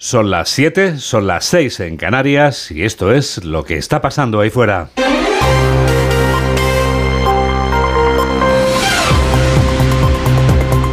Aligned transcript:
Son 0.00 0.30
las 0.30 0.48
7, 0.50 0.98
son 0.98 1.26
las 1.26 1.44
6 1.46 1.80
en 1.80 1.96
Canarias 1.96 2.70
y 2.70 2.84
esto 2.84 3.12
es 3.12 3.44
lo 3.44 3.64
que 3.64 3.76
está 3.76 4.00
pasando 4.00 4.38
ahí 4.38 4.48
fuera. 4.48 4.90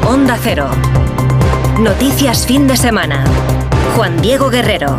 Onda 0.08 0.40
Cero. 0.42 0.68
Noticias 1.80 2.48
fin 2.48 2.68
de 2.68 2.76
semana. 2.76 3.24
Juan 3.96 4.20
Diego 4.24 4.50
Guerrero. 4.50 4.98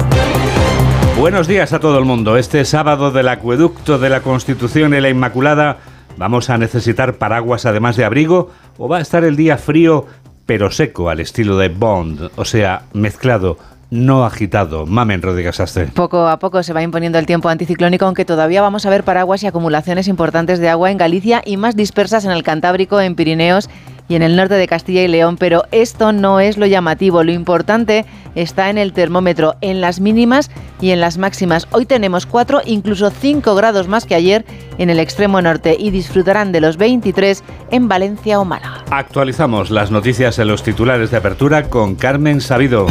Buenos 1.19 1.49
días 1.49 1.73
a 1.73 1.81
todo 1.81 1.99
el 1.99 2.05
mundo. 2.05 2.37
Este 2.37 2.65
sábado 2.65 3.11
del 3.11 3.27
acueducto 3.27 3.99
de 3.99 4.09
la 4.09 4.21
Constitución 4.21 4.95
y 4.95 5.01
la 5.01 5.09
Inmaculada, 5.09 5.79
¿vamos 6.17 6.49
a 6.49 6.59
necesitar 6.59 7.15
paraguas 7.15 7.67
además 7.67 7.97
de 7.97 8.05
abrigo 8.05 8.53
o 8.79 8.87
va 8.89 8.99
a 8.99 9.03
estar 9.03 9.25
el 9.25 9.35
día 9.35 9.59
frío 9.59 10.07
pero 10.47 10.71
seco 10.71 11.11
al 11.11 11.19
estilo 11.19 11.59
de 11.59 11.71
Bond, 11.71 12.31
o 12.37 12.45
sea, 12.45 12.83
mezclado 12.93 13.59
no 13.91 14.25
agitado. 14.25 14.87
Mamen 14.87 15.23
Rodríguez 15.23 15.61
Astre. 15.61 15.87
Poco 15.87 16.29
a 16.29 16.39
poco 16.39 16.63
se 16.63 16.73
va 16.73 16.83
imponiendo 16.83 17.19
el 17.19 17.27
tiempo 17.27 17.49
anticiclónico, 17.49 18.05
aunque 18.05 18.25
todavía 18.25 18.63
vamos 18.63 18.87
a 18.87 18.91
ver 18.91 19.05
paraguas 19.05 19.43
y 19.43 19.47
acumulaciones 19.47 20.09
importantes 20.09 20.59
de 20.59 20.69
agua 20.69 20.91
en 20.91 20.99
Galicia 20.99 21.43
y 21.45 21.57
más 21.57 21.77
dispersas 21.77 22.25
en 22.25 22.31
el 22.31 22.43
Cantábrico, 22.43 23.01
en 23.01 23.15
Pirineos 23.15 23.69
y 24.09 24.15
en 24.15 24.23
el 24.23 24.37
norte 24.37 24.55
de 24.55 24.69
Castilla 24.69 25.03
y 25.03 25.09
León, 25.09 25.37
pero 25.37 25.65
esto 25.73 26.13
no 26.13 26.41
es 26.41 26.57
lo 26.59 26.67
llamativo. 26.67 27.25
Lo 27.25 27.33
importante 27.33 28.05
está 28.35 28.71
en 28.71 28.79
el 28.79 28.93
termómetro, 28.93 29.57
en 29.61 29.81
las 29.81 30.01
mínimas 30.01 30.51
y 30.81 30.91
en 30.91 31.01
las 31.01 31.19
máximas. 31.19 31.67
Hoy 31.73 31.87
tenemos 31.87 32.27
4, 32.27 32.63
incluso 32.67 33.11
5 33.11 33.55
grados 33.55 33.89
más 33.89 34.07
que 34.07 34.15
ayer 34.15 34.45
en 34.79 34.91
el 34.91 35.01
extremo 35.01 35.43
norte 35.43 35.77
y 35.79 35.91
disfrutarán 35.91 36.53
de 36.53 36.61
los 36.61 36.77
23 36.77 37.43
en 37.71 37.89
Valencia 37.89 38.39
o 38.39 38.45
Málaga. 38.45 38.85
Actualizamos 38.91 39.71
las 39.71 39.91
noticias 39.91 40.39
en 40.39 40.49
los 40.49 40.63
titulares 40.63 41.11
de 41.11 41.17
apertura 41.17 41.65
con 41.69 41.97
Carmen 41.97 42.41
Sabido. 42.41 42.87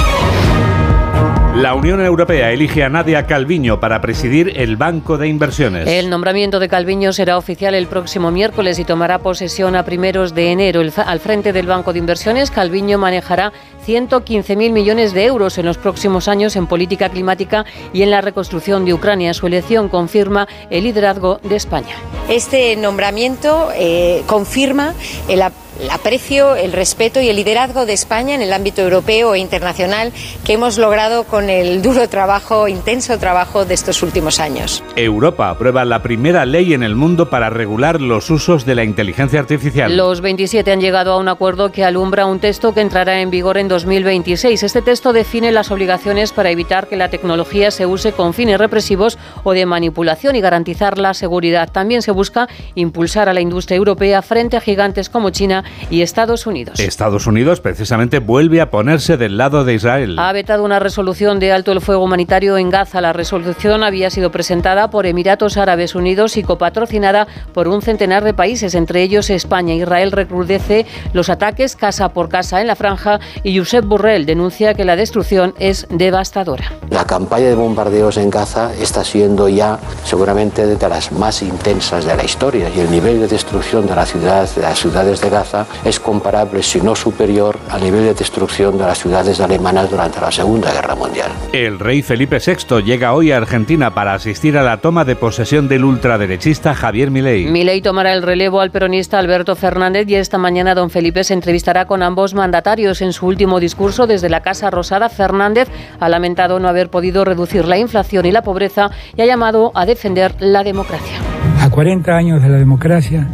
La 1.56 1.74
Unión 1.74 2.04
Europea 2.04 2.52
elige 2.52 2.84
a 2.84 2.90
Nadia 2.90 3.28
Calviño 3.28 3.80
para 3.80 4.02
presidir 4.02 4.52
el 4.58 4.76
Banco 4.76 5.18
de 5.18 5.30
Inversiones. 5.30 5.88
El 5.88 6.10
nombramiento 6.10 6.60
de 6.60 6.68
Calviño 6.68 7.14
será 7.14 7.38
oficial 7.38 7.74
el 7.76 7.88
próximo 7.88 8.30
miércoles 8.30 8.78
y 8.78 8.84
tomará 8.84 9.20
posesión 9.20 9.78
a 9.78 9.86
primeros 9.86 10.36
de 10.36 10.52
enero. 10.52 10.82
al 10.82 11.20
frente 11.22 11.54
del 11.54 11.66
Banco 11.66 11.94
de 11.94 12.00
Inversiones, 12.00 12.52
Calviño 12.52 12.98
manejará 12.98 13.54
115.000 13.88 14.74
millones 14.74 15.14
de 15.14 15.26
euros 15.26 15.58
en 15.58 15.66
los 15.66 15.78
próximos 15.78 16.28
años 16.28 16.58
en 16.58 16.68
política 16.68 17.08
climática 17.08 17.66
y 17.94 18.02
en 18.02 18.12
la 18.12 18.20
reconstrucción 18.20 18.84
de 18.84 18.94
Ucrania. 18.94 19.34
Su 19.34 19.48
elección 19.48 19.88
confirma 19.88 20.50
el 20.70 20.84
liderazgo 20.84 21.40
de 21.42 21.56
España. 21.56 21.96
Este 22.28 22.76
nombramiento 22.76 23.70
eh, 23.74 24.24
confirma 24.28 24.94
el 25.30 25.42
el 25.42 25.65
aprecio, 25.92 26.56
el 26.56 26.72
respeto 26.72 27.22
y 27.22 27.30
el 27.30 27.36
liderazgo 27.36 27.86
de 27.86 27.94
España 27.94 28.36
en 28.36 28.42
el 28.42 28.54
ámbito 28.54 28.82
europeo 28.82 29.36
e 29.36 29.40
internacional 29.40 30.12
que 30.44 30.54
hemos 30.54 30.78
logrado 30.78 31.24
con 31.24 31.50
el 31.50 31.82
duro 31.82 32.08
trabajo, 32.10 32.68
intenso 32.68 33.18
trabajo 33.18 33.66
de 33.66 33.74
estos 33.74 34.02
últimos 34.04 34.40
años. 34.40 34.84
Europa 34.96 35.50
aprueba 35.50 35.86
la 35.86 36.02
primera 36.02 36.46
ley 36.46 36.74
en 36.74 36.84
el 36.84 36.96
mundo 36.96 37.30
para 37.30 37.50
regular 37.50 38.02
los 38.02 38.30
usos 38.30 38.66
de 38.66 38.76
la 38.76 38.84
inteligencia 38.84 39.40
artificial. 39.40 39.96
Los 39.96 40.22
27 40.22 40.72
han 40.72 40.82
llegado 40.82 41.14
a 41.14 41.18
un 41.18 41.28
acuerdo 41.28 41.72
que 41.72 41.84
alumbra 41.84 42.26
un 42.26 42.40
texto 42.40 42.74
que 42.74 42.82
entrará 42.82 43.22
en 43.22 43.30
vigor 43.30 43.58
en 43.58 43.68
2026. 43.68 44.64
Este 44.64 44.82
texto 44.82 45.14
define 45.14 45.52
las 45.52 45.72
obligaciones 45.72 46.32
para 46.32 46.50
evitar 46.50 46.88
que 46.88 46.96
la 46.96 47.10
tecnología 47.10 47.72
se 47.72 47.86
use 47.86 48.14
con 48.14 48.34
fines 48.34 48.58
represivos 48.58 49.18
o 49.44 49.52
de 49.52 49.66
manipulación 49.66 50.36
y 50.36 50.42
garantizar 50.42 50.98
la 50.98 51.14
seguridad. 51.14 51.70
También 51.72 52.02
se 52.02 52.12
busca 52.12 52.48
impulsar 52.76 53.28
a 53.30 53.34
la 53.34 53.42
industria 53.42 53.78
europea 53.78 54.22
frente 54.22 54.58
a 54.58 54.62
gigantes 54.62 55.10
como 55.10 55.32
China 55.32 55.64
y 55.90 56.02
Estados 56.02 56.48
Unidos. 56.48 56.80
Estados 56.80 57.28
Unidos 57.28 57.62
precisamente 57.62 58.20
vuelve 58.20 58.62
a 58.62 58.70
ponerse 58.70 59.18
del 59.18 59.38
lado 59.38 59.66
de 59.66 59.74
Israel. 59.74 60.18
Ha 60.20 60.32
vetado 60.34 60.64
una 60.64 60.80
resolución 60.80 61.40
de 61.40 61.52
alto 61.52 61.72
el 61.72 61.82
fuego 61.82 62.04
humanitario 62.04 62.58
en 62.58 62.70
Gaza. 62.70 63.02
La 63.02 63.14
resolución 63.14 63.84
había 63.84 64.10
sido 64.10 64.32
presentada 64.32 64.90
por 64.90 65.06
Emiratos 65.06 65.58
Árabes 65.58 65.96
Unidos 65.96 66.38
y 66.38 66.44
copatrocinada 66.44 67.28
por 67.54 67.68
un 67.68 67.82
centenar 67.82 68.24
de 68.24 68.34
países, 68.34 68.76
entre 68.76 69.02
ellos 69.04 69.30
España. 69.30 69.74
Israel 69.74 70.12
recrudece 70.12 70.86
los 71.14 71.30
ataques 71.30 71.76
casa 71.76 72.10
por 72.10 72.30
casa 72.30 72.62
en 72.62 72.68
la 72.68 72.76
franja 72.76 73.20
y 73.44 73.58
Josep 73.58 73.86
Burrell 73.86 74.26
denuncia 74.26 74.74
que 74.74 74.86
la 74.86 74.96
destrucción 74.96 75.54
es 75.60 75.88
devastadora. 75.90 76.72
La 76.90 77.06
campaña 77.06 77.48
de 77.48 77.56
bombardeos 77.56 78.18
en 78.18 78.30
Gaza 78.30 78.72
está 78.80 79.04
siendo 79.04 79.50
ya 79.50 79.80
seguramente 80.04 80.66
de 80.66 80.90
las 80.90 81.12
más 81.12 81.42
intensas 81.42 82.06
de 82.06 82.16
la 82.16 82.24
historia 82.24 82.70
y 82.70 82.80
el 82.80 82.92
nivel 82.92 83.22
de 83.22 83.28
destrucción 83.28 83.88
de, 83.88 83.96
la 83.96 84.06
ciudad, 84.06 84.48
de 84.56 84.62
las 84.62 84.80
ciudades 84.80 85.22
de 85.22 85.30
Gaza 85.30 85.55
es 85.84 86.00
comparable, 86.00 86.64
si 86.64 86.82
no 86.82 86.96
superior, 86.96 87.58
al 87.70 87.82
nivel 87.82 88.06
de 88.06 88.14
destrucción 88.14 88.78
de 88.78 88.86
las 88.86 89.00
ciudades 89.00 89.40
alemanas 89.40 89.90
durante 89.90 90.20
la 90.20 90.32
Segunda 90.32 90.72
Guerra 90.72 90.96
Mundial. 90.96 91.32
El 91.54 91.80
rey 91.80 92.02
Felipe 92.02 92.40
VI 92.46 92.82
llega 92.82 93.14
hoy 93.14 93.32
a 93.32 93.38
Argentina 93.38 93.94
para 93.94 94.14
asistir 94.14 94.58
a 94.58 94.64
la 94.64 94.78
toma 94.78 95.06
de 95.06 95.16
posesión 95.16 95.68
del 95.68 95.86
ultraderechista 95.86 96.74
Javier 96.74 97.12
Milei. 97.12 97.46
Milei 97.46 97.82
tomará 97.82 98.14
el 98.14 98.24
relevo 98.24 98.62
al 98.62 98.72
peronista 98.72 99.20
Alberto 99.20 99.56
Fernández 99.56 100.08
y 100.08 100.16
esta 100.16 100.38
mañana 100.38 100.76
don 100.76 100.90
Felipe 100.90 101.24
se 101.24 101.34
entrevistará 101.34 101.86
con 101.86 102.04
ambos 102.04 102.34
mandatarios. 102.34 103.02
En 103.02 103.14
su 103.14 103.28
último 103.28 103.60
discurso 103.60 104.08
desde 104.08 104.30
la 104.30 104.42
Casa 104.42 104.70
Rosada, 104.70 105.10
Fernández 105.10 105.70
ha 106.00 106.10
lamentado 106.10 106.60
no 106.60 106.68
haber 106.68 106.90
podido 106.90 107.26
reducir 107.26 107.66
la 107.66 107.78
inflación 107.78 108.26
y 108.26 108.32
la 108.32 108.42
pobreza 108.42 108.92
y 109.16 109.22
ha 109.22 109.26
llamado 109.26 109.72
a 109.76 109.86
defender 109.86 110.36
la 110.40 110.64
democracia. 110.64 111.18
A 111.62 111.70
40 111.70 112.16
años 112.16 112.42
de 112.42 112.50
la 112.50 112.58
democracia, 112.58 113.28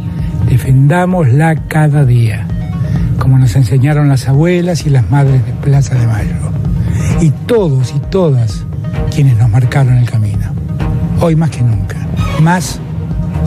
defendámosla 0.52 1.66
cada 1.66 2.04
día, 2.04 2.46
como 3.18 3.38
nos 3.38 3.56
enseñaron 3.56 4.10
las 4.10 4.28
abuelas 4.28 4.84
y 4.84 4.90
las 4.90 5.10
madres 5.10 5.44
de 5.46 5.52
Plaza 5.52 5.94
de 5.94 6.06
Mayo, 6.06 6.36
y 7.22 7.30
todos 7.30 7.94
y 7.96 8.00
todas 8.10 8.66
quienes 9.14 9.38
nos 9.38 9.48
marcaron 9.48 9.96
el 9.96 10.04
camino. 10.04 10.52
Hoy 11.22 11.36
más 11.36 11.48
que 11.48 11.62
nunca, 11.62 11.96
más 12.42 12.80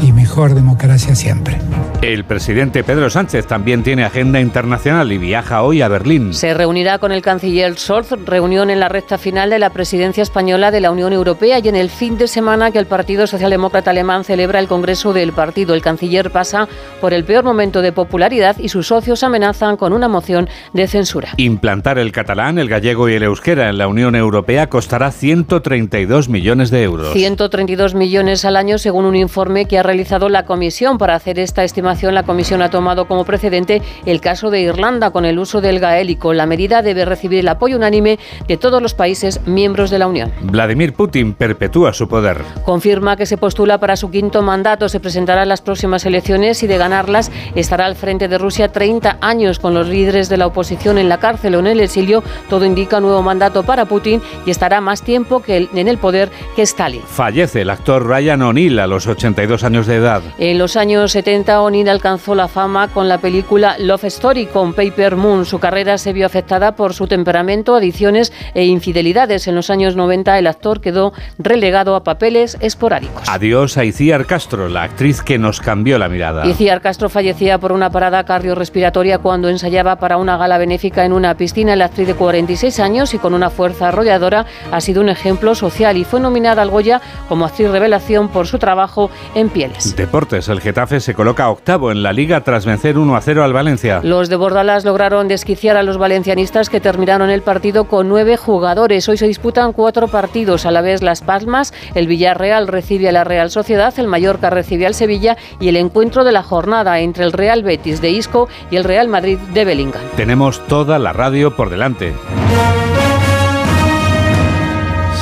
y 0.02 0.14
mejor 0.14 0.56
democracia 0.56 1.14
siempre. 1.14 1.58
El 2.02 2.24
presidente 2.26 2.84
Pedro 2.84 3.10
Sánchez 3.10 3.48
también 3.48 3.82
tiene 3.82 4.04
agenda 4.04 4.40
internacional 4.40 5.12
y 5.12 5.18
viaja 5.18 5.64
hoy 5.64 5.82
a 5.82 5.88
Berlín. 5.88 6.34
Se 6.34 6.54
reunirá 6.54 7.00
con 7.00 7.12
el 7.12 7.22
canciller 7.22 7.76
Scholz, 7.78 8.12
reunión 8.26 8.70
en 8.70 8.80
la 8.80 8.90
recta 8.90 9.18
final 9.18 9.50
de 9.50 9.60
la 9.60 9.72
presidencia 9.72 10.22
española 10.22 10.72
de 10.72 10.82
la 10.82 10.92
Unión 10.92 11.14
Europea 11.14 11.60
y 11.60 11.68
en 11.68 11.76
el 11.76 11.90
fin 11.90 12.18
de 12.18 12.28
semana 12.28 12.72
que 12.72 12.80
el 12.80 12.86
Partido 12.86 13.28
Socialdemócrata 13.28 13.92
Alemán 13.92 14.24
celebra 14.24 14.60
el 14.60 14.68
Congreso 14.68 15.14
del 15.14 15.34
partido. 15.34 15.74
El 15.74 15.82
canciller 15.82 16.32
pasa 16.32 16.68
por 17.02 17.14
el 17.14 17.24
peor 17.24 17.44
momento 17.44 17.82
de 17.82 17.92
popularidad 17.92 18.58
y 18.60 18.70
sus 18.70 18.88
socios 18.88 19.24
amenazan 19.24 19.78
con 19.78 19.94
una 19.94 20.08
moción 20.08 20.48
de 20.74 20.88
censura. 20.88 21.30
Implantar 21.38 21.98
el 21.98 22.12
catalán, 22.12 22.60
el 22.60 22.70
gallego 22.70 23.10
y 23.10 23.14
el 23.14 23.24
euskera 23.24 23.70
en 23.70 23.78
la 23.78 23.88
Unión 23.88 24.16
Europea 24.16 24.68
costará 24.68 25.12
132 25.12 26.30
millones 26.30 26.70
de 26.70 26.84
euros. 26.84 27.14
132 27.14 27.96
millones 27.96 28.46
al 28.46 28.58
año 28.58 28.78
según 28.78 29.06
un 29.06 29.16
informe 29.16 29.66
que 29.66 29.80
ha 29.80 29.84
realizado 29.84 30.30
la 30.30 30.46
Comisión 30.46 30.98
para 30.98 31.16
hacer 31.16 31.40
esta 31.40 31.64
estimación 31.64 31.95
la 32.04 32.24
Comisión 32.24 32.62
ha 32.62 32.70
tomado 32.70 33.08
como 33.08 33.24
precedente 33.26 33.82
el 34.06 34.22
caso 34.22 34.50
de 34.50 34.62
Irlanda 34.62 35.12
con 35.12 35.26
el 35.26 35.40
uso 35.40 35.62
del 35.62 35.80
gaélico. 35.80 36.34
La 36.34 36.46
medida 36.46 36.82
debe 36.82 37.06
recibir 37.06 37.40
el 37.40 37.48
apoyo 37.48 37.78
unánime 37.78 38.20
de 38.48 38.58
todos 38.58 38.82
los 38.82 38.94
países 38.94 39.42
miembros 39.46 39.90
de 39.90 40.00
la 40.00 40.08
Unión. 40.08 40.32
Vladimir 40.42 40.94
Putin 40.94 41.34
perpetúa 41.34 41.94
su 41.94 42.08
poder. 42.08 42.42
Confirma 42.64 43.16
que 43.16 43.26
se 43.26 43.38
postula 43.38 43.80
para 43.80 43.96
su 43.96 44.12
quinto 44.12 44.42
mandato. 44.42 44.90
Se 44.90 45.00
presentará 45.00 45.44
en 45.44 45.50
las 45.50 45.62
próximas 45.62 46.06
elecciones 46.06 46.62
y 46.64 46.68
de 46.68 46.78
ganarlas 46.78 47.32
estará 47.56 47.86
al 47.86 47.96
frente 47.96 48.28
de 48.28 48.38
Rusia 48.38 48.72
30 48.72 49.18
años 49.22 49.60
con 49.60 49.74
los 49.74 49.88
líderes 49.88 50.30
de 50.30 50.38
la 50.38 50.48
oposición 50.48 50.98
en 50.98 51.10
la 51.10 51.20
cárcel 51.20 51.56
o 51.56 51.60
en 51.60 51.68
el 51.68 51.80
exilio. 51.80 52.24
Todo 52.50 52.66
indica 52.66 53.00
nuevo 53.00 53.22
mandato 53.22 53.64
para 53.64 53.86
Putin 53.86 54.22
y 54.46 54.52
estará 54.52 54.82
más 54.82 55.02
tiempo 55.02 55.42
que 55.42 55.70
en 55.74 55.88
el 55.88 55.98
poder 55.98 56.30
que 56.56 56.62
Stalin. 56.64 57.02
Fallece 57.02 57.62
el 57.62 57.70
actor 57.70 58.06
Ryan 58.08 58.42
O'Neill 58.42 58.80
a 58.80 58.88
los 58.88 59.08
82 59.08 59.64
años 59.64 59.88
de 59.88 59.96
edad. 59.96 60.22
En 60.38 60.58
los 60.58 60.76
años 60.76 61.12
70 61.12 61.62
O'Neill 61.62 61.75
alcanzó 61.84 62.36
la 62.36 62.48
fama 62.48 62.88
con 62.88 63.10
la 63.10 63.18
película 63.18 63.76
Love 63.78 64.06
Story 64.06 64.46
con 64.46 64.74
Paper 64.74 65.18
Moon. 65.18 65.46
Su 65.46 65.60
carrera 65.60 65.98
se 65.98 66.14
vio 66.14 66.26
afectada 66.26 66.76
por 66.76 66.94
su 66.94 67.06
temperamento, 67.06 67.76
adicciones 67.76 68.32
e 68.54 68.64
infidelidades. 68.66 69.48
En 69.48 69.56
los 69.56 69.70
años 69.70 69.98
90 69.98 70.40
el 70.40 70.48
actor 70.48 70.80
quedó 70.80 71.12
relegado 71.38 71.96
a 71.96 72.04
papeles 72.04 72.58
esporádicos. 72.62 73.28
Adiós 73.28 73.78
a 73.78 73.84
Iciar 73.84 74.26
Castro, 74.26 74.70
la 74.70 74.84
actriz 74.84 75.22
que 75.22 75.38
nos 75.38 75.60
cambió 75.60 76.00
la 76.00 76.08
mirada. 76.08 76.48
Iciar 76.48 76.82
Castro 76.82 77.10
fallecía 77.10 77.58
por 77.58 77.74
una 77.74 77.90
parada 77.90 78.24
cardiorrespiratoria 78.24 79.20
cuando 79.20 79.50
ensayaba 79.50 79.98
para 79.98 80.16
una 80.16 80.38
gala 80.38 80.58
benéfica 80.58 81.04
en 81.04 81.12
una 81.12 81.36
piscina. 81.36 81.76
La 81.76 81.86
actriz 81.86 82.08
de 82.08 82.16
46 82.16 82.80
años 82.80 83.14
y 83.14 83.20
con 83.20 83.34
una 83.34 83.50
fuerza 83.50 83.90
arrolladora 83.90 84.46
ha 84.72 84.82
sido 84.82 85.02
un 85.02 85.10
ejemplo 85.10 85.56
social 85.56 85.98
y 85.98 86.06
fue 86.06 86.22
nominada 86.22 86.62
al 86.62 86.70
Goya 86.70 87.02
como 87.28 87.46
actriz 87.46 87.70
revelación 87.70 88.30
por 88.30 88.48
su 88.48 88.60
trabajo 88.60 89.12
en 89.36 89.50
pieles. 89.50 89.94
Deportes, 89.96 90.48
el 90.48 90.62
Getafe 90.62 91.02
se 91.02 91.14
coloca 91.14 91.50
octavo 91.50 91.65
en 91.68 92.04
la 92.04 92.14
liga 92.14 92.42
tras 92.42 92.64
vencer 92.64 92.98
1 92.98 93.16
a 93.16 93.22
0 93.22 93.44
al 93.44 93.52
Valencia. 93.52 94.00
Los 94.04 94.30
de 94.30 94.36
Bordalas 94.36 94.86
lograron 94.86 95.28
desquiciar 95.28 95.78
a 95.78 95.84
los 95.84 95.98
valencianistas 95.98 96.70
que 96.70 96.80
terminaron 96.80 97.32
el 97.32 97.42
partido 97.42 97.86
con 97.86 98.08
nueve 98.08 98.38
jugadores. 98.38 99.10
Hoy 99.10 99.18
se 99.18 99.28
disputan 99.28 99.74
cuatro 99.74 100.08
partidos. 100.08 100.68
A 100.68 100.72
la 100.72 100.82
vez 100.82 101.02
Las 101.02 101.22
Palmas, 101.22 101.74
el 101.96 102.08
Villarreal 102.08 102.68
recibe 102.68 103.10
a 103.10 103.12
la 103.12 103.24
Real 103.24 103.50
Sociedad, 103.50 103.94
el 103.98 104.08
Mallorca 104.08 104.52
recibe 104.52 104.86
al 104.86 104.94
Sevilla 104.94 105.38
y 105.60 105.70
el 105.70 105.78
encuentro 105.78 106.24
de 106.24 106.34
la 106.34 106.44
jornada 106.44 107.00
entre 107.00 107.24
el 107.24 107.32
Real 107.32 107.64
Betis 107.64 108.00
de 108.00 108.12
Isco 108.12 108.48
y 108.70 108.76
el 108.76 108.84
Real 108.84 109.08
Madrid 109.08 109.40
de 109.54 109.66
Bellingham. 109.66 110.04
Tenemos 110.16 110.60
toda 110.68 111.00
la 111.00 111.14
radio 111.14 111.56
por 111.56 111.72
delante. 111.72 112.14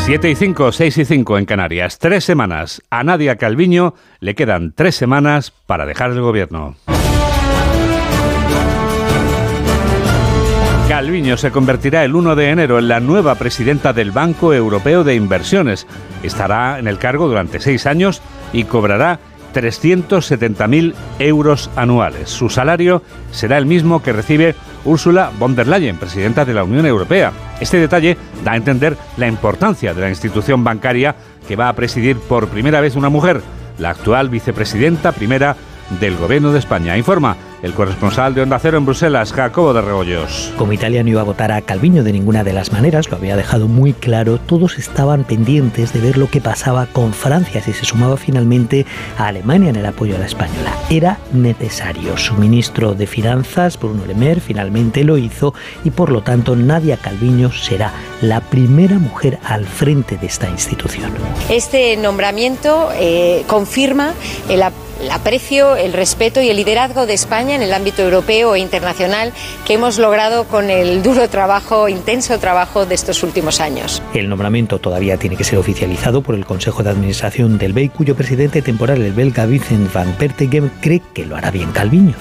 7 0.05 0.29
y 0.29 0.35
5, 0.35 0.73
6 0.73 0.97
y 0.97 1.05
5 1.05 1.38
en 1.38 1.45
Canarias. 1.45 1.97
Tres 1.97 2.25
semanas. 2.25 2.81
A 2.89 3.05
Nadia 3.05 3.38
Calviño 3.38 3.94
le 4.19 4.35
quedan 4.35 4.73
tres 4.73 4.95
semanas 4.95 5.53
para 5.65 5.85
dejar 5.85 6.11
el 6.11 6.19
gobierno. 6.19 6.75
Calviño 10.89 11.38
se 11.38 11.51
convertirá 11.51 12.03
el 12.03 12.15
1 12.15 12.35
de 12.35 12.50
enero 12.50 12.79
en 12.79 12.89
la 12.89 13.00
nueva 13.00 13.35
presidenta 13.35 13.94
del 13.94 14.11
Banco 14.11 14.53
Europeo 14.53 15.05
de 15.05 15.15
Inversiones. 15.15 15.88
Estará 16.21 16.79
en 16.79 16.89
el 16.89 16.97
cargo 16.97 17.29
durante 17.29 17.61
seis 17.61 17.85
años 17.85 18.21
y 18.51 18.65
cobrará 18.65 19.21
370.000 19.53 20.95
euros 21.19 21.69
anuales. 21.77 22.29
Su 22.29 22.49
salario 22.49 23.03
será 23.31 23.57
el 23.57 23.65
mismo 23.65 24.03
que 24.03 24.11
recibe 24.11 24.53
Ursula 24.85 25.31
von 25.38 25.56
der 25.56 25.68
Leyen, 25.68 25.97
presidenta 25.97 26.45
de 26.45 26.53
la 26.53 26.63
Unión 26.63 26.85
Europea. 26.85 27.31
Este 27.59 27.77
detalle 27.77 28.18
da 28.44 28.51
a 28.53 28.57
entender 28.57 28.97
la 29.18 29.27
importancia 29.27 29.94
de 29.94 30.01
la 30.01 30.09
institución 30.09 30.63
bancaria 30.63 31.15
que 31.47 31.56
va 31.56 31.69
a 31.69 31.74
presidir 31.74 32.18
por 32.18 32.47
primera 32.47 32.81
vez 32.81 32.95
una 32.95 33.09
mujer, 33.09 33.41
la 33.77 33.91
actual 33.91 34.30
vicepresidenta 34.30 35.12
primera 35.12 35.56
del 36.00 36.18
Gobierno 36.18 36.51
de 36.51 36.59
España. 36.59 36.97
Informa 36.97 37.35
el 37.63 37.74
corresponsal 37.74 38.36
de 38.36 38.42
Onda 38.42 38.60
Cero 38.60 38.77
en 38.77 38.86
Bruselas, 38.86 39.31
Jacobo 39.31 39.74
de 39.74 39.81
Rebollos. 39.81 40.51
Como 40.57 40.74
Italia 40.74 41.01
no 41.01 41.10
iba 41.10 41.21
a 41.21 41.24
votar 41.24 41.51
a 41.54 41.62
Calviño 41.62 42.04
de 42.04 42.12
ninguna 42.12 42.44
de 42.44 42.51
las 42.51 42.74
maneras, 42.74 43.10
lo 43.10 43.15
había 43.15 43.38
dejado 43.38 43.69
muy 43.69 43.94
claro, 43.94 44.38
todos 44.38 44.77
estaban 44.77 45.24
pendientes 45.24 45.94
de 45.94 46.01
ver 46.01 46.18
lo 46.18 46.30
que 46.30 46.42
pasaba 46.42 46.86
con 46.88 47.13
Francia 47.13 47.62
si 47.62 47.71
se 47.71 47.86
sumaba 47.86 48.18
finalmente 48.18 48.86
a 49.18 49.27
Alemania 49.27 49.69
en 49.69 49.77
el 49.77 49.86
apoyo 49.86 50.18
a 50.18 50.19
la 50.19 50.25
española. 50.25 50.74
Era 50.89 51.18
necesario. 51.31 52.18
Su 52.18 52.33
ministro 52.36 52.95
de 52.95 53.07
Finanzas, 53.07 53.80
Bruno 53.80 54.06
Le 54.06 54.13
Maire, 54.13 54.42
finalmente 54.42 55.06
lo 55.06 55.18
hizo 55.18 55.54
y 55.86 55.92
por 55.92 56.12
lo 56.12 56.21
tanto 56.21 56.57
Nadia 56.57 56.98
Calviño 56.98 57.50
será 57.54 57.94
la 58.21 58.42
primera 58.42 59.00
mujer 59.00 59.39
al 59.45 59.66
frente 59.66 60.18
de 60.18 60.27
esta 60.27 60.50
institución. 60.50 61.13
Este 61.50 61.95
nombramiento 61.95 62.89
eh, 62.94 63.45
confirma 63.48 64.13
el 64.50 64.63
el 64.63 64.71
aprecio, 65.11 65.75
el 65.75 65.94
respeto 65.94 66.41
y 66.41 66.50
el 66.50 66.57
liderazgo 66.57 67.05
de 67.05 67.13
España 67.13 67.55
en 67.55 67.61
el 67.61 67.73
ámbito 67.73 68.01
europeo 68.01 68.55
e 68.55 68.59
internacional 68.59 69.33
que 69.65 69.73
hemos 69.73 69.97
logrado 69.97 70.45
con 70.45 70.69
el 70.69 71.03
duro 71.03 71.29
trabajo, 71.29 71.89
intenso 71.89 72.39
trabajo 72.39 72.85
de 72.85 72.95
estos 72.95 73.23
últimos 73.23 73.59
años. 73.59 74.01
El 74.13 74.29
nombramiento 74.29 74.79
todavía 74.79 75.17
tiene 75.17 75.35
que 75.35 75.44
ser 75.44 75.59
oficializado 75.59 76.21
por 76.21 76.35
el 76.35 76.45
Consejo 76.45 76.83
de 76.83 76.89
Administración 76.89 77.57
del 77.57 77.73
BEI, 77.73 77.89
cuyo 77.89 78.15
presidente 78.15 78.61
temporal, 78.61 79.01
el 79.01 79.13
belga 79.13 79.45
Vincent 79.45 79.91
van 79.94 80.13
Pertegem, 80.13 80.69
cree 80.81 81.01
que 81.13 81.25
lo 81.25 81.35
hará 81.35 81.51
bien 81.51 81.71
Calviño. 81.71 82.15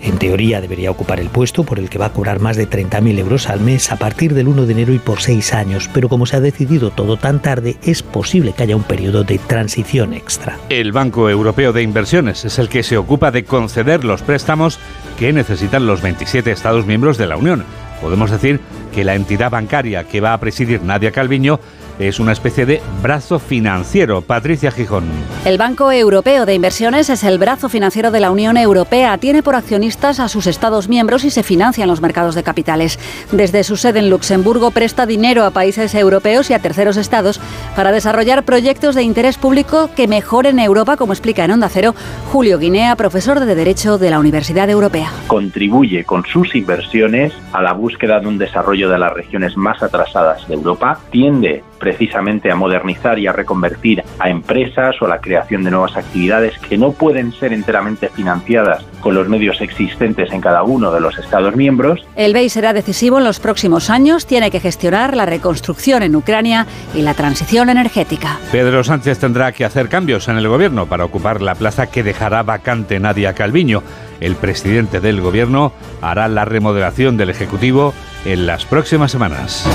En 0.00 0.18
teoría 0.18 0.60
debería 0.60 0.90
ocupar 0.90 1.20
el 1.20 1.28
puesto 1.28 1.64
por 1.64 1.78
el 1.78 1.88
que 1.88 1.98
va 1.98 2.06
a 2.06 2.12
cobrar 2.12 2.40
más 2.40 2.56
de 2.56 2.68
30.000 2.68 3.18
euros 3.18 3.48
al 3.48 3.60
mes 3.60 3.90
a 3.92 3.96
partir 3.96 4.34
del 4.34 4.48
1 4.48 4.66
de 4.66 4.72
enero 4.72 4.92
y 4.92 4.98
por 4.98 5.20
seis 5.20 5.54
años, 5.54 5.88
pero 5.92 6.08
como 6.08 6.26
se 6.26 6.36
ha 6.36 6.40
decidido 6.40 6.90
todo 6.90 7.16
tan 7.16 7.40
tarde, 7.40 7.76
es 7.82 8.02
posible 8.02 8.52
que 8.52 8.64
haya 8.64 8.76
un 8.76 8.82
periodo 8.82 9.13
de 9.22 9.38
transición 9.38 10.12
extra. 10.12 10.58
El 10.68 10.92
Banco 10.92 11.30
Europeo 11.30 11.72
de 11.72 11.82
Inversiones 11.82 12.44
es 12.44 12.58
el 12.58 12.68
que 12.68 12.82
se 12.82 12.96
ocupa 12.96 13.30
de 13.30 13.44
conceder 13.44 14.04
los 14.04 14.22
préstamos 14.22 14.80
que 15.18 15.32
necesitan 15.32 15.86
los 15.86 16.02
27 16.02 16.50
Estados 16.50 16.86
miembros 16.86 17.18
de 17.18 17.26
la 17.26 17.36
Unión. 17.36 17.64
Podemos 18.00 18.30
decir 18.30 18.60
que 18.92 19.04
la 19.04 19.14
entidad 19.14 19.50
bancaria 19.50 20.04
que 20.04 20.20
va 20.20 20.32
a 20.32 20.40
presidir 20.40 20.82
Nadia 20.82 21.12
Calviño 21.12 21.60
es 21.98 22.20
una 22.20 22.32
especie 22.32 22.66
de 22.66 22.82
brazo 23.02 23.38
financiero. 23.38 24.22
Patricia 24.22 24.70
Gijón. 24.70 25.04
El 25.44 25.58
Banco 25.58 25.92
Europeo 25.92 26.46
de 26.46 26.54
Inversiones 26.54 27.10
es 27.10 27.24
el 27.24 27.38
brazo 27.38 27.68
financiero 27.68 28.10
de 28.10 28.20
la 28.20 28.30
Unión 28.30 28.56
Europea. 28.56 29.16
Tiene 29.18 29.42
por 29.42 29.54
accionistas 29.54 30.20
a 30.20 30.28
sus 30.28 30.46
Estados 30.46 30.88
miembros 30.88 31.24
y 31.24 31.30
se 31.30 31.42
financia 31.42 31.82
en 31.82 31.88
los 31.88 32.00
mercados 32.00 32.34
de 32.34 32.42
capitales. 32.42 32.98
Desde 33.32 33.64
su 33.64 33.76
sede 33.76 34.00
en 34.00 34.10
Luxemburgo 34.10 34.70
presta 34.70 35.06
dinero 35.06 35.44
a 35.44 35.50
países 35.50 35.94
europeos 35.94 36.50
y 36.50 36.54
a 36.54 36.58
terceros 36.58 36.96
estados 36.96 37.40
para 37.76 37.92
desarrollar 37.92 38.44
proyectos 38.44 38.94
de 38.94 39.02
interés 39.02 39.38
público 39.38 39.90
que 39.94 40.08
mejoren 40.08 40.58
Europa, 40.58 40.96
como 40.96 41.12
explica 41.12 41.44
en 41.44 41.52
Onda 41.52 41.68
Cero 41.68 41.94
Julio 42.32 42.58
Guinea, 42.58 42.96
profesor 42.96 43.40
de 43.40 43.54
Derecho 43.54 43.98
de 43.98 44.10
la 44.10 44.18
Universidad 44.18 44.68
Europea. 44.70 45.10
Contribuye 45.26 46.04
con 46.04 46.24
sus 46.24 46.54
inversiones 46.54 47.32
a 47.52 47.62
la 47.62 47.72
búsqueda 47.72 48.20
de 48.20 48.26
un 48.26 48.38
desarrollo 48.38 48.88
de 48.88 48.98
las 48.98 49.12
regiones 49.12 49.56
más 49.56 49.82
atrasadas 49.82 50.46
de 50.48 50.54
Europa. 50.54 50.98
Tiende 51.10 51.62
precisamente 51.84 52.50
a 52.50 52.54
modernizar 52.54 53.18
y 53.18 53.26
a 53.26 53.32
reconvertir 53.32 54.02
a 54.18 54.30
empresas 54.30 54.96
o 55.02 55.04
a 55.04 55.08
la 55.08 55.18
creación 55.18 55.64
de 55.64 55.70
nuevas 55.70 55.98
actividades 55.98 56.58
que 56.58 56.78
no 56.78 56.92
pueden 56.92 57.30
ser 57.34 57.52
enteramente 57.52 58.08
financiadas 58.08 58.82
con 59.02 59.14
los 59.14 59.28
medios 59.28 59.60
existentes 59.60 60.32
en 60.32 60.40
cada 60.40 60.62
uno 60.62 60.90
de 60.90 61.00
los 61.02 61.18
Estados 61.18 61.54
miembros. 61.56 62.00
El 62.16 62.32
BEI 62.32 62.48
será 62.48 62.72
decisivo 62.72 63.18
en 63.18 63.24
los 63.24 63.38
próximos 63.38 63.90
años, 63.90 64.24
tiene 64.26 64.50
que 64.50 64.60
gestionar 64.60 65.14
la 65.14 65.26
reconstrucción 65.26 66.02
en 66.02 66.16
Ucrania 66.16 66.66
y 66.94 67.02
la 67.02 67.12
transición 67.12 67.68
energética. 67.68 68.38
Pedro 68.50 68.82
Sánchez 68.82 69.18
tendrá 69.18 69.52
que 69.52 69.66
hacer 69.66 69.90
cambios 69.90 70.28
en 70.28 70.38
el 70.38 70.48
gobierno 70.48 70.86
para 70.86 71.04
ocupar 71.04 71.42
la 71.42 71.54
plaza 71.54 71.90
que 71.90 72.02
dejará 72.02 72.42
vacante 72.42 72.98
Nadia 72.98 73.34
Calviño. 73.34 73.82
El 74.20 74.36
presidente 74.36 75.00
del 75.00 75.20
gobierno 75.20 75.72
hará 76.00 76.28
la 76.28 76.46
remodelación 76.46 77.18
del 77.18 77.28
Ejecutivo 77.28 77.92
en 78.24 78.46
las 78.46 78.64
próximas 78.64 79.12
semanas. 79.12 79.68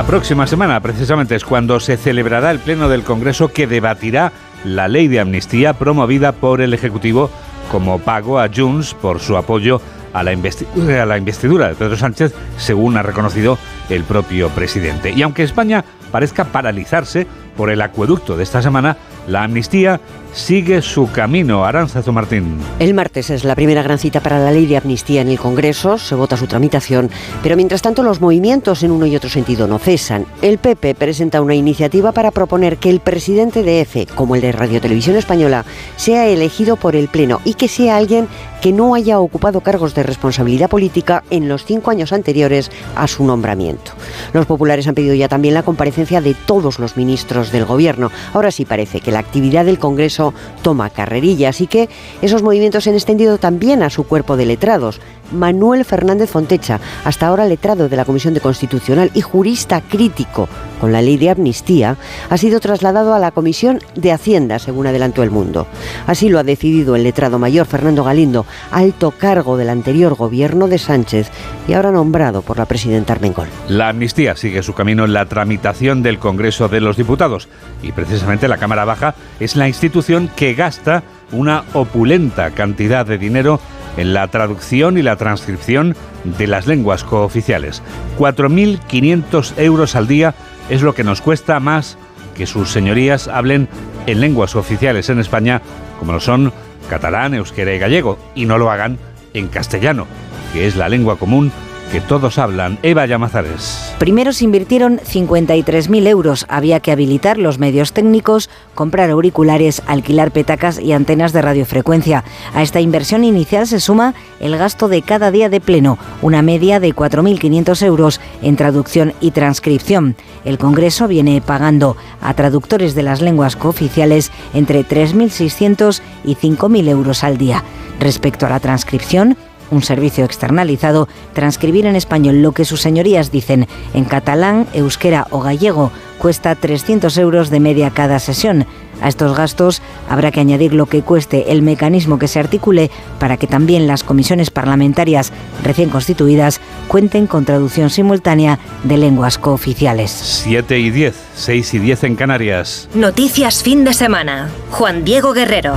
La 0.00 0.06
próxima 0.06 0.46
semana, 0.46 0.80
precisamente, 0.80 1.34
es 1.34 1.44
cuando 1.44 1.78
se 1.78 1.98
celebrará 1.98 2.50
el 2.50 2.58
Pleno 2.58 2.88
del 2.88 3.02
Congreso 3.02 3.48
que 3.48 3.66
debatirá 3.66 4.32
la 4.64 4.88
ley 4.88 5.08
de 5.08 5.20
amnistía 5.20 5.74
promovida 5.74 6.32
por 6.32 6.62
el 6.62 6.72
Ejecutivo 6.72 7.30
como 7.70 7.98
pago 7.98 8.40
a 8.40 8.48
Junts 8.48 8.94
por 8.94 9.20
su 9.20 9.36
apoyo 9.36 9.82
a 10.14 10.22
la, 10.22 10.30
a 10.30 11.06
la 11.06 11.18
investidura 11.18 11.68
de 11.68 11.74
Pedro 11.74 11.98
Sánchez, 11.98 12.32
según 12.56 12.96
ha 12.96 13.02
reconocido 13.02 13.58
el 13.90 14.04
propio 14.04 14.48
presidente. 14.48 15.10
Y 15.10 15.20
aunque 15.20 15.42
España 15.42 15.84
parezca 16.10 16.44
paralizarse 16.46 17.26
por 17.54 17.68
el 17.68 17.82
acueducto 17.82 18.38
de 18.38 18.44
esta 18.44 18.62
semana, 18.62 18.96
la 19.28 19.44
amnistía 19.44 20.00
sigue 20.32 20.82
su 20.82 21.10
camino. 21.10 21.64
Aranzazo 21.64 22.12
Martín. 22.12 22.58
El 22.78 22.94
martes 22.94 23.30
es 23.30 23.44
la 23.44 23.54
primera 23.54 23.82
gran 23.82 23.98
cita 23.98 24.20
para 24.20 24.38
la 24.38 24.50
ley 24.50 24.66
de 24.66 24.76
amnistía 24.76 25.20
en 25.22 25.28
el 25.28 25.38
Congreso. 25.38 25.98
Se 25.98 26.14
vota 26.14 26.36
su 26.36 26.46
tramitación. 26.46 27.10
Pero 27.42 27.56
mientras 27.56 27.82
tanto, 27.82 28.02
los 28.02 28.20
movimientos 28.20 28.82
en 28.82 28.90
uno 28.90 29.06
y 29.06 29.16
otro 29.16 29.30
sentido 29.30 29.66
no 29.66 29.78
cesan. 29.78 30.26
El 30.42 30.58
PP 30.58 30.94
presenta 30.94 31.40
una 31.40 31.54
iniciativa 31.54 32.12
para 32.12 32.30
proponer 32.30 32.76
que 32.76 32.90
el 32.90 33.00
presidente 33.00 33.62
de 33.62 33.80
EFE, 33.80 34.06
como 34.06 34.34
el 34.34 34.40
de 34.40 34.52
Radio 34.52 34.80
Televisión 34.80 35.16
Española, 35.16 35.64
sea 35.96 36.26
elegido 36.28 36.76
por 36.76 36.96
el 36.96 37.08
Pleno 37.08 37.40
y 37.44 37.54
que 37.54 37.68
sea 37.68 37.96
alguien 37.96 38.28
que 38.60 38.72
no 38.72 38.94
haya 38.94 39.18
ocupado 39.18 39.62
cargos 39.62 39.94
de 39.94 40.02
responsabilidad 40.02 40.68
política 40.68 41.24
en 41.30 41.48
los 41.48 41.64
cinco 41.64 41.90
años 41.90 42.12
anteriores 42.12 42.70
a 42.94 43.08
su 43.08 43.24
nombramiento. 43.24 43.92
Los 44.34 44.46
populares 44.46 44.86
han 44.86 44.94
pedido 44.94 45.14
ya 45.14 45.28
también 45.28 45.54
la 45.54 45.62
comparecencia 45.62 46.20
de 46.20 46.34
todos 46.34 46.78
los 46.78 46.96
ministros 46.96 47.52
del 47.52 47.64
Gobierno. 47.64 48.10
Ahora 48.34 48.50
sí 48.50 48.66
parece 48.66 49.00
que 49.00 49.12
la 49.12 49.18
actividad 49.18 49.64
del 49.64 49.78
Congreso 49.78 50.19
toma 50.62 50.90
carrerilla, 50.90 51.48
así 51.48 51.66
que 51.66 51.88
esos 52.22 52.42
movimientos 52.42 52.84
se 52.84 52.90
han 52.90 52.96
extendido 52.96 53.38
también 53.38 53.82
a 53.82 53.90
su 53.90 54.04
cuerpo 54.04 54.36
de 54.36 54.46
letrados. 54.46 55.00
Manuel 55.32 55.84
Fernández 55.84 56.30
Fontecha, 56.30 56.80
hasta 57.04 57.26
ahora 57.26 57.46
letrado 57.46 57.88
de 57.88 57.96
la 57.96 58.04
Comisión 58.04 58.34
de 58.34 58.40
Constitucional 58.40 59.10
y 59.14 59.20
jurista 59.20 59.80
crítico 59.80 60.48
con 60.80 60.92
la 60.92 61.02
ley 61.02 61.16
de 61.16 61.30
amnistía, 61.30 61.96
ha 62.28 62.36
sido 62.38 62.58
trasladado 62.60 63.14
a 63.14 63.18
la 63.18 63.30
Comisión 63.30 63.80
de 63.94 64.12
Hacienda, 64.12 64.58
según 64.58 64.86
adelantó 64.86 65.22
el 65.22 65.30
mundo. 65.30 65.66
Así 66.06 66.28
lo 66.28 66.38
ha 66.38 66.42
decidido 66.42 66.96
el 66.96 67.02
letrado 67.02 67.38
mayor 67.38 67.66
Fernando 67.66 68.04
Galindo, 68.04 68.46
alto 68.70 69.10
cargo 69.10 69.56
del 69.56 69.68
anterior 69.68 70.14
gobierno 70.14 70.68
de 70.68 70.78
Sánchez 70.78 71.30
y 71.68 71.74
ahora 71.74 71.90
nombrado 71.90 72.42
por 72.42 72.58
la 72.58 72.66
presidenta 72.66 73.12
Armengol. 73.12 73.48
La 73.68 73.88
amnistía 73.88 74.36
sigue 74.36 74.62
su 74.62 74.74
camino 74.74 75.04
en 75.04 75.12
la 75.12 75.26
tramitación 75.26 76.02
del 76.02 76.18
Congreso 76.18 76.68
de 76.68 76.80
los 76.80 76.96
Diputados 76.96 77.48
y 77.82 77.92
precisamente 77.92 78.48
la 78.48 78.58
Cámara 78.58 78.84
Baja 78.84 79.14
es 79.38 79.56
la 79.56 79.68
institución 79.68 80.30
que 80.34 80.54
gasta 80.54 81.02
una 81.32 81.64
opulenta 81.74 82.50
cantidad 82.50 83.06
de 83.06 83.18
dinero 83.18 83.60
en 83.96 84.14
la 84.14 84.28
traducción 84.28 84.98
y 84.98 85.02
la 85.02 85.16
transcripción 85.16 85.96
de 86.24 86.46
las 86.46 86.66
lenguas 86.66 87.04
cooficiales. 87.04 87.82
4.500 88.18 89.54
euros 89.58 89.96
al 89.96 90.06
día 90.06 90.34
es 90.68 90.82
lo 90.82 90.94
que 90.94 91.04
nos 91.04 91.20
cuesta 91.20 91.60
más 91.60 91.98
que 92.36 92.46
sus 92.46 92.70
señorías 92.70 93.28
hablen 93.28 93.68
en 94.06 94.20
lenguas 94.20 94.56
oficiales 94.56 95.08
en 95.10 95.18
España, 95.18 95.60
como 95.98 96.12
lo 96.12 96.20
son 96.20 96.52
catalán, 96.88 97.34
euskera 97.34 97.74
y 97.74 97.78
gallego, 97.78 98.18
y 98.34 98.46
no 98.46 98.58
lo 98.58 98.70
hagan 98.70 98.98
en 99.34 99.48
castellano, 99.48 100.06
que 100.52 100.66
es 100.66 100.76
la 100.76 100.88
lengua 100.88 101.18
común 101.18 101.52
que 101.90 102.00
todos 102.00 102.38
hablan. 102.38 102.78
Eva 102.82 103.06
Llamazares. 103.06 103.94
Primero 103.98 104.32
se 104.32 104.44
invirtieron 104.44 104.98
53.000 104.98 106.06
euros. 106.06 106.46
Había 106.48 106.80
que 106.80 106.92
habilitar 106.92 107.38
los 107.38 107.58
medios 107.58 107.92
técnicos, 107.92 108.48
comprar 108.74 109.10
auriculares, 109.10 109.82
alquilar 109.86 110.30
petacas 110.30 110.78
y 110.78 110.92
antenas 110.92 111.32
de 111.32 111.42
radiofrecuencia. 111.42 112.24
A 112.54 112.62
esta 112.62 112.80
inversión 112.80 113.24
inicial 113.24 113.66
se 113.66 113.80
suma 113.80 114.14
el 114.40 114.56
gasto 114.56 114.88
de 114.88 115.02
cada 115.02 115.30
día 115.30 115.48
de 115.48 115.60
pleno, 115.60 115.98
una 116.22 116.42
media 116.42 116.80
de 116.80 116.94
4.500 116.94 117.82
euros 117.84 118.20
en 118.42 118.56
traducción 118.56 119.12
y 119.20 119.32
transcripción. 119.32 120.16
El 120.44 120.58
Congreso 120.58 121.08
viene 121.08 121.42
pagando 121.42 121.96
a 122.22 122.34
traductores 122.34 122.94
de 122.94 123.02
las 123.02 123.20
lenguas 123.20 123.56
cooficiales 123.56 124.30
entre 124.54 124.86
3.600 124.86 126.00
y 126.24 126.36
5.000 126.36 126.88
euros 126.88 127.24
al 127.24 127.36
día. 127.36 127.64
Respecto 127.98 128.46
a 128.46 128.50
la 128.50 128.60
transcripción, 128.60 129.36
un 129.70 129.82
servicio 129.82 130.24
externalizado, 130.24 131.08
transcribir 131.32 131.86
en 131.86 131.96
español 131.96 132.42
lo 132.42 132.52
que 132.52 132.64
sus 132.64 132.80
señorías 132.80 133.30
dicen 133.30 133.68
en 133.94 134.04
catalán, 134.04 134.66
euskera 134.72 135.26
o 135.30 135.40
gallego 135.40 135.92
cuesta 136.18 136.54
300 136.54 137.16
euros 137.18 137.50
de 137.50 137.60
media 137.60 137.90
cada 137.90 138.18
sesión. 138.18 138.66
A 139.00 139.08
estos 139.08 139.34
gastos 139.34 139.80
habrá 140.08 140.30
que 140.30 140.40
añadir 140.40 140.74
lo 140.74 140.86
que 140.86 141.02
cueste 141.02 141.52
el 141.52 141.62
mecanismo 141.62 142.18
que 142.18 142.28
se 142.28 142.38
articule 142.38 142.90
para 143.18 143.38
que 143.38 143.46
también 143.46 143.86
las 143.86 144.04
comisiones 144.04 144.50
parlamentarias 144.50 145.32
recién 145.64 145.88
constituidas 145.88 146.60
cuenten 146.88 147.26
con 147.26 147.46
traducción 147.46 147.88
simultánea 147.88 148.58
de 148.84 148.98
lenguas 148.98 149.38
cooficiales. 149.38 150.10
7 150.10 150.78
y 150.78 150.90
10, 150.90 151.14
6 151.34 151.74
y 151.74 151.78
10 151.78 152.04
en 152.04 152.16
Canarias. 152.16 152.88
Noticias 152.94 153.62
fin 153.62 153.84
de 153.84 153.94
semana. 153.94 154.50
Juan 154.70 155.04
Diego 155.04 155.32
Guerrero. 155.32 155.74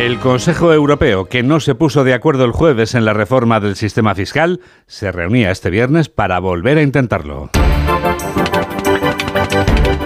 El 0.00 0.18
Consejo 0.18 0.72
Europeo, 0.72 1.26
que 1.26 1.42
no 1.42 1.60
se 1.60 1.74
puso 1.74 2.04
de 2.04 2.14
acuerdo 2.14 2.46
el 2.46 2.52
jueves 2.52 2.94
en 2.94 3.04
la 3.04 3.12
reforma 3.12 3.60
del 3.60 3.76
sistema 3.76 4.14
fiscal, 4.14 4.60
se 4.86 5.12
reunía 5.12 5.50
este 5.50 5.68
viernes 5.68 6.08
para 6.08 6.38
volver 6.38 6.78
a 6.78 6.82
intentarlo. 6.82 7.50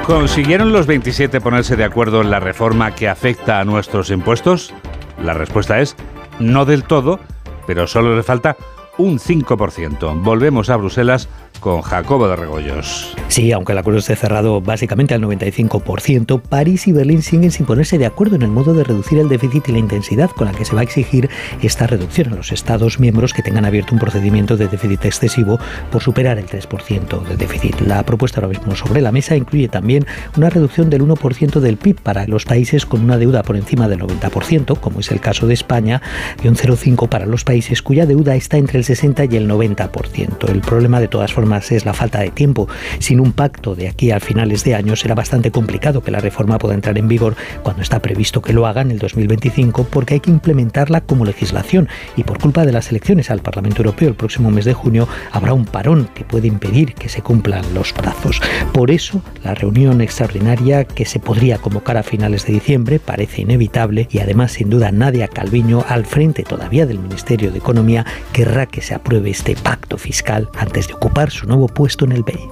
¿Consiguieron 0.04 0.72
los 0.72 0.88
27 0.88 1.40
ponerse 1.40 1.76
de 1.76 1.84
acuerdo 1.84 2.22
en 2.22 2.32
la 2.32 2.40
reforma 2.40 2.92
que 2.96 3.08
afecta 3.08 3.60
a 3.60 3.64
nuestros 3.64 4.10
impuestos? 4.10 4.74
La 5.22 5.32
respuesta 5.32 5.80
es 5.80 5.94
no 6.40 6.64
del 6.64 6.82
todo, 6.82 7.20
pero 7.64 7.86
solo 7.86 8.16
le 8.16 8.24
falta 8.24 8.56
un 8.98 9.20
5%. 9.20 10.24
Volvemos 10.24 10.70
a 10.70 10.76
Bruselas 10.76 11.28
con 11.64 11.80
Jacobo 11.80 12.28
de 12.28 12.36
Regoyos. 12.36 13.16
Sí, 13.28 13.50
aunque 13.50 13.72
el 13.72 13.78
acuerdo 13.78 13.98
esté 13.98 14.14
cerrado 14.16 14.60
básicamente 14.60 15.14
al 15.14 15.22
95%, 15.22 16.42
París 16.42 16.86
y 16.86 16.92
Berlín 16.92 17.22
siguen 17.22 17.50
sin 17.50 17.64
ponerse 17.64 17.96
de 17.96 18.04
acuerdo 18.04 18.36
en 18.36 18.42
el 18.42 18.50
modo 18.50 18.74
de 18.74 18.84
reducir 18.84 19.18
el 19.18 19.30
déficit 19.30 19.70
y 19.70 19.72
la 19.72 19.78
intensidad 19.78 20.30
con 20.30 20.46
la 20.46 20.52
que 20.52 20.66
se 20.66 20.74
va 20.74 20.82
a 20.82 20.84
exigir 20.84 21.30
esta 21.62 21.86
reducción 21.86 22.30
a 22.30 22.36
los 22.36 22.52
Estados 22.52 23.00
miembros 23.00 23.32
que 23.32 23.40
tengan 23.40 23.64
abierto 23.64 23.94
un 23.94 23.98
procedimiento 23.98 24.58
de 24.58 24.68
déficit 24.68 25.06
excesivo 25.06 25.58
por 25.90 26.02
superar 26.02 26.36
el 26.36 26.44
3% 26.44 27.22
del 27.22 27.38
déficit. 27.38 27.80
La 27.80 28.02
propuesta 28.02 28.42
ahora 28.42 28.48
mismo 28.58 28.76
sobre 28.76 29.00
la 29.00 29.10
mesa 29.10 29.34
incluye 29.34 29.68
también 29.68 30.04
una 30.36 30.50
reducción 30.50 30.90
del 30.90 31.00
1% 31.00 31.60
del 31.60 31.78
PIB 31.78 31.98
para 32.02 32.26
los 32.26 32.44
países 32.44 32.84
con 32.84 33.02
una 33.02 33.16
deuda 33.16 33.42
por 33.42 33.56
encima 33.56 33.88
del 33.88 34.00
90%, 34.00 34.78
como 34.80 35.00
es 35.00 35.10
el 35.10 35.20
caso 35.20 35.46
de 35.46 35.54
España, 35.54 36.02
y 36.42 36.48
un 36.48 36.56
0,5% 36.56 37.08
para 37.08 37.24
los 37.24 37.42
países 37.42 37.80
cuya 37.80 38.04
deuda 38.04 38.36
está 38.36 38.58
entre 38.58 38.76
el 38.76 38.84
60 38.84 39.24
y 39.24 39.36
el 39.36 39.48
90%. 39.48 40.50
El 40.50 40.60
problema 40.60 41.00
de 41.00 41.08
todas 41.08 41.32
formas 41.32 41.53
es 41.56 41.84
la 41.84 41.94
falta 41.94 42.20
de 42.20 42.30
tiempo. 42.30 42.68
Sin 42.98 43.20
un 43.20 43.32
pacto 43.32 43.74
de 43.74 43.88
aquí 43.88 44.10
a 44.10 44.20
finales 44.20 44.64
de 44.64 44.74
año 44.74 44.96
será 44.96 45.14
bastante 45.14 45.50
complicado 45.50 46.02
que 46.02 46.10
la 46.10 46.20
reforma 46.20 46.58
pueda 46.58 46.74
entrar 46.74 46.98
en 46.98 47.08
vigor 47.08 47.36
cuando 47.62 47.82
está 47.82 48.00
previsto 48.00 48.42
que 48.42 48.52
lo 48.52 48.66
haga 48.66 48.82
en 48.82 48.90
el 48.90 48.98
2025 48.98 49.84
porque 49.84 50.14
hay 50.14 50.20
que 50.20 50.30
implementarla 50.30 51.02
como 51.02 51.24
legislación 51.24 51.88
y 52.16 52.24
por 52.24 52.38
culpa 52.38 52.64
de 52.64 52.72
las 52.72 52.90
elecciones 52.90 53.30
al 53.30 53.40
Parlamento 53.40 53.78
Europeo 53.78 54.08
el 54.08 54.14
próximo 54.14 54.50
mes 54.50 54.64
de 54.64 54.74
junio 54.74 55.08
habrá 55.32 55.52
un 55.52 55.64
parón 55.64 56.08
que 56.14 56.24
puede 56.24 56.48
impedir 56.48 56.94
que 56.94 57.08
se 57.08 57.22
cumplan 57.22 57.74
los 57.74 57.92
plazos. 57.92 58.40
Por 58.72 58.90
eso 58.90 59.22
la 59.42 59.54
reunión 59.54 60.00
extraordinaria 60.00 60.84
que 60.84 61.04
se 61.04 61.20
podría 61.20 61.58
convocar 61.58 61.96
a 61.96 62.02
finales 62.02 62.46
de 62.46 62.54
diciembre 62.54 62.98
parece 62.98 63.42
inevitable 63.42 64.08
y 64.10 64.18
además 64.18 64.52
sin 64.52 64.70
duda 64.70 64.92
Nadia 64.92 65.28
Calviño 65.28 65.84
al 65.88 66.06
frente 66.06 66.42
todavía 66.42 66.86
del 66.86 66.98
Ministerio 66.98 67.50
de 67.50 67.58
Economía 67.58 68.04
querrá 68.32 68.66
que 68.66 68.80
se 68.80 68.94
apruebe 68.94 69.30
este 69.30 69.56
pacto 69.56 69.98
fiscal 69.98 70.48
antes 70.56 70.88
de 70.88 70.94
ocupar 70.94 71.30
su 71.34 71.46
nuevo 71.46 71.66
puesto 71.66 72.04
en 72.04 72.12
el 72.12 72.22
BEI. 72.22 72.48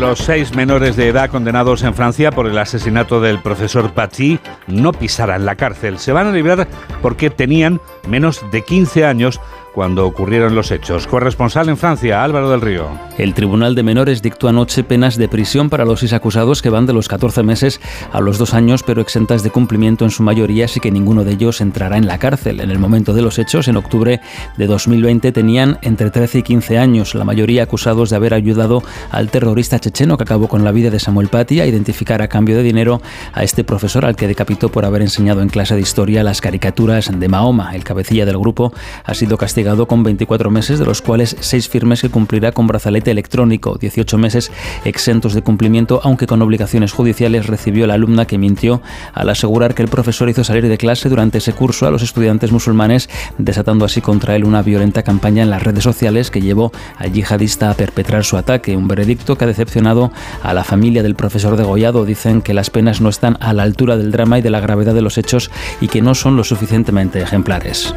Los 0.00 0.18
seis 0.18 0.54
menores 0.54 0.96
de 0.96 1.08
edad 1.08 1.30
condenados 1.30 1.82
en 1.82 1.94
Francia 1.94 2.30
por 2.30 2.46
el 2.46 2.58
asesinato 2.58 3.20
del 3.20 3.40
profesor 3.40 3.92
Paty 3.92 4.38
no 4.66 4.92
pisarán 4.92 5.44
la 5.44 5.56
cárcel. 5.56 5.98
Se 5.98 6.12
van 6.12 6.26
a 6.26 6.32
librar 6.32 6.68
porque 7.00 7.30
tenían 7.30 7.80
menos 8.08 8.44
de 8.50 8.62
15 8.62 9.04
años 9.04 9.40
cuando 9.74 10.06
ocurrieron 10.06 10.54
los 10.54 10.70
hechos. 10.70 11.06
Corresponsal 11.06 11.68
en 11.68 11.76
Francia, 11.76 12.22
Álvaro 12.22 12.50
del 12.50 12.60
Río. 12.60 12.88
El 13.18 13.34
Tribunal 13.34 13.74
de 13.74 13.82
Menores 13.82 14.22
dictó 14.22 14.48
anoche 14.48 14.84
penas 14.84 15.16
de 15.16 15.28
prisión 15.28 15.68
para 15.68 15.84
los 15.84 16.00
seis 16.00 16.12
acusados 16.12 16.62
que 16.62 16.70
van 16.70 16.86
de 16.86 16.92
los 16.92 17.08
14 17.08 17.42
meses 17.42 17.80
a 18.12 18.20
los 18.20 18.38
dos 18.38 18.54
años, 18.54 18.82
pero 18.84 19.02
exentas 19.02 19.42
de 19.42 19.50
cumplimiento 19.50 20.04
en 20.04 20.10
su 20.10 20.22
mayoría, 20.22 20.66
así 20.66 20.78
que 20.78 20.92
ninguno 20.92 21.24
de 21.24 21.32
ellos 21.32 21.60
entrará 21.60 21.96
en 21.96 22.06
la 22.06 22.18
cárcel. 22.18 22.60
En 22.60 22.70
el 22.70 22.78
momento 22.78 23.12
de 23.12 23.22
los 23.22 23.38
hechos, 23.38 23.66
en 23.66 23.76
octubre 23.76 24.20
de 24.56 24.66
2020, 24.66 25.32
tenían 25.32 25.78
entre 25.82 26.10
13 26.10 26.38
y 26.38 26.42
15 26.42 26.78
años, 26.78 27.14
la 27.14 27.24
mayoría 27.24 27.64
acusados 27.64 28.10
de 28.10 28.16
haber 28.16 28.34
ayudado 28.34 28.82
al 29.10 29.28
terrorista 29.30 29.80
checheno 29.80 30.16
que 30.16 30.22
acabó 30.22 30.46
con 30.46 30.62
la 30.62 30.70
vida 30.70 30.90
de 30.90 31.00
Samuel 31.00 31.28
Paty 31.28 31.60
a 31.60 31.66
identificar 31.66 32.22
a 32.22 32.28
cambio 32.28 32.56
de 32.56 32.62
dinero 32.62 33.02
a 33.32 33.42
este 33.42 33.64
profesor 33.64 34.04
al 34.04 34.14
que 34.14 34.28
decapitó 34.28 34.68
por 34.68 34.84
haber 34.84 35.02
enseñado 35.02 35.42
en 35.42 35.48
clase 35.48 35.74
de 35.74 35.80
historia 35.80 36.22
las 36.22 36.40
caricaturas 36.40 37.10
de 37.12 37.28
Mahoma. 37.28 37.74
El 37.74 37.82
cabecilla 37.82 38.24
del 38.24 38.38
grupo 38.38 38.72
ha 39.04 39.14
sido 39.14 39.36
castigado 39.36 39.63
con 39.64 40.02
24 40.02 40.50
meses, 40.50 40.78
de 40.78 40.84
los 40.84 41.00
cuales 41.00 41.36
6 41.40 41.68
firmes 41.70 42.02
que 42.02 42.10
cumplirá 42.10 42.52
con 42.52 42.66
brazalete 42.66 43.10
electrónico, 43.10 43.76
18 43.80 44.18
meses 44.18 44.52
exentos 44.84 45.32
de 45.32 45.40
cumplimiento, 45.40 46.00
aunque 46.04 46.26
con 46.26 46.42
obligaciones 46.42 46.92
judiciales 46.92 47.46
recibió 47.46 47.86
la 47.86 47.94
alumna 47.94 48.26
que 48.26 48.36
mintió 48.36 48.82
al 49.14 49.30
asegurar 49.30 49.74
que 49.74 49.82
el 49.82 49.88
profesor 49.88 50.28
hizo 50.28 50.44
salir 50.44 50.68
de 50.68 50.76
clase 50.76 51.08
durante 51.08 51.38
ese 51.38 51.54
curso 51.54 51.86
a 51.86 51.90
los 51.90 52.02
estudiantes 52.02 52.52
musulmanes, 52.52 53.08
desatando 53.38 53.86
así 53.86 54.02
contra 54.02 54.36
él 54.36 54.44
una 54.44 54.62
violenta 54.62 55.02
campaña 55.02 55.42
en 55.42 55.50
las 55.50 55.62
redes 55.62 55.82
sociales 55.82 56.30
que 56.30 56.42
llevó 56.42 56.70
al 56.98 57.12
yihadista 57.12 57.70
a 57.70 57.74
perpetrar 57.74 58.24
su 58.24 58.36
ataque, 58.36 58.76
un 58.76 58.86
veredicto 58.86 59.38
que 59.38 59.44
ha 59.44 59.48
decepcionado 59.48 60.12
a 60.42 60.52
la 60.52 60.62
familia 60.62 61.02
del 61.02 61.14
profesor 61.14 61.56
degollado. 61.56 62.04
Dicen 62.04 62.42
que 62.42 62.52
las 62.52 62.68
penas 62.68 63.00
no 63.00 63.08
están 63.08 63.38
a 63.40 63.54
la 63.54 63.62
altura 63.62 63.96
del 63.96 64.12
drama 64.12 64.38
y 64.38 64.42
de 64.42 64.50
la 64.50 64.60
gravedad 64.60 64.94
de 64.94 65.02
los 65.02 65.16
hechos 65.16 65.50
y 65.80 65.88
que 65.88 66.02
no 66.02 66.14
son 66.14 66.36
lo 66.36 66.44
suficientemente 66.44 67.22
ejemplares. 67.22 67.94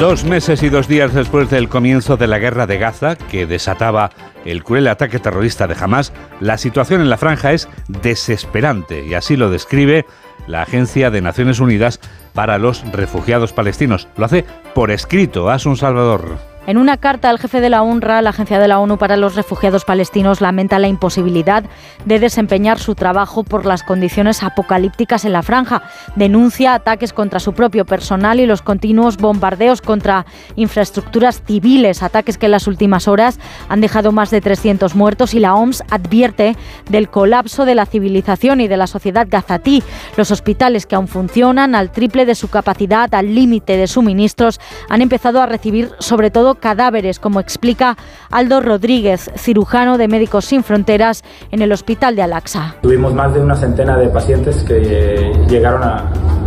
Dos 0.00 0.24
meses 0.24 0.62
y 0.64 0.68
dos 0.68 0.88
días 0.88 1.14
después 1.14 1.48
del 1.50 1.68
comienzo 1.68 2.16
de 2.16 2.26
la 2.26 2.38
guerra 2.38 2.66
de 2.66 2.78
Gaza, 2.78 3.16
que 3.16 3.46
desataba 3.46 4.10
el 4.44 4.64
cruel 4.64 4.88
ataque 4.88 5.20
terrorista 5.20 5.68
de 5.68 5.76
Hamas, 5.80 6.12
la 6.40 6.58
situación 6.58 7.00
en 7.00 7.08
la 7.08 7.16
franja 7.16 7.52
es 7.52 7.68
desesperante 7.86 9.06
y 9.06 9.14
así 9.14 9.36
lo 9.36 9.50
describe 9.50 10.04
la 10.48 10.62
Agencia 10.62 11.10
de 11.10 11.22
Naciones 11.22 11.60
Unidas 11.60 12.00
para 12.34 12.58
los 12.58 12.84
Refugiados 12.92 13.52
Palestinos. 13.52 14.08
Lo 14.16 14.26
hace 14.26 14.44
por 14.74 14.90
escrito, 14.90 15.48
Asun 15.48 15.76
Salvador. 15.76 16.53
En 16.66 16.78
una 16.78 16.96
carta 16.96 17.28
al 17.28 17.38
jefe 17.38 17.60
de 17.60 17.68
la 17.68 17.82
UNRWA, 17.82 18.22
la 18.22 18.30
Agencia 18.30 18.58
de 18.58 18.68
la 18.68 18.78
ONU 18.78 18.96
para 18.96 19.18
los 19.18 19.34
Refugiados 19.34 19.84
Palestinos 19.84 20.40
lamenta 20.40 20.78
la 20.78 20.88
imposibilidad 20.88 21.62
de 22.06 22.18
desempeñar 22.18 22.78
su 22.78 22.94
trabajo 22.94 23.44
por 23.44 23.66
las 23.66 23.82
condiciones 23.82 24.42
apocalípticas 24.42 25.26
en 25.26 25.34
la 25.34 25.42
franja. 25.42 25.82
Denuncia 26.16 26.72
ataques 26.72 27.12
contra 27.12 27.38
su 27.38 27.52
propio 27.52 27.84
personal 27.84 28.40
y 28.40 28.46
los 28.46 28.62
continuos 28.62 29.18
bombardeos 29.18 29.82
contra 29.82 30.24
infraestructuras 30.56 31.42
civiles, 31.46 32.02
ataques 32.02 32.38
que 32.38 32.46
en 32.46 32.52
las 32.52 32.66
últimas 32.66 33.08
horas 33.08 33.38
han 33.68 33.82
dejado 33.82 34.10
más 34.10 34.30
de 34.30 34.40
300 34.40 34.94
muertos 34.94 35.34
y 35.34 35.40
la 35.40 35.54
OMS 35.54 35.82
advierte 35.90 36.56
del 36.88 37.10
colapso 37.10 37.66
de 37.66 37.74
la 37.74 37.84
civilización 37.84 38.62
y 38.62 38.68
de 38.68 38.78
la 38.78 38.86
sociedad 38.86 39.26
gazatí. 39.28 39.82
Los 40.16 40.30
hospitales 40.30 40.86
que 40.86 40.94
aún 40.94 41.08
funcionan 41.08 41.74
al 41.74 41.92
triple 41.92 42.24
de 42.24 42.34
su 42.34 42.48
capacidad, 42.48 43.14
al 43.14 43.34
límite 43.34 43.76
de 43.76 43.86
suministros, 43.86 44.60
han 44.88 45.02
empezado 45.02 45.42
a 45.42 45.46
recibir 45.46 45.90
sobre 45.98 46.30
todo 46.30 46.53
cadáveres, 46.54 47.18
como 47.18 47.40
explica 47.40 47.96
Aldo 48.30 48.60
Rodríguez, 48.60 49.30
cirujano 49.36 49.98
de 49.98 50.08
Médicos 50.08 50.44
Sin 50.46 50.62
Fronteras 50.64 51.22
en 51.50 51.62
el 51.62 51.72
Hospital 51.72 52.16
de 52.16 52.22
Al-Aqsa. 52.22 52.76
Tuvimos 52.82 53.14
más 53.14 53.34
de 53.34 53.40
una 53.40 53.54
centena 53.54 53.96
de 53.96 54.08
pacientes 54.08 54.62
que 54.64 55.32
llegaron 55.48 55.82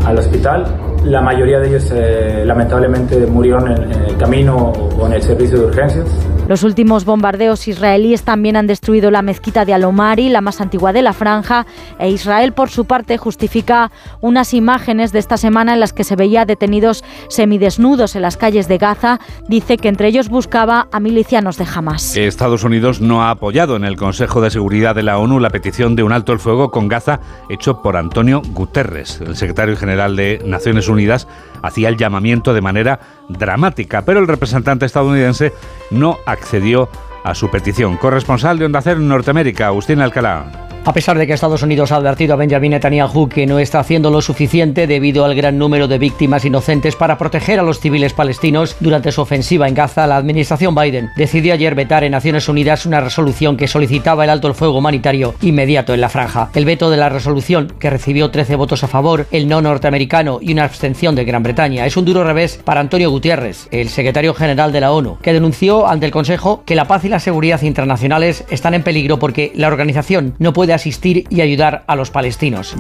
al 0.08 0.18
hospital. 0.18 0.66
La 1.04 1.22
mayoría 1.22 1.60
de 1.60 1.70
ellos 1.70 1.92
eh, 1.94 2.44
lamentablemente 2.46 3.26
murieron 3.28 3.72
en, 3.72 3.92
en 3.92 4.04
el 4.04 4.18
camino 4.18 4.56
o 4.56 5.06
en 5.06 5.14
el 5.14 5.22
servicio 5.22 5.60
de 5.60 5.66
urgencias. 5.66 6.08
Los 6.48 6.64
últimos 6.64 7.04
bombardeos 7.04 7.68
israelíes 7.68 8.24
también 8.24 8.56
han 8.56 8.68
destruido 8.68 9.12
la 9.12 9.22
mezquita 9.22 9.66
de 9.66 9.74
Alomari, 9.74 10.30
la 10.30 10.40
más 10.40 10.62
antigua 10.62 10.94
de 10.94 11.02
la 11.02 11.12
franja, 11.12 11.66
e 12.00 12.10
Israel 12.10 12.54
por 12.54 12.70
su 12.70 12.86
parte 12.86 13.18
justifica 13.18 13.92
unas 14.22 14.54
imágenes 14.54 15.12
de 15.12 15.20
esta 15.20 15.36
semana 15.36 15.74
en 15.74 15.82
las 15.82 15.92
que 15.92 16.06
se 16.06 16.16
veía 16.16 16.46
detenidos 16.46 17.04
semidesnudos 17.28 18.16
en 18.16 18.22
las 18.22 18.38
calles 18.38 18.70
de 18.70 18.78
Gaza. 18.78 19.20
Dice 19.50 19.76
que 19.76 19.90
entre 19.90 20.08
ellos 20.08 20.30
buscaba 20.30 20.88
a 20.94 21.02
milicianos 21.02 21.58
de 21.58 21.66
Hamas. 21.66 22.16
Estados 22.16 22.64
Unidos 22.64 23.02
no 23.02 23.24
ha 23.24 23.32
apoyado 23.32 23.76
en 23.76 23.84
el 23.84 23.98
Consejo 23.98 24.40
de 24.40 24.50
Seguridad 24.50 24.96
de 24.96 25.04
la 25.04 25.18
ONU 25.18 25.42
la 25.42 25.50
petición 25.50 25.98
de 25.98 26.04
un 26.04 26.14
alto 26.14 26.32
el 26.32 26.40
fuego 26.40 26.72
con 26.72 26.88
Gaza 26.88 27.20
hecho 27.50 27.82
por 27.82 27.98
Antonio 27.98 28.42
Guterres, 28.54 29.20
el 29.20 29.36
secretario 29.36 29.76
general 29.76 29.97
de 29.98 30.42
Naciones 30.46 30.88
Unidas, 30.88 31.28
hacía 31.62 31.90
el 31.90 31.98
llamamiento 31.98 32.54
de 32.54 32.62
manera 32.62 33.00
dramática, 33.30 34.04
pero 34.04 34.20
el 34.20 34.28
representante 34.28 34.86
estadounidense 34.86 35.54
no 35.92 36.18
accedió 36.26 36.90
a 37.24 37.36
su 37.36 37.50
petición. 37.50 37.98
Corresponsal 37.98 38.60
de 38.60 38.66
Onda 38.66 38.82
Cero 38.82 39.00
en 39.00 39.08
Norteamérica, 39.08 39.68
Agustín 39.68 40.00
Alcalá. 40.00 40.67
A 40.88 40.94
pesar 40.94 41.18
de 41.18 41.28
que 41.28 41.34
Estados 41.34 41.64
Unidos 41.64 41.92
ha 41.92 41.98
advertido 41.98 42.34
a 42.34 42.38
Benjamin 42.38 42.72
Netanyahu 42.72 43.28
que 43.28 43.46
no 43.46 43.60
está 43.60 43.82
haciendo 43.82 44.10
lo 44.10 44.22
suficiente 44.22 44.88
debido 44.88 45.26
al 45.26 45.36
gran 45.36 45.58
número 45.58 45.90
de 45.90 45.98
víctimas 45.98 46.46
inocentes 46.46 46.96
para 46.96 47.18
proteger 47.18 47.60
a 47.60 47.64
los 47.64 47.82
civiles 47.82 48.14
palestinos 48.14 48.78
durante 48.80 49.12
su 49.12 49.20
ofensiva 49.20 49.68
en 49.68 49.76
Gaza, 49.76 50.08
la 50.08 50.16
administración 50.16 50.74
Biden 50.76 51.10
decidió 51.18 51.54
ayer 51.54 51.76
vetar 51.76 52.06
en 52.06 52.14
Naciones 52.14 52.48
Unidas 52.48 52.86
una 52.86 53.02
resolución 53.02 53.58
que 53.58 53.68
solicitaba 53.68 54.24
el 54.24 54.30
alto 54.30 54.48
el 54.48 54.54
fuego 54.54 54.78
humanitario 54.78 55.36
inmediato 55.42 55.94
en 55.94 56.00
la 56.00 56.08
franja. 56.08 56.52
El 56.56 56.64
veto 56.64 56.90
de 56.90 56.96
la 56.96 57.10
resolución, 57.10 57.74
que 57.82 57.90
recibió 57.90 58.32
13 58.32 58.56
votos 58.56 58.86
a 58.86 58.88
favor, 58.88 59.28
el 59.32 59.50
no 59.50 59.62
norteamericano 59.62 60.40
y 60.42 60.54
una 60.54 60.64
abstención 60.64 61.16
de 61.16 61.26
Gran 61.26 61.44
Bretaña, 61.44 61.86
es 61.86 61.98
un 61.98 62.06
duro 62.06 62.24
revés 62.24 62.62
para 62.64 62.80
Antonio 62.80 63.12
Gutiérrez, 63.12 63.68
el 63.72 63.90
secretario 63.90 64.34
general 64.34 64.72
de 64.72 64.80
la 64.80 64.94
ONU, 64.94 65.18
que 65.22 65.34
denunció 65.34 65.86
ante 65.86 66.06
el 66.06 66.14
Consejo 66.14 66.64
que 66.66 66.76
la 66.76 66.88
paz 66.88 67.04
y 67.04 67.10
la 67.10 67.20
seguridad 67.20 67.62
internacionales 67.64 68.46
están 68.50 68.74
en 68.74 68.84
peligro 68.84 69.20
porque 69.20 69.52
la 69.54 69.68
organización 69.68 70.34
no 70.40 70.54
puede 70.54 70.77
asistir 70.78 71.26
y 71.30 71.42
ayudar 71.42 71.84
a 71.86 71.96
los 71.96 72.10
palestinos. 72.10 72.76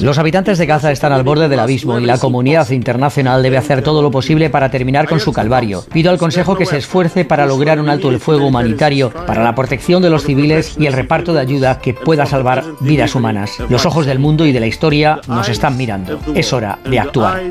Los 0.00 0.18
habitantes 0.18 0.58
de 0.58 0.66
Gaza 0.66 0.90
están 0.90 1.12
al 1.12 1.22
borde 1.22 1.48
del 1.48 1.60
abismo 1.60 1.98
y 1.98 2.04
la 2.04 2.18
comunidad 2.18 2.68
internacional 2.70 3.42
debe 3.42 3.56
hacer 3.56 3.82
todo 3.82 4.02
lo 4.02 4.10
posible 4.10 4.50
para 4.50 4.70
terminar 4.70 5.08
con 5.08 5.20
su 5.20 5.32
calvario. 5.32 5.84
Pido 5.92 6.10
al 6.10 6.18
Consejo 6.18 6.56
que 6.56 6.66
se 6.66 6.78
esfuerce 6.78 7.24
para 7.24 7.46
lograr 7.46 7.80
un 7.80 7.88
alto 7.88 8.10
el 8.10 8.20
fuego 8.20 8.46
humanitario, 8.46 9.10
para 9.10 9.42
la 9.42 9.54
protección 9.54 10.02
de 10.02 10.10
los 10.10 10.24
civiles 10.24 10.76
y 10.78 10.86
el 10.86 10.92
reparto 10.92 11.32
de 11.32 11.40
ayuda 11.40 11.78
que 11.78 11.94
pueda 11.94 12.26
salvar 12.26 12.64
vidas 12.80 13.14
humanas. 13.14 13.52
Los 13.68 13.86
ojos 13.86 14.06
del 14.06 14.18
mundo 14.18 14.46
y 14.46 14.52
de 14.52 14.60
la 14.60 14.66
historia 14.66 15.20
nos 15.28 15.48
están 15.48 15.76
mirando. 15.76 16.18
Es 16.34 16.52
hora 16.52 16.78
de 16.84 16.98
actuar. 16.98 17.42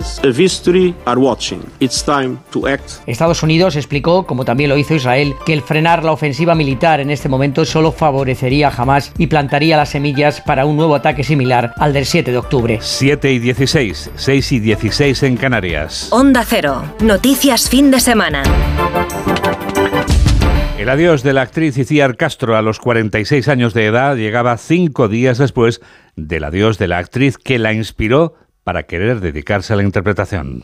Estados 3.06 3.44
Unidos 3.44 3.76
explicó, 3.76 4.26
como 4.26 4.46
también 4.46 4.70
lo 4.70 4.78
hizo 4.78 4.96
Israel, 4.96 5.36
que 5.46 5.54
el 5.54 5.62
frenar 5.62 6.04
la 6.04 6.12
ofensiva 6.12 6.56
militar 6.56 7.00
en 7.00 7.12
este 7.12 7.30
momento 7.30 7.49
solo 7.66 7.92
favorecería 7.92 8.70
a 8.70 8.74
Hamas 8.76 9.12
y 9.18 9.28
plantaría 9.28 9.78
las 9.78 9.90
semillas 9.90 10.42
para 10.42 10.66
un 10.66 10.78
nuevo 10.78 10.96
ataque 10.96 11.24
similar 11.24 11.74
al 11.78 11.94
del 11.94 12.06
7 12.06 12.32
de 12.32 12.38
octubre. 12.38 12.80
7 12.82 13.32
y 13.32 13.40
16, 13.40 14.12
6 14.16 14.52
y 14.52 14.60
16 14.60 15.24
en 15.24 15.38
Canarias. 15.38 16.10
Onda 16.12 16.44
Cero, 16.46 16.84
noticias 17.02 17.70
fin 17.70 17.92
de 17.92 18.00
semana. 18.00 18.44
El 20.78 20.88
adiós 20.88 21.24
de 21.24 21.34
la 21.34 21.42
actriz 21.42 21.78
Iciar 21.78 22.16
Castro 22.16 22.56
a 22.56 22.62
los 22.62 22.80
46 22.80 23.48
años 23.50 23.74
de 23.74 23.86
edad 23.86 24.16
llegaba 24.16 24.58
cinco 24.58 25.10
días 25.10 25.38
después 25.38 25.82
del 26.16 26.46
adiós 26.46 26.78
de 26.78 26.88
la 26.88 27.00
actriz 27.00 27.38
que 27.38 27.60
la 27.60 27.74
inspiró 27.74 28.36
para 28.64 28.84
querer 28.84 29.20
dedicarse 29.20 29.74
a 29.74 29.76
la 29.76 29.84
interpretación. 29.84 30.64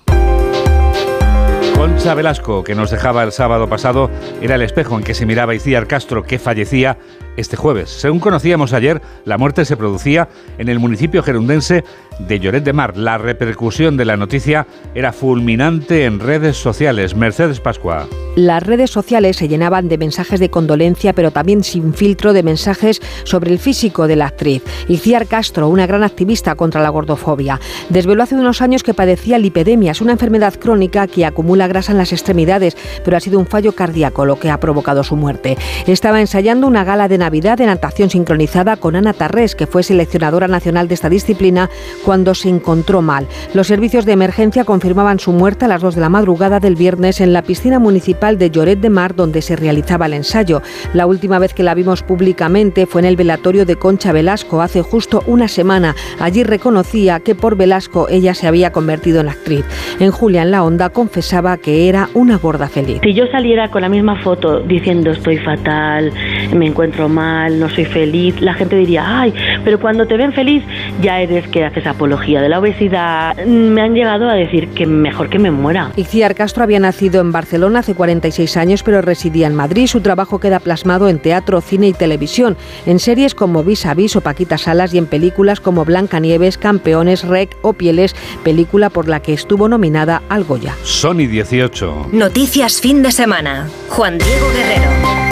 Concha 1.76 2.14
Velasco, 2.14 2.64
que 2.64 2.74
nos 2.74 2.90
dejaba 2.90 3.24
el 3.24 3.34
sábado 3.34 3.68
pasado, 3.68 4.10
era 4.42 4.56
el 4.56 4.62
espejo 4.62 4.98
en 4.98 5.04
que 5.04 5.14
se 5.14 5.26
miraba 5.26 5.56
Iciar 5.56 5.88
Castro, 5.88 6.24
que 6.24 6.40
fallecía 6.40 6.98
este 7.38 7.56
jueves. 7.58 7.90
Según 7.90 8.20
conocíamos 8.20 8.74
ayer, 8.74 9.02
la 9.26 9.38
muerte 9.38 9.66
se 9.66 9.78
producía 9.78 10.30
en 10.58 10.70
el 10.70 10.80
municipio 10.80 11.24
gerundense 11.24 11.84
de 12.20 12.40
Lloret 12.40 12.64
de 12.64 12.74
Mar. 12.74 12.98
La 12.98 13.18
repercusión 13.18 13.98
de 13.98 14.06
la 14.06 14.18
noticia 14.18 14.68
era 14.94 15.12
fulminante 15.12 16.06
en 16.06 16.20
redes 16.20 16.58
sociales. 16.58 17.16
Mercedes 17.16 17.60
Pascua. 17.60 18.08
Las 18.36 18.64
redes 18.64 18.92
sociales 18.92 19.38
se 19.38 19.48
llenaban 19.48 19.88
de 19.88 19.98
mensajes 19.98 20.40
de 20.40 20.50
condolencia, 20.50 21.14
pero 21.14 21.32
también 21.32 21.64
sin 21.64 21.94
filtro 21.94 22.34
de 22.34 22.44
mensajes 22.44 23.02
sobre 23.24 23.52
el 23.52 23.60
físico 23.60 24.08
de 24.08 24.18
la 24.18 24.28
actriz. 24.28 24.62
Iciar 24.88 25.28
Castro, 25.28 25.70
una 25.70 25.88
gran 25.88 26.04
activista 26.04 26.56
contra 26.56 26.82
la 26.82 26.90
gordofobia, 26.90 27.60
desveló 27.90 28.24
hace 28.24 28.36
unos 28.36 28.62
años 28.62 28.84
que 28.84 28.94
padecía 28.94 29.38
lipedemias, 29.38 30.02
una 30.02 30.14
enfermedad 30.14 30.56
crónica 30.56 31.08
que 31.08 31.26
acumula 31.26 31.68
grasa 31.68 31.92
en 31.92 31.98
las 31.98 32.12
extremidades, 32.12 32.76
pero 33.04 33.16
ha 33.16 33.22
sido 33.22 33.40
un 33.40 33.48
fallo 33.48 33.74
cardíaco 33.74 34.26
lo 34.26 34.40
que 34.40 34.50
ha 34.50 34.60
provocado 34.60 35.04
su 35.04 35.16
muerte. 35.16 35.58
Estaba 35.88 36.20
ensayando 36.20 36.68
una 36.68 36.84
gala 36.84 37.08
de 37.08 37.18
Navidad 37.26 37.58
de 37.58 37.66
natación 37.66 38.12
sincronizada 38.12 38.78
con 38.78 38.96
Ana 38.96 39.12
Tarrés, 39.12 39.56
que 39.56 39.66
fue 39.66 39.82
seleccionadora 39.82 40.48
nacional 40.48 40.88
de 40.88 40.94
esta 40.94 41.10
disciplina, 41.10 41.72
cuando 42.04 42.36
se 42.36 42.50
encontró 42.50 43.02
mal. 43.02 43.26
Los 43.56 43.66
servicios 43.66 44.06
de 44.06 44.12
emergencia 44.12 44.64
confirmaban 44.64 45.18
su 45.18 45.32
muerte 45.32 45.66
a 45.66 45.68
las 45.68 45.82
2 45.82 45.96
de 45.96 46.02
la 46.02 46.10
madrugada 46.10 46.60
del 46.60 46.76
viernes 46.76 47.22
en 47.22 47.34
la 47.34 47.42
piscina 47.42 47.80
municipal 47.80 48.38
de 48.38 48.52
Lloret 48.52 48.80
de 48.80 48.92
Mar, 48.92 49.16
donde 49.16 49.42
se 49.42 49.56
realizaba 49.56 50.06
el 50.06 50.14
ensayo. 50.14 50.62
La 50.94 51.08
última 51.08 51.40
vez 51.40 51.56
que 51.56 51.64
la 51.64 51.74
vimos 51.74 52.04
públicamente 52.04 52.86
fue 52.86 53.02
en 53.02 53.06
el 53.06 53.16
velatorio 53.16 53.66
de 53.66 53.76
Concha 53.76 54.12
Velasco 54.12 54.62
hace 54.62 54.84
justo 54.84 55.24
una 55.26 55.48
semana. 55.48 55.96
Allí 56.20 56.44
reconocía 56.44 57.22
que 57.22 57.34
por 57.34 57.58
Velasco 57.58 58.08
ella 58.08 58.36
se 58.36 58.46
había 58.46 58.72
convertido 58.72 59.22
en 59.22 59.30
actriz. 59.30 59.66
En 60.00 60.12
Julia 60.12 60.44
en 60.44 60.52
la 60.52 60.64
Onda 60.64 60.90
confesaba 60.90 61.58
que 61.58 61.90
era 61.90 62.08
una 62.14 62.38
gorda 62.38 62.68
feliz. 62.68 63.00
Si 63.04 63.16
yo 63.16 63.26
saliera 63.32 63.72
con 63.72 63.82
la 63.82 63.90
misma 63.90 64.22
foto 64.22 64.60
diciendo 64.60 65.10
estoy 65.10 65.40
fatal, 65.40 66.12
me 66.54 66.68
encuentro 66.68 67.10
mal, 67.16 67.60
no 67.60 67.70
soy 67.70 67.86
feliz, 67.86 68.40
la 68.42 68.54
gente 68.54 68.76
diría, 68.76 69.04
ay, 69.22 69.34
pero 69.64 69.80
cuando 69.80 70.06
te 70.06 70.18
ven 70.18 70.34
feliz 70.34 70.64
ya 71.02 71.22
eres 71.22 71.48
que 71.48 71.64
haces 71.64 71.88
apología 71.88 72.42
de 72.42 72.50
la 72.50 72.60
obesidad. 72.60 73.36
Me 73.46 73.82
han 73.82 73.94
llegado 73.94 74.30
a 74.30 74.34
decir 74.34 74.70
que 74.70 74.86
mejor 74.86 75.30
que 75.30 75.40
me 75.40 75.52
muera. 75.52 75.92
Iciar 75.96 76.36
Castro 76.36 76.64
había 76.64 76.80
nacido 76.80 77.22
en 77.22 77.32
Barcelona 77.32 77.80
hace 77.80 77.96
46 77.96 78.58
años, 78.58 78.84
pero 78.84 79.02
residía 79.02 79.48
en 79.48 79.56
Madrid. 79.56 79.88
Su 79.88 80.02
trabajo 80.02 80.40
queda 80.40 80.60
plasmado 80.60 81.10
en 81.10 81.20
teatro, 81.20 81.62
cine 81.62 81.88
y 81.88 81.94
televisión, 81.94 82.58
en 82.86 83.00
series 83.00 83.34
como 83.34 83.64
Vis 83.64 83.86
a 83.86 83.94
Vis 83.94 84.16
o 84.16 84.22
Paquita 84.22 84.58
Salas 84.58 84.94
y 84.94 84.98
en 84.98 85.08
películas 85.08 85.60
como 85.60 85.86
Blanca 85.86 86.20
Nieves, 86.20 86.58
Campeones, 86.58 87.24
Rec 87.24 87.56
o 87.62 87.74
Pieles, 87.74 88.16
película 88.44 88.90
por 88.90 89.08
la 89.08 89.22
que 89.22 89.34
estuvo 89.34 89.70
nominada 89.70 90.22
al 90.30 90.44
Goya. 90.44 90.76
Sony 90.84 91.28
18. 91.28 92.10
Noticias 92.12 92.82
fin 92.82 93.02
de 93.02 93.12
semana. 93.12 93.68
Juan 93.90 94.18
Diego 94.18 94.48
Guerrero. 94.54 95.25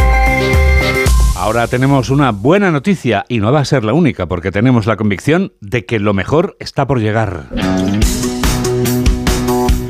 Ahora 1.44 1.68
tenemos 1.68 2.10
una 2.10 2.32
buena 2.32 2.72
noticia 2.72 3.26
y 3.28 3.40
no 3.40 3.52
va 3.52 3.60
a 3.60 3.66
ser 3.66 3.84
la 3.84 3.92
única 3.92 4.28
porque 4.28 4.50
tenemos 4.50 4.86
la 4.86 4.96
convicción 4.96 5.52
de 5.60 5.86
que 5.86 6.00
lo 6.00 6.14
mejor 6.14 6.56
está 6.62 6.88
por 6.88 7.02
llegar. 7.02 7.50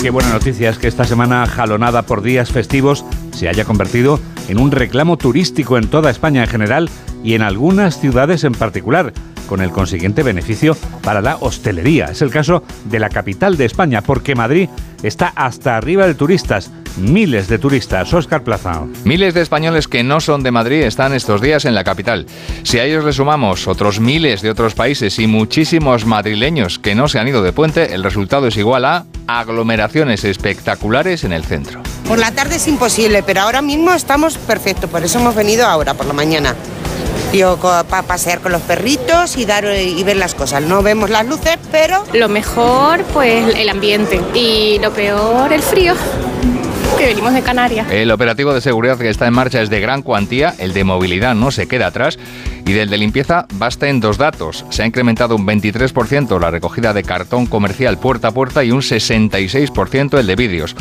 Qué 0.02 0.10
buena 0.10 0.34
noticia 0.34 0.72
es 0.72 0.80
que 0.80 0.88
esta 0.88 1.04
semana 1.04 1.46
jalonada 1.46 2.02
por 2.08 2.24
días 2.24 2.52
festivos 2.52 3.06
se 3.34 3.50
haya 3.50 3.66
convertido 3.66 4.20
en 4.48 4.60
un 4.60 4.72
reclamo 4.72 5.16
turístico 5.16 5.78
en 5.78 5.90
toda 5.90 6.10
España 6.10 6.42
en 6.42 6.50
general 6.50 6.90
y 7.24 7.36
en 7.36 7.44
algunas 7.44 8.00
ciudades 8.00 8.44
en 8.46 8.54
particular, 8.54 9.14
con 9.48 9.62
el 9.62 9.70
consiguiente 9.70 10.24
beneficio 10.24 10.76
para 11.04 11.22
la 11.22 11.36
hostelería. 11.36 12.06
Es 12.06 12.24
el 12.24 12.32
caso 12.32 12.64
de 12.86 12.98
la 12.98 13.10
capital 13.10 13.58
de 13.58 13.66
España, 13.66 14.02
porque 14.02 14.34
Madrid 14.34 14.70
está 15.04 15.32
hasta 15.36 15.78
arriba 15.78 16.08
de 16.08 16.16
turistas, 16.16 16.72
miles 16.98 17.48
de 17.48 17.60
turistas. 17.60 18.14
Oscar 18.14 18.44
Plaza. 18.44 18.84
Miles 19.04 19.34
de 19.34 19.42
españoles 19.42 19.88
que 19.88 20.04
no 20.04 20.20
son 20.20 20.44
de 20.44 20.52
Madrid 20.52 20.82
están 20.84 21.14
estos 21.14 21.42
días 21.42 21.66
en 21.66 21.76
la 21.76 21.84
capital. 21.84 22.26
Si 22.64 22.80
a 22.80 22.86
ellos 22.86 23.04
le 23.04 23.14
sumamos 23.14 23.68
otros 23.68 24.00
miles 24.00 24.42
de 24.42 24.50
otros 24.50 24.74
países 24.74 25.20
y 25.20 25.28
muchísimos 25.28 26.06
madrileños 26.06 26.80
que 26.80 26.96
no 26.96 27.08
se 27.08 27.20
han 27.20 27.28
ido 27.28 27.42
de 27.42 27.54
puente, 27.54 27.94
el 27.94 28.04
resultado 28.04 28.48
es 28.48 28.58
igual 28.58 28.86
a 28.86 29.06
aglomeraciones 29.28 30.24
espectaculares 30.24 31.24
en 31.24 31.34
el 31.34 31.44
centro. 31.44 31.82
Por 32.08 32.20
la 32.20 32.32
tarde 32.32 32.58
es 32.58 32.68
imposible, 32.68 33.24
pero 33.24 33.42
ahora 33.42 33.62
mismo 33.62 33.94
estamos 33.94 34.38
perfectos, 34.38 34.90
por 34.90 35.04
eso 35.04 35.20
hemos 35.20 35.36
venido 35.36 35.66
ahora, 35.66 35.94
por 35.94 36.06
la 36.06 36.14
mañana. 36.14 36.56
Yo 37.34 37.58
para 37.58 38.04
pasear 38.04 38.42
con 38.42 38.52
los 38.52 38.62
perritos 38.62 39.38
y 39.38 39.46
dar 39.46 39.66
y 39.66 40.04
ver 40.04 40.18
las 40.18 40.36
cosas. 40.36 40.62
No 40.62 40.84
vemos 40.84 41.10
las 41.10 41.26
luces, 41.26 41.58
pero 41.72 42.04
lo 42.14 42.30
mejor 42.30 43.04
pues 43.06 43.56
el 43.56 43.70
ambiente 43.70 44.22
y 44.36 44.78
lo 44.80 44.92
peor 44.92 45.52
el 45.52 45.64
frío 45.64 45.96
que 46.98 47.06
venimos 47.06 47.34
de 47.34 47.42
Canarias. 47.42 47.88
El 47.92 48.12
operativo 48.12 48.54
de 48.54 48.62
seguridad 48.62 48.98
que 48.98 49.10
está 49.10 49.28
en 49.28 49.34
marcha 49.34 49.62
es 49.62 49.70
de 49.70 49.80
gran 49.80 50.02
cuantía, 50.02 50.54
el 50.58 50.74
de 50.74 50.84
movilidad 50.84 51.36
no 51.36 51.52
se 51.52 51.68
queda 51.68 51.88
atrás 51.88 52.18
y 52.66 52.74
del 52.74 52.90
de 52.90 52.98
limpieza 52.98 53.46
basta 53.54 53.90
en 53.90 54.00
dos 54.00 54.18
datos. 54.18 54.66
Se 54.70 54.84
ha 54.84 54.86
incrementado 54.86 55.36
un 55.36 55.46
23% 55.46 56.40
la 56.40 56.52
recogida 56.52 56.94
de 56.94 57.04
cartón 57.04 57.46
comercial 57.46 57.98
puerta 57.98 58.30
a 58.30 58.32
puerta 58.32 58.64
y 58.64 58.72
un 58.72 58.82
66% 58.82 60.18
el 60.18 60.28
de 60.28 60.36
vídeos. 60.36 60.76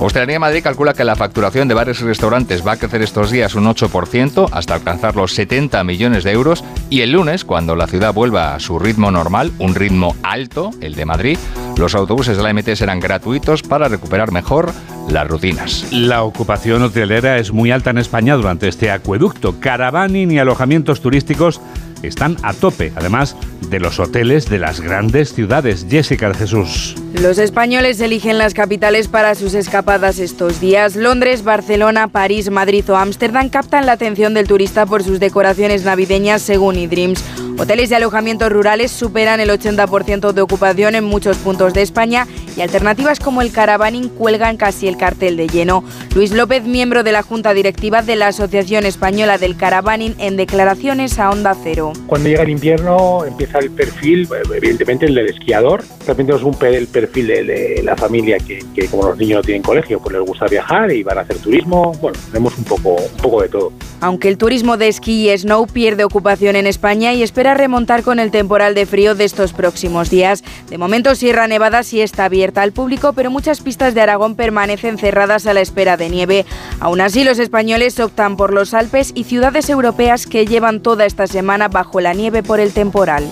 Hostelería 0.00 0.40
Madrid 0.40 0.62
calcula 0.62 0.94
que 0.94 1.04
la 1.04 1.16
facturación 1.16 1.68
de 1.68 1.74
bares 1.74 2.00
y 2.00 2.04
restaurantes 2.04 2.66
va 2.66 2.72
a 2.72 2.76
crecer 2.76 3.02
estos 3.02 3.30
días 3.30 3.54
un 3.54 3.64
8% 3.64 4.48
hasta 4.52 4.74
alcanzar 4.74 5.16
los 5.16 5.32
70 5.34 5.82
millones 5.84 6.24
de 6.24 6.32
euros 6.32 6.64
y 6.90 7.00
el 7.00 7.12
lunes, 7.12 7.44
cuando 7.44 7.76
la 7.76 7.86
ciudad 7.86 8.12
vuelva 8.12 8.54
a 8.54 8.60
su 8.60 8.78
ritmo 8.78 9.10
normal, 9.10 9.52
un 9.58 9.74
ritmo 9.74 10.16
alto, 10.22 10.70
el 10.80 10.94
de 10.94 11.04
Madrid, 11.04 11.38
los 11.76 11.94
autobuses 11.94 12.36
de 12.36 12.42
la 12.42 12.52
MT 12.52 12.74
serán 12.74 13.00
gratuitos 13.00 13.62
para 13.62 13.88
recuperar 13.88 14.32
mejor 14.32 14.72
las 15.08 15.26
rutinas. 15.26 15.86
La 15.90 16.22
ocupación 16.22 16.82
hotelera 16.82 17.38
es 17.38 17.52
muy 17.52 17.70
alta 17.70 17.90
en 17.90 17.98
España 17.98 18.36
durante 18.36 18.68
este 18.68 18.90
acueducto. 18.90 19.58
Caravaning 19.60 20.30
y 20.30 20.38
alojamientos 20.38 21.00
turísticos 21.00 21.21
turísticos 21.22 21.60
están 22.02 22.36
a 22.42 22.52
tope, 22.52 22.92
además 22.96 23.36
de 23.68 23.80
los 23.80 23.98
hoteles 23.98 24.48
de 24.50 24.58
las 24.58 24.80
grandes 24.80 25.32
ciudades. 25.32 25.86
Jessica 25.88 26.28
de 26.28 26.34
Jesús. 26.34 26.94
Los 27.14 27.38
españoles 27.38 28.00
eligen 28.00 28.38
las 28.38 28.54
capitales 28.54 29.08
para 29.08 29.34
sus 29.34 29.54
escapadas 29.54 30.18
estos 30.18 30.60
días. 30.60 30.96
Londres, 30.96 31.44
Barcelona, 31.44 32.08
París, 32.08 32.50
Madrid 32.50 32.84
o 32.90 32.96
Ámsterdam 32.96 33.48
captan 33.48 33.86
la 33.86 33.92
atención 33.92 34.34
del 34.34 34.46
turista 34.46 34.86
por 34.86 35.02
sus 35.02 35.20
decoraciones 35.20 35.84
navideñas 35.84 36.42
según 36.42 36.76
eDreams. 36.76 37.24
Hoteles 37.58 37.90
y 37.90 37.94
alojamientos 37.94 38.50
rurales 38.50 38.90
superan 38.90 39.40
el 39.40 39.50
80% 39.50 40.32
de 40.32 40.40
ocupación 40.40 40.94
en 40.94 41.04
muchos 41.04 41.36
puntos 41.36 41.74
de 41.74 41.82
España 41.82 42.26
y 42.56 42.60
alternativas 42.60 43.20
como 43.20 43.42
el 43.42 43.52
caravaning 43.52 44.08
cuelgan 44.08 44.56
casi 44.56 44.88
el 44.88 44.96
cartel 44.96 45.36
de 45.36 45.48
lleno. 45.48 45.84
Luis 46.14 46.32
López, 46.32 46.64
miembro 46.64 47.02
de 47.02 47.12
la 47.12 47.22
Junta 47.22 47.54
Directiva 47.54 48.02
de 48.02 48.16
la 48.16 48.28
Asociación 48.28 48.84
Española 48.84 49.38
del 49.38 49.56
Caravaning, 49.56 50.14
en 50.18 50.36
declaraciones 50.36 51.18
a 51.18 51.30
Onda 51.30 51.54
Cero. 51.62 51.91
Cuando 52.06 52.28
llega 52.28 52.42
el 52.42 52.50
invierno 52.50 53.24
empieza 53.24 53.58
el 53.58 53.70
perfil, 53.70 54.28
evidentemente 54.54 55.06
el 55.06 55.14
del 55.14 55.28
esquiador, 55.28 55.82
también 56.06 56.28
tenemos 56.28 56.42
un, 56.42 56.66
el 56.66 56.86
perfil 56.86 57.26
de, 57.26 57.80
la 57.82 57.96
familia 57.96 58.38
que, 58.38 58.60
que, 58.74 58.86
como 58.86 59.08
los 59.08 59.18
niños 59.18 59.38
no 59.38 59.42
tienen 59.42 59.62
colegio, 59.62 60.00
pues 60.00 60.14
les 60.14 60.26
gusta 60.26 60.46
viajar 60.46 60.92
y 60.92 61.02
van 61.02 61.18
a 61.18 61.20
hacer 61.22 61.38
turismo, 61.38 61.92
bueno, 62.00 62.18
tenemos 62.26 62.56
un 62.58 62.64
poco, 62.64 62.96
un 62.96 63.22
poco 63.22 63.42
de 63.42 63.48
todo. 63.48 63.72
Aunque 64.00 64.28
el 64.28 64.36
turismo 64.36 64.76
de 64.76 64.88
esquí 64.88 65.30
y 65.30 65.38
snow 65.38 65.66
pierde 65.66 66.04
ocupación 66.04 66.56
en 66.56 66.66
España 66.66 67.12
y 67.12 67.22
espera 67.22 67.54
remontar 67.54 68.02
con 68.02 68.18
el 68.18 68.32
temporal 68.32 68.74
de 68.74 68.84
frío 68.84 69.14
de 69.14 69.24
estos 69.24 69.52
próximos 69.52 70.10
días, 70.10 70.42
de 70.68 70.78
momento 70.78 71.14
Sierra 71.14 71.46
Nevada 71.46 71.84
sí 71.84 72.00
está 72.00 72.24
abierta 72.24 72.62
al 72.62 72.72
público, 72.72 73.12
pero 73.12 73.30
muchas 73.30 73.60
pistas 73.60 73.94
de 73.94 74.00
Aragón 74.00 74.34
permanecen 74.34 74.98
cerradas 74.98 75.46
a 75.46 75.54
la 75.54 75.60
espera 75.60 75.96
de 75.96 76.08
nieve. 76.08 76.46
Aún 76.80 77.00
así, 77.00 77.22
los 77.22 77.38
españoles 77.38 78.00
optan 78.00 78.36
por 78.36 78.52
los 78.52 78.74
Alpes 78.74 79.12
y 79.14 79.24
ciudades 79.24 79.70
europeas 79.70 80.26
que 80.26 80.46
llevan 80.46 80.80
toda 80.80 81.06
esta 81.06 81.26
semana 81.26 81.68
bajo 81.68 81.81
la 82.00 82.14
nieve 82.14 82.42
por 82.42 82.60
el 82.60 82.72
temporal. 82.72 83.30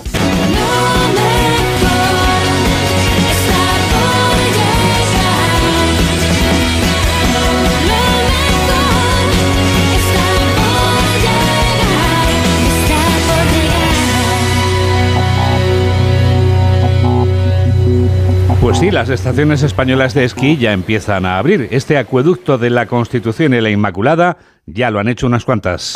Pues 18.61 18.79
sí, 18.79 18.91
las 18.91 19.09
estaciones 19.09 19.63
españolas 19.63 20.13
de 20.15 20.25
esquí 20.25 20.57
ya 20.57 20.73
empiezan 20.73 21.25
a 21.25 21.39
abrir. 21.39 21.69
Este 21.71 21.97
acueducto 21.97 22.59
de 22.59 22.71
la 22.71 22.87
Constitución 22.87 23.55
y 23.55 23.61
la 23.61 23.71
Inmaculada 23.71 24.37
ya 24.67 24.91
lo 24.91 25.01
han 25.01 25.09
hecho 25.09 25.27
unas 25.27 25.45
cuantas. 25.45 25.95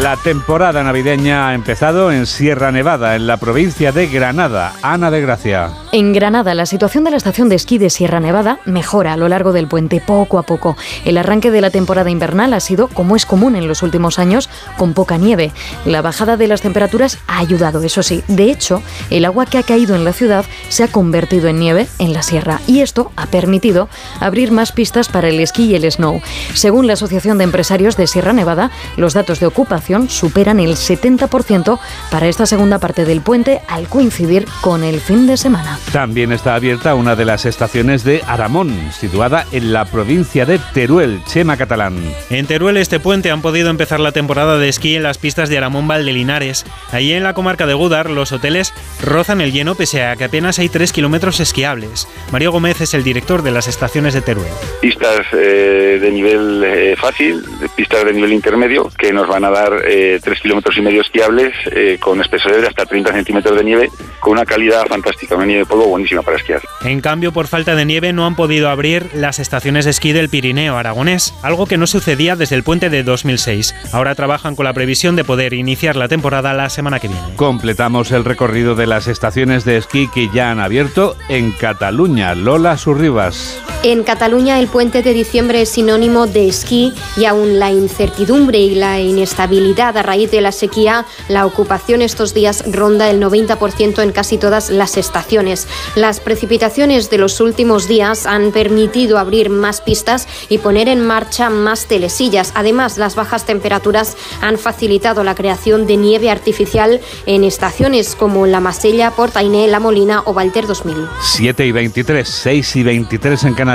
La 0.00 0.16
temporada 0.16 0.82
navideña 0.82 1.50
ha 1.50 1.54
empezado 1.54 2.10
en 2.10 2.24
Sierra 2.24 2.72
Nevada, 2.72 3.16
en 3.16 3.26
la 3.26 3.36
provincia 3.36 3.92
de 3.92 4.06
Granada. 4.06 4.72
Ana 4.80 5.10
de 5.10 5.20
Gracia. 5.20 5.72
En 5.92 6.14
Granada, 6.14 6.54
la 6.54 6.64
situación 6.64 7.04
de 7.04 7.10
la 7.10 7.18
estación 7.18 7.50
de 7.50 7.56
esquí 7.56 7.76
de 7.76 7.90
Sierra 7.90 8.18
Nevada 8.18 8.60
mejora 8.64 9.12
a 9.12 9.18
lo 9.18 9.28
largo 9.28 9.52
del 9.52 9.68
puente 9.68 10.00
poco 10.00 10.38
a 10.38 10.44
poco. 10.44 10.74
El 11.04 11.18
arranque 11.18 11.50
de 11.50 11.60
la 11.60 11.68
temporada 11.68 12.08
invernal 12.08 12.54
ha 12.54 12.60
sido, 12.60 12.88
como 12.88 13.14
es 13.14 13.26
común 13.26 13.56
en 13.56 13.68
los 13.68 13.82
últimos 13.82 14.18
años, 14.18 14.48
con 14.78 14.94
poca 14.94 15.18
nieve. 15.18 15.52
La 15.84 16.00
bajada 16.00 16.38
de 16.38 16.48
las 16.48 16.62
temperaturas 16.62 17.18
ha 17.26 17.38
ayudado, 17.38 17.82
eso 17.82 18.02
sí. 18.02 18.24
De 18.26 18.50
hecho, 18.50 18.82
el 19.10 19.26
agua 19.26 19.44
que 19.44 19.58
ha 19.58 19.62
caído 19.64 19.94
en 19.94 20.04
la 20.04 20.14
ciudad 20.14 20.46
se 20.70 20.82
ha 20.82 20.88
convertido 20.88 21.48
en 21.48 21.58
nieve 21.58 21.88
en 21.98 22.14
la 22.14 22.22
sierra 22.22 22.62
y 22.66 22.80
esto 22.80 23.12
ha 23.16 23.26
permitido 23.26 23.90
abrir 24.18 24.50
más 24.50 24.72
pistas 24.72 25.08
para 25.08 25.28
el 25.28 25.40
esquí 25.40 25.64
y 25.64 25.74
el 25.74 25.92
snow. 25.92 26.22
Según 26.54 26.86
la 26.86 26.94
Asociación 26.94 27.36
de 27.36 27.44
Empresarios 27.44 27.98
de 27.98 28.06
Sierra 28.06 28.32
Nevada, 28.32 28.70
los 28.96 29.12
datos 29.12 29.40
de 29.40 29.46
ocupación 29.46 29.89
superan 30.08 30.60
el 30.60 30.76
70% 30.76 31.78
para 32.10 32.28
esta 32.28 32.46
segunda 32.46 32.78
parte 32.78 33.04
del 33.04 33.20
puente 33.20 33.60
al 33.68 33.88
coincidir 33.88 34.46
con 34.60 34.84
el 34.84 35.00
fin 35.00 35.26
de 35.26 35.36
semana. 35.36 35.78
También 35.92 36.32
está 36.32 36.54
abierta 36.54 36.94
una 36.94 37.16
de 37.16 37.24
las 37.24 37.44
estaciones 37.44 38.04
de 38.04 38.22
Aramón, 38.26 38.74
situada 38.92 39.46
en 39.52 39.72
la 39.72 39.84
provincia 39.84 40.46
de 40.46 40.58
Teruel, 40.72 41.20
Chema 41.26 41.56
Catalán. 41.56 41.96
En 42.30 42.46
Teruel 42.46 42.76
este 42.76 43.00
puente 43.00 43.30
han 43.30 43.42
podido 43.42 43.70
empezar 43.70 44.00
la 44.00 44.12
temporada 44.12 44.58
de 44.58 44.68
esquí 44.68 44.94
en 44.94 45.02
las 45.02 45.18
pistas 45.18 45.48
de 45.48 45.58
Aramón 45.58 45.88
Valdelinares. 45.88 46.64
Allí 46.92 47.12
en 47.12 47.24
la 47.24 47.34
comarca 47.34 47.66
de 47.66 47.74
Gudar 47.74 48.10
los 48.10 48.32
hoteles 48.32 48.72
rozan 49.02 49.40
el 49.40 49.52
lleno 49.52 49.74
pese 49.74 50.04
a 50.04 50.16
que 50.16 50.24
apenas 50.24 50.58
hay 50.58 50.68
3 50.68 50.92
kilómetros 50.92 51.40
esquiables. 51.40 52.08
Mario 52.32 52.52
Gómez 52.52 52.80
es 52.80 52.94
el 52.94 53.02
director 53.02 53.42
de 53.42 53.50
las 53.50 53.68
estaciones 53.68 54.14
de 54.14 54.22
Teruel. 54.22 54.52
Pistas 54.80 55.26
eh, 55.32 55.98
de 56.00 56.10
nivel 56.10 56.62
eh, 56.64 56.96
fácil, 56.96 57.44
pistas 57.76 58.04
de 58.04 58.12
nivel 58.12 58.32
intermedio 58.32 58.90
que 58.96 59.12
nos 59.12 59.26
van 59.26 59.44
a 59.44 59.50
dar 59.50 59.79
eh, 59.84 60.20
tres 60.22 60.40
kilómetros 60.40 60.76
y 60.76 60.82
medio 60.82 61.00
esquiables 61.00 61.54
eh, 61.72 61.98
con 62.00 62.20
espesores 62.20 62.62
de 62.62 62.68
hasta 62.68 62.86
30 62.86 63.12
centímetros 63.12 63.56
de 63.56 63.64
nieve, 63.64 63.90
con 64.20 64.32
una 64.32 64.44
calidad 64.44 64.86
fantástica, 64.86 65.36
una 65.36 65.46
nieve 65.46 65.60
de 65.60 65.66
polvo 65.66 65.86
buenísima 65.86 66.22
para 66.22 66.36
esquiar. 66.36 66.60
En 66.82 67.00
cambio, 67.00 67.32
por 67.32 67.46
falta 67.46 67.74
de 67.74 67.84
nieve 67.84 68.12
no 68.12 68.26
han 68.26 68.36
podido 68.36 68.68
abrir 68.68 69.10
las 69.14 69.38
estaciones 69.38 69.84
de 69.84 69.92
esquí 69.92 70.12
del 70.12 70.28
Pirineo 70.28 70.76
aragonés, 70.76 71.34
algo 71.42 71.66
que 71.66 71.78
no 71.78 71.86
sucedía 71.86 72.36
desde 72.36 72.56
el 72.56 72.62
puente 72.62 72.90
de 72.90 73.02
2006. 73.02 73.74
Ahora 73.92 74.14
trabajan 74.14 74.56
con 74.56 74.64
la 74.64 74.72
previsión 74.72 75.16
de 75.16 75.24
poder 75.24 75.54
iniciar 75.54 75.96
la 75.96 76.08
temporada 76.08 76.52
la 76.52 76.68
semana 76.68 77.00
que 77.00 77.08
viene. 77.08 77.22
Completamos 77.36 78.10
el 78.12 78.24
recorrido 78.24 78.74
de 78.74 78.86
las 78.86 79.08
estaciones 79.08 79.64
de 79.64 79.76
esquí 79.76 80.08
que 80.08 80.28
ya 80.32 80.50
han 80.50 80.60
abierto 80.60 81.16
en 81.28 81.52
Cataluña. 81.52 82.34
Lola 82.34 82.76
Surribas. 82.76 83.60
En 83.82 84.02
Cataluña 84.02 84.58
el 84.60 84.68
puente 84.68 85.02
de 85.02 85.14
diciembre 85.14 85.62
es 85.62 85.70
sinónimo 85.70 86.26
de 86.26 86.48
esquí 86.48 86.92
y 87.16 87.24
aún 87.24 87.58
la 87.58 87.70
incertidumbre 87.70 88.58
y 88.58 88.74
la 88.74 89.00
inestabilidad 89.00 89.69
a 89.78 90.02
raíz 90.02 90.30
de 90.30 90.40
la 90.40 90.52
sequía, 90.52 91.06
la 91.28 91.46
ocupación 91.46 92.02
estos 92.02 92.34
días 92.34 92.62
ronda 92.70 93.08
el 93.08 93.20
90% 93.22 94.02
en 94.02 94.12
casi 94.12 94.36
todas 94.36 94.70
las 94.70 94.96
estaciones. 94.96 95.66
Las 95.94 96.20
precipitaciones 96.20 97.10
de 97.10 97.18
los 97.18 97.40
últimos 97.40 97.88
días 97.88 98.26
han 98.26 98.52
permitido 98.52 99.18
abrir 99.18 99.48
más 99.48 99.80
pistas 99.80 100.28
y 100.48 100.58
poner 100.58 100.88
en 100.88 101.00
marcha 101.00 101.50
más 101.50 101.86
telesillas. 101.86 102.52
Además, 102.54 102.98
las 102.98 103.14
bajas 103.14 103.46
temperaturas 103.46 104.16
han 104.40 104.58
facilitado 104.58 105.24
la 105.24 105.34
creación 105.34 105.86
de 105.86 105.96
nieve 105.96 106.30
artificial 106.30 107.00
en 107.26 107.44
estaciones 107.44 108.14
como 108.14 108.46
La 108.46 108.60
Masella, 108.60 109.12
Portainé, 109.12 109.68
La 109.68 109.80
Molina 109.80 110.22
o 110.26 110.34
Valter 110.34 110.66
2000. 110.66 111.08
7 111.22 111.66
y 111.66 111.72
23, 111.72 112.28
6 112.28 112.76
y 112.76 112.82
23 112.82 113.44
en 113.44 113.54
Canadá. 113.54 113.70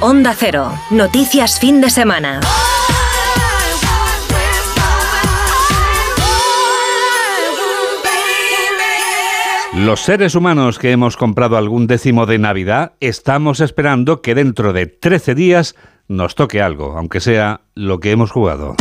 Onda 0.00 0.34
Cero. 0.36 0.72
Noticias 0.90 1.58
fin 1.60 1.80
de 1.80 1.88
semana. 1.88 2.40
Los 9.74 10.00
seres 10.00 10.34
humanos 10.34 10.80
que 10.80 10.90
hemos 10.90 11.16
comprado 11.16 11.56
algún 11.56 11.86
décimo 11.86 12.26
de 12.26 12.38
Navidad 12.38 12.94
estamos 12.98 13.60
esperando 13.60 14.20
que 14.20 14.34
dentro 14.34 14.72
de 14.72 14.86
13 14.86 15.36
días 15.36 15.76
nos 16.08 16.34
toque 16.34 16.60
algo, 16.60 16.98
aunque 16.98 17.20
sea 17.20 17.60
lo 17.76 18.00
que 18.00 18.10
hemos 18.10 18.32
jugado. 18.32 18.74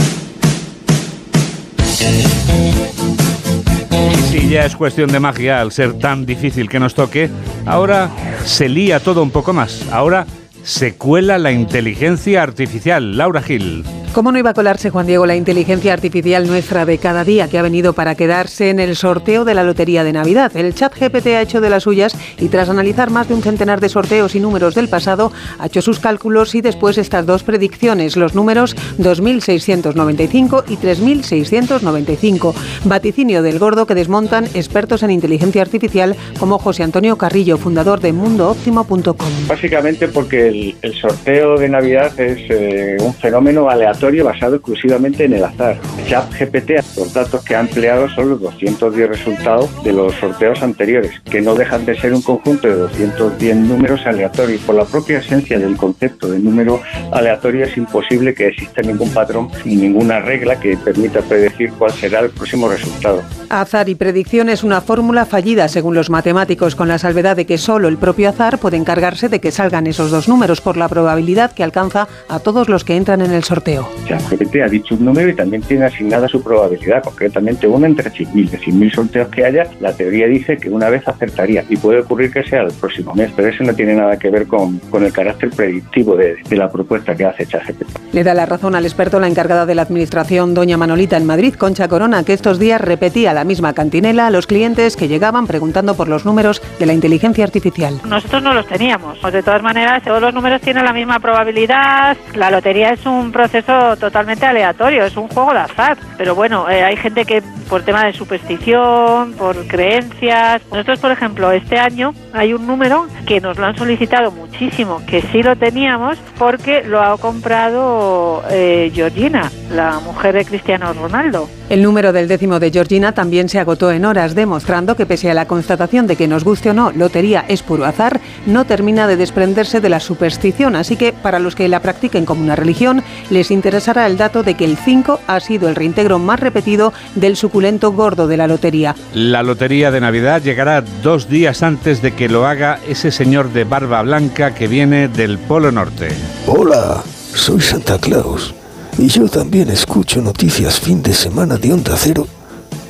Y 4.13 4.15
si 4.31 4.49
ya 4.49 4.65
es 4.65 4.75
cuestión 4.75 5.11
de 5.11 5.19
magia 5.19 5.61
al 5.61 5.71
ser 5.71 5.99
tan 5.99 6.25
difícil 6.25 6.67
que 6.69 6.79
nos 6.79 6.95
toque, 6.95 7.29
ahora 7.67 8.09
se 8.43 8.67
lía 8.67 8.99
todo 8.99 9.21
un 9.21 9.29
poco 9.29 9.53
más. 9.53 9.87
Ahora 9.91 10.25
se 10.63 10.95
cuela 10.95 11.37
la 11.37 11.51
inteligencia 11.51 12.41
artificial. 12.41 13.15
Laura 13.15 13.43
Gil. 13.43 13.85
¿Cómo 14.13 14.31
no 14.31 14.39
iba 14.39 14.49
a 14.49 14.53
colarse, 14.55 14.89
Juan 14.89 15.05
Diego, 15.05 15.27
la 15.27 15.35
inteligencia 15.35 15.93
artificial 15.93 16.47
nuestra 16.47 16.83
de 16.83 16.97
cada 16.97 17.23
día 17.23 17.47
que 17.47 17.59
ha 17.59 17.61
venido 17.61 17.93
para 17.93 18.15
quedarse 18.15 18.71
en 18.71 18.79
el 18.79 18.95
sorteo 18.95 19.45
de 19.45 19.53
la 19.53 19.63
Lotería 19.63 20.03
de 20.03 20.11
Navidad? 20.11 20.51
El 20.57 20.73
chat 20.73 20.97
GPT 20.99 21.27
ha 21.27 21.41
hecho 21.41 21.61
de 21.61 21.69
las 21.69 21.83
suyas 21.83 22.17
y 22.39 22.47
tras 22.47 22.69
analizar 22.69 23.11
más 23.11 23.27
de 23.27 23.35
un 23.35 23.43
centenar 23.43 23.79
de 23.79 23.87
sorteos 23.87 24.33
y 24.33 24.39
números 24.39 24.73
del 24.73 24.89
pasado, 24.89 25.31
ha 25.59 25.67
hecho 25.67 25.83
sus 25.83 25.99
cálculos 25.99 26.55
y 26.55 26.61
después 26.61 26.97
estas 26.97 27.27
dos 27.27 27.43
predicciones, 27.43 28.17
los 28.17 28.33
números 28.33 28.75
2.695 28.97 30.63
y 30.67 30.77
3.695. 30.77 32.53
Vaticinio 32.85 33.43
del 33.43 33.59
gordo 33.59 33.85
que 33.85 33.93
desmontan 33.93 34.45
expertos 34.55 35.03
en 35.03 35.11
inteligencia 35.11 35.61
artificial 35.61 36.15
como 36.39 36.57
José 36.57 36.81
Antonio 36.81 37.15
Carrillo, 37.15 37.59
fundador 37.59 37.99
de 37.99 38.11
mundooptimo.com. 38.13 39.47
Básicamente 39.47 40.07
porque 40.07 40.75
el, 40.81 40.93
sorteo 40.95 41.57
de 41.57 41.69
Navidad 41.69 42.19
es 42.19 42.39
eh, 42.49 42.97
un 42.99 43.13
fenómeno 43.13 43.69
aleatorio 43.69 43.98
basado 44.23 44.55
exclusivamente 44.55 45.25
en 45.25 45.33
el 45.33 45.43
azar. 45.43 45.77
ChatGPT, 46.07 46.71
los 46.97 47.13
datos 47.13 47.43
que 47.43 47.55
ha 47.55 47.59
empleado 47.59 48.09
son 48.09 48.29
los 48.29 48.41
210 48.41 49.09
resultados 49.09 49.83
de 49.83 49.93
los 49.93 50.13
sorteos 50.15 50.61
anteriores, 50.63 51.11
que 51.29 51.41
no 51.41 51.53
dejan 51.55 51.85
de 51.85 51.99
ser 51.99 52.13
un 52.13 52.21
conjunto 52.21 52.67
de 52.67 52.75
210 52.75 53.55
números 53.55 54.01
aleatorios. 54.05 54.61
Por 54.61 54.75
la 54.75 54.85
propia 54.85 55.19
esencia 55.19 55.59
del 55.59 55.77
concepto 55.77 56.29
de 56.29 56.39
número 56.39 56.81
aleatorio 57.11 57.65
es 57.65 57.77
imposible 57.77 58.33
que 58.33 58.47
exista 58.47 58.81
ningún 58.81 59.09
patrón 59.11 59.49
ni 59.65 59.75
ninguna 59.75 60.19
regla 60.19 60.59
que 60.59 60.77
permita 60.77 61.21
predecir 61.21 61.71
cuál 61.73 61.91
será 61.91 62.21
el 62.21 62.29
próximo 62.29 62.69
resultado. 62.69 63.21
Azar 63.49 63.89
y 63.89 63.95
predicción 63.95 64.49
es 64.49 64.63
una 64.63 64.81
fórmula 64.81 65.25
fallida 65.25 65.67
según 65.67 65.95
los 65.95 66.09
matemáticos, 66.09 66.75
con 66.75 66.87
la 66.87 66.97
salvedad 66.97 67.35
de 67.35 67.45
que 67.45 67.57
solo 67.57 67.87
el 67.87 67.97
propio 67.97 68.29
azar 68.29 68.59
puede 68.59 68.77
encargarse 68.77 69.29
de 69.29 69.39
que 69.39 69.51
salgan 69.51 69.87
esos 69.87 70.11
dos 70.11 70.27
números 70.27 70.61
por 70.61 70.77
la 70.77 70.87
probabilidad 70.87 71.51
que 71.51 71.63
alcanza 71.63 72.07
a 72.27 72.39
todos 72.39 72.69
los 72.69 72.83
que 72.83 72.95
entran 72.95 73.21
en 73.21 73.31
el 73.31 73.43
sorteo. 73.43 73.88
ChatGPT 74.05 74.55
ha 74.63 74.67
dicho 74.67 74.95
un 74.95 75.05
número 75.05 75.29
y 75.29 75.35
también 75.35 75.61
tiene 75.61 75.85
asignada 75.85 76.27
su 76.27 76.41
probabilidad, 76.43 77.03
concretamente 77.03 77.67
una 77.67 77.87
entre 77.87 78.09
100.000. 78.09 78.49
De 78.49 78.59
100.000 78.59 78.93
sorteos 78.93 79.27
que 79.29 79.45
haya, 79.45 79.67
la 79.79 79.93
teoría 79.93 80.27
dice 80.27 80.57
que 80.57 80.69
una 80.69 80.89
vez 80.89 81.07
acertaría 81.07 81.63
y 81.69 81.77
puede 81.77 81.99
ocurrir 81.99 82.31
que 82.31 82.43
sea 82.43 82.61
el 82.63 82.73
próximo 82.73 83.13
mes, 83.13 83.31
pero 83.35 83.49
eso 83.49 83.63
no 83.63 83.73
tiene 83.73 83.95
nada 83.95 84.17
que 84.17 84.29
ver 84.29 84.47
con, 84.47 84.79
con 84.89 85.03
el 85.03 85.13
carácter 85.13 85.49
predictivo 85.51 86.15
de, 86.15 86.37
de 86.47 86.55
la 86.55 86.69
propuesta 86.69 87.15
que 87.15 87.25
hace 87.25 87.45
ChatGPT. 87.45 88.13
Le 88.13 88.23
da 88.23 88.33
la 88.33 88.45
razón 88.45 88.75
al 88.75 88.85
experto 88.85 89.19
la 89.19 89.27
encargada 89.27 89.65
de 89.65 89.75
la 89.75 89.83
administración, 89.83 90.53
doña 90.53 90.77
Manolita 90.77 91.17
en 91.17 91.25
Madrid, 91.25 91.53
Concha 91.53 91.87
Corona, 91.87 92.23
que 92.23 92.33
estos 92.33 92.59
días 92.59 92.81
repetía 92.81 93.33
la 93.33 93.43
misma 93.43 93.73
cantinela 93.73 94.27
a 94.27 94.31
los 94.31 94.47
clientes 94.47 94.95
que 94.95 95.07
llegaban 95.07 95.47
preguntando 95.47 95.95
por 95.95 96.07
los 96.07 96.25
números 96.25 96.61
de 96.79 96.85
la 96.85 96.93
inteligencia 96.93 97.43
artificial. 97.43 97.99
Nosotros 98.05 98.41
no 98.41 98.53
los 98.53 98.65
teníamos. 98.67 99.19
Pues 99.19 99.33
de 99.33 99.43
todas 99.43 99.61
maneras, 99.61 100.03
todos 100.03 100.21
los 100.21 100.33
números 100.33 100.61
tienen 100.61 100.85
la 100.85 100.93
misma 100.93 101.19
probabilidad. 101.19 102.17
La 102.35 102.51
lotería 102.51 102.91
es 102.91 103.05
un 103.05 103.31
proceso 103.31 103.78
totalmente 103.97 104.45
aleatorio, 104.45 105.05
es 105.05 105.15
un 105.17 105.27
juego 105.27 105.53
de 105.53 105.59
azar. 105.59 105.97
Pero 106.17 106.35
bueno, 106.35 106.69
eh, 106.69 106.83
hay 106.83 106.95
gente 106.97 107.25
que 107.25 107.41
por 107.69 107.83
tema 107.83 108.05
de 108.05 108.13
superstición, 108.13 109.33
por 109.33 109.67
creencias. 109.67 110.61
Nosotros, 110.71 110.99
por 110.99 111.11
ejemplo, 111.11 111.51
este 111.51 111.77
año 111.77 112.13
hay 112.33 112.53
un 112.53 112.65
número 112.65 113.07
que 113.25 113.39
nos 113.39 113.57
lo 113.57 113.65
han 113.67 113.77
solicitado 113.77 114.31
muchísimo, 114.31 115.01
que 115.05 115.21
sí 115.21 115.43
lo 115.43 115.55
teníamos 115.55 116.17
porque 116.37 116.83
lo 116.83 117.01
ha 117.01 117.17
comprado 117.17 118.43
eh, 118.49 118.91
Georgina, 118.93 119.51
la 119.71 119.99
mujer 119.99 120.33
de 120.35 120.45
Cristiano 120.45 120.91
Ronaldo. 120.93 121.47
El 121.69 121.83
número 121.83 122.13
del 122.13 122.27
décimo 122.27 122.59
de 122.59 122.71
Georgina 122.71 123.11
también 123.11 123.47
se 123.47 123.59
agotó 123.59 123.91
en 123.91 124.03
horas, 124.03 124.33
demostrando 124.33 124.95
que 124.95 125.05
pese 125.05 125.29
a 125.29 125.35
la 125.35 125.45
constatación 125.45 126.07
de 126.07 126.15
que 126.15 126.27
nos 126.27 126.43
guste 126.43 126.71
o 126.71 126.73
no, 126.73 126.91
lotería 126.91 127.45
es 127.47 127.61
puro 127.61 127.85
azar, 127.85 128.19
no 128.47 128.65
termina 128.65 129.05
de 129.05 129.17
desprenderse 129.17 129.79
de 129.79 129.89
la 129.89 129.99
superstición. 129.99 130.75
Así 130.75 130.95
que 130.95 131.13
para 131.13 131.37
los 131.37 131.53
que 131.53 131.67
la 131.67 131.79
practiquen 131.79 132.25
como 132.25 132.41
una 132.41 132.55
religión, 132.55 133.03
les 133.29 133.51
interesará 133.51 134.07
el 134.07 134.17
dato 134.17 134.41
de 134.41 134.55
que 134.55 134.65
el 134.65 134.77
5 134.77 135.19
ha 135.27 135.39
sido 135.41 135.69
el 135.69 135.75
reintegro 135.75 136.17
más 136.17 136.39
repetido 136.39 136.91
del 137.13 137.35
suculento 137.35 137.91
gordo 137.91 138.27
de 138.27 138.37
la 138.37 138.47
lotería. 138.47 138.95
La 139.13 139.43
lotería 139.43 139.91
de 139.91 140.01
Navidad 140.01 140.41
llegará 140.41 140.81
dos 141.03 141.29
días 141.29 141.61
antes 141.61 142.01
de 142.01 142.15
que 142.15 142.29
lo 142.29 142.47
haga 142.47 142.79
ese 142.87 143.11
señor 143.11 143.53
de 143.53 143.63
barba 143.63 144.01
blanca 144.01 144.55
que 144.55 144.67
viene 144.67 145.07
del 145.07 145.37
Polo 145.37 145.71
Norte. 145.71 146.07
Hola, 146.47 147.03
soy 147.35 147.61
Santa 147.61 147.99
Claus 147.99 148.55
y 148.99 149.07
yo 149.07 149.29
también 149.29 149.69
escucho 149.69 150.21
noticias 150.21 150.77
fin 150.79 151.01
de 151.01 151.13
semana 151.13 151.57
de 151.57 151.71
Onda 151.71 151.95
Cero 151.97 152.27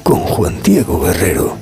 con 0.01 0.19
Juan 0.21 0.55
Diego 0.63 0.99
Guerrero. 1.01 1.57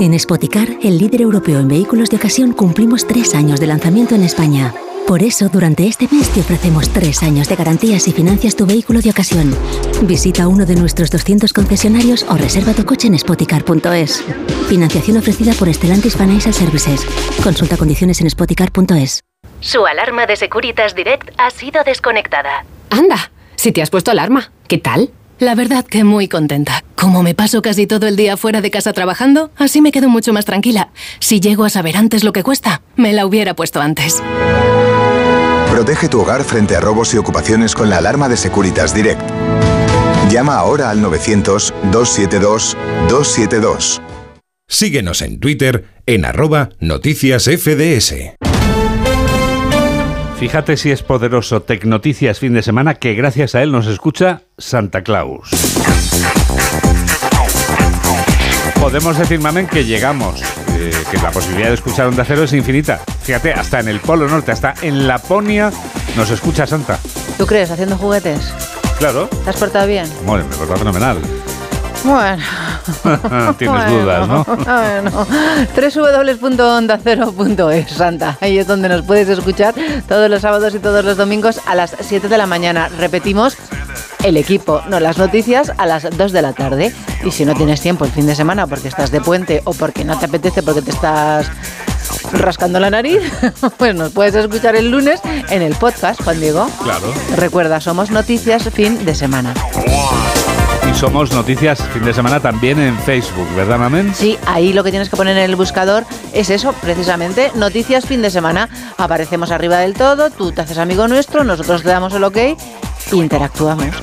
En 0.00 0.18
Spoticar, 0.18 0.68
el 0.82 0.98
líder 0.98 1.22
europeo 1.22 1.60
en 1.60 1.68
vehículos 1.68 2.10
de 2.10 2.16
ocasión, 2.16 2.52
cumplimos 2.52 3.06
tres 3.06 3.34
años 3.34 3.60
de 3.60 3.68
lanzamiento 3.68 4.16
en 4.16 4.24
España. 4.24 4.74
Por 5.06 5.22
eso, 5.22 5.48
durante 5.48 5.86
este 5.86 6.08
mes 6.10 6.28
te 6.30 6.40
ofrecemos 6.40 6.88
tres 6.90 7.22
años 7.22 7.48
de 7.48 7.54
garantías 7.54 8.08
y 8.08 8.12
financias 8.12 8.56
tu 8.56 8.66
vehículo 8.66 9.00
de 9.00 9.10
ocasión. 9.10 9.56
Visita 10.02 10.48
uno 10.48 10.66
de 10.66 10.74
nuestros 10.74 11.10
200 11.10 11.52
concesionarios 11.52 12.26
o 12.28 12.36
reserva 12.36 12.72
tu 12.72 12.84
coche 12.84 13.06
en 13.06 13.16
spoticar.es. 13.16 14.24
Financiación 14.68 15.16
ofrecida 15.18 15.52
por 15.52 15.72
Stellantis 15.72 16.16
Financial 16.16 16.52
Services. 16.52 17.06
Consulta 17.40 17.76
condiciones 17.76 18.20
en 18.20 18.28
spoticar.es. 18.28 19.22
Su 19.60 19.86
alarma 19.86 20.26
de 20.26 20.34
Securitas 20.34 20.96
Direct 20.96 21.30
ha 21.38 21.50
sido 21.50 21.84
desconectada. 21.84 22.64
Anda, 22.90 23.30
si 23.54 23.70
te 23.70 23.82
has 23.82 23.90
puesto 23.90 24.10
alarma, 24.10 24.50
¿qué 24.66 24.78
tal? 24.78 25.12
La 25.38 25.54
verdad 25.54 25.84
que 25.84 26.02
muy 26.02 26.26
contenta. 26.28 26.82
Como 26.96 27.22
me 27.22 27.34
paso 27.34 27.62
casi 27.62 27.86
todo 27.86 28.08
el 28.08 28.16
día 28.16 28.36
fuera 28.36 28.60
de 28.60 28.70
casa 28.70 28.92
trabajando, 28.92 29.50
así 29.56 29.80
me 29.82 29.92
quedo 29.92 30.08
mucho 30.08 30.32
más 30.32 30.46
tranquila. 30.46 30.88
Si 31.20 31.40
llego 31.40 31.64
a 31.64 31.70
saber 31.70 31.96
antes 31.96 32.24
lo 32.24 32.32
que 32.32 32.42
cuesta, 32.42 32.82
me 32.96 33.12
la 33.12 33.24
hubiera 33.24 33.54
puesto 33.54 33.80
antes. 33.80 34.22
Protege 35.70 36.08
tu 36.08 36.20
hogar 36.20 36.42
frente 36.44 36.76
a 36.76 36.80
robos 36.80 37.12
y 37.14 37.18
ocupaciones 37.18 37.74
con 37.74 37.90
la 37.90 37.98
alarma 37.98 38.28
de 38.28 38.36
Securitas 38.36 38.94
Direct. 38.94 39.22
Llama 40.30 40.56
ahora 40.56 40.90
al 40.90 41.02
900-272-272. 41.02 44.00
Síguenos 44.68 45.22
en 45.22 45.38
Twitter 45.38 45.84
en 46.06 46.24
arroba 46.24 46.70
noticias 46.80 47.44
FDS. 47.44 48.34
Fíjate 50.38 50.76
si 50.76 50.90
es 50.90 51.02
poderoso 51.02 51.62
Tecnoticias 51.62 52.40
fin 52.40 52.52
de 52.52 52.62
semana 52.62 52.94
que 52.94 53.14
gracias 53.14 53.54
a 53.54 53.62
él 53.62 53.72
nos 53.72 53.86
escucha 53.86 54.42
Santa 54.58 55.02
Claus. 55.02 55.48
Podemos 58.86 59.18
decir, 59.18 59.40
mamen, 59.40 59.66
que 59.66 59.84
llegamos, 59.84 60.40
eh, 60.78 60.92
que 61.10 61.16
la 61.16 61.32
posibilidad 61.32 61.70
de 61.70 61.74
escuchar 61.74 62.06
Onda 62.06 62.24
Cero 62.24 62.44
es 62.44 62.52
infinita. 62.52 63.00
Fíjate, 63.24 63.52
hasta 63.52 63.80
en 63.80 63.88
el 63.88 63.98
Polo 63.98 64.28
Norte, 64.28 64.52
hasta 64.52 64.74
en 64.80 65.08
Laponia 65.08 65.72
nos 66.16 66.30
escucha 66.30 66.68
Santa. 66.68 67.00
¿Tú 67.36 67.46
crees? 67.48 67.68
¿Haciendo 67.72 67.96
juguetes? 67.96 68.54
Claro. 69.00 69.26
¿Te 69.26 69.50
has 69.50 69.56
portado 69.56 69.88
bien? 69.88 70.08
Bueno, 70.24 70.44
me 70.48 70.54
portado 70.54 70.78
fenomenal. 70.78 71.18
Bueno. 72.04 72.42
Tienes 73.58 73.90
dudas, 73.90 74.28
¿no? 74.28 74.44
Bueno, 74.44 75.26
www.ondacero.es, 76.40 77.90
Santa. 77.90 78.38
Ahí 78.40 78.58
es 78.58 78.66
donde 78.66 78.88
nos 78.88 79.02
puedes 79.02 79.28
escuchar 79.28 79.74
todos 80.08 80.30
los 80.30 80.42
sábados 80.42 80.74
y 80.74 80.78
todos 80.78 81.04
los 81.04 81.16
domingos 81.16 81.60
a 81.66 81.74
las 81.74 81.96
7 82.00 82.28
de 82.28 82.38
la 82.38 82.46
mañana. 82.46 82.88
Repetimos, 82.88 83.56
el 84.22 84.36
equipo, 84.36 84.82
no 84.88 85.00
las 85.00 85.18
noticias, 85.18 85.72
a 85.76 85.86
las 85.86 86.08
2 86.16 86.32
de 86.32 86.42
la 86.42 86.52
tarde. 86.52 86.92
Y 87.24 87.30
si 87.30 87.44
no 87.44 87.54
tienes 87.54 87.80
tiempo 87.80 88.04
el 88.04 88.10
fin 88.10 88.26
de 88.26 88.34
semana 88.34 88.66
porque 88.66 88.88
estás 88.88 89.10
de 89.10 89.20
puente 89.20 89.62
o 89.64 89.74
porque 89.74 90.04
no 90.04 90.18
te 90.18 90.26
apetece 90.26 90.62
porque 90.62 90.82
te 90.82 90.90
estás 90.90 91.50
rascando 92.32 92.80
la 92.80 92.90
nariz, 92.90 93.20
pues 93.78 93.94
nos 93.94 94.12
puedes 94.12 94.34
escuchar 94.34 94.76
el 94.76 94.90
lunes 94.90 95.20
en 95.50 95.62
el 95.62 95.74
podcast, 95.74 96.22
Juan 96.22 96.40
Diego. 96.40 96.68
Claro. 96.82 97.12
Recuerda, 97.36 97.80
somos 97.80 98.10
noticias 98.10 98.68
fin 98.70 99.04
de 99.04 99.14
semana. 99.14 99.54
Somos 100.98 101.32
noticias 101.32 101.82
fin 101.92 102.04
de 102.04 102.14
semana 102.14 102.40
también 102.40 102.80
en 102.80 102.98
Facebook, 103.00 103.46
¿verdad, 103.54 103.78
mamen? 103.78 104.14
Sí, 104.14 104.38
ahí 104.46 104.72
lo 104.72 104.82
que 104.82 104.90
tienes 104.90 105.10
que 105.10 105.16
poner 105.16 105.36
en 105.36 105.44
el 105.44 105.54
buscador 105.54 106.04
es 106.32 106.48
eso, 106.48 106.72
precisamente, 106.72 107.52
noticias 107.54 108.06
fin 108.06 108.22
de 108.22 108.30
semana. 108.30 108.70
Aparecemos 108.96 109.50
arriba 109.50 109.78
del 109.78 109.92
todo, 109.92 110.30
tú 110.30 110.52
te 110.52 110.62
haces 110.62 110.78
amigo 110.78 111.06
nuestro, 111.06 111.44
nosotros 111.44 111.82
te 111.82 111.88
damos 111.88 112.14
el 112.14 112.24
ok 112.24 112.38
interactuamos. 113.12 113.94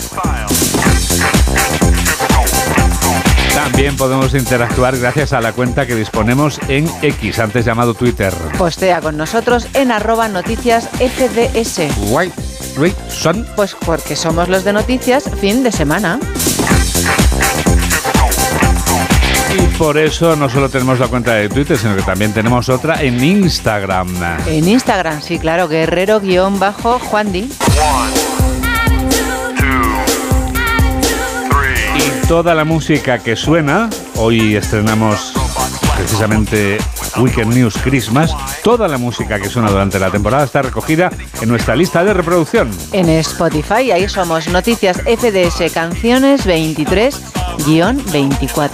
También 3.54 3.96
podemos 3.96 4.34
interactuar 4.34 4.98
gracias 4.98 5.32
a 5.32 5.40
la 5.40 5.54
cuenta 5.54 5.86
que 5.86 5.96
disponemos 5.96 6.60
en 6.68 6.90
X, 7.02 7.38
antes 7.40 7.66
llamado 7.66 7.94
Twitter. 7.94 8.34
Postea 8.58 9.00
con 9.00 9.16
nosotros 9.16 9.68
en 9.76 9.92
arroba 9.92 10.28
noticias 10.28 10.90
FDS. 10.98 12.10
Guay. 12.10 12.32
Son. 13.10 13.46
Pues 13.56 13.76
porque 13.86 14.16
somos 14.16 14.50
los 14.50 14.64
de 14.64 14.74
noticias 14.74 15.30
fin 15.40 15.64
de 15.64 15.72
semana. 15.72 16.20
Y 19.56 19.62
por 19.78 20.00
eso 20.00 20.36
no 20.36 20.50
solo 20.50 20.68
tenemos 20.70 21.00
la 21.00 21.08
cuenta 21.08 21.36
de 21.36 21.48
Twitter, 21.48 21.78
sino 21.78 21.96
que 21.96 22.02
también 22.02 22.34
tenemos 22.34 22.70
otra 22.70 23.04
en 23.04 23.24
Instagram. 23.24 24.10
En 24.48 24.68
Instagram, 24.68 25.22
sí, 25.22 25.38
claro, 25.38 25.68
guerrero-juandi. 25.68 27.50
Toda 32.28 32.56
la 32.56 32.64
música 32.64 33.20
que 33.20 33.36
suena, 33.36 33.90
hoy 34.16 34.56
estrenamos 34.56 35.34
precisamente 35.96 36.78
Weekend 37.18 37.54
News 37.54 37.78
Christmas, 37.84 38.36
toda 38.64 38.88
la 38.88 38.98
música 38.98 39.40
que 39.40 39.50
suena 39.50 39.70
durante 39.70 40.00
la 40.00 40.10
temporada 40.10 40.44
está 40.44 40.62
recogida 40.62 41.12
en 41.42 41.50
nuestra 41.50 41.76
lista 41.76 42.04
de 42.04 42.14
reproducción. 42.14 42.70
En 42.92 43.10
Spotify, 43.10 43.92
ahí 43.92 44.08
somos 44.08 44.48
Noticias 44.48 45.02
FDS 45.02 45.72
Canciones 45.74 46.48
23-24. 46.48 48.70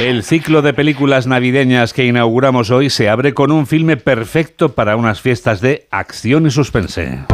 El 0.00 0.22
ciclo 0.22 0.62
de 0.62 0.74
películas 0.74 1.26
navideñas 1.26 1.92
que 1.92 2.06
inauguramos 2.06 2.70
hoy 2.70 2.88
se 2.88 3.08
abre 3.08 3.34
con 3.34 3.50
un 3.50 3.66
filme 3.66 3.96
perfecto 3.96 4.74
para 4.74 4.96
unas 4.96 5.20
fiestas 5.20 5.60
de 5.60 5.88
acción 5.90 6.46
y 6.46 6.52
suspense. 6.52 7.24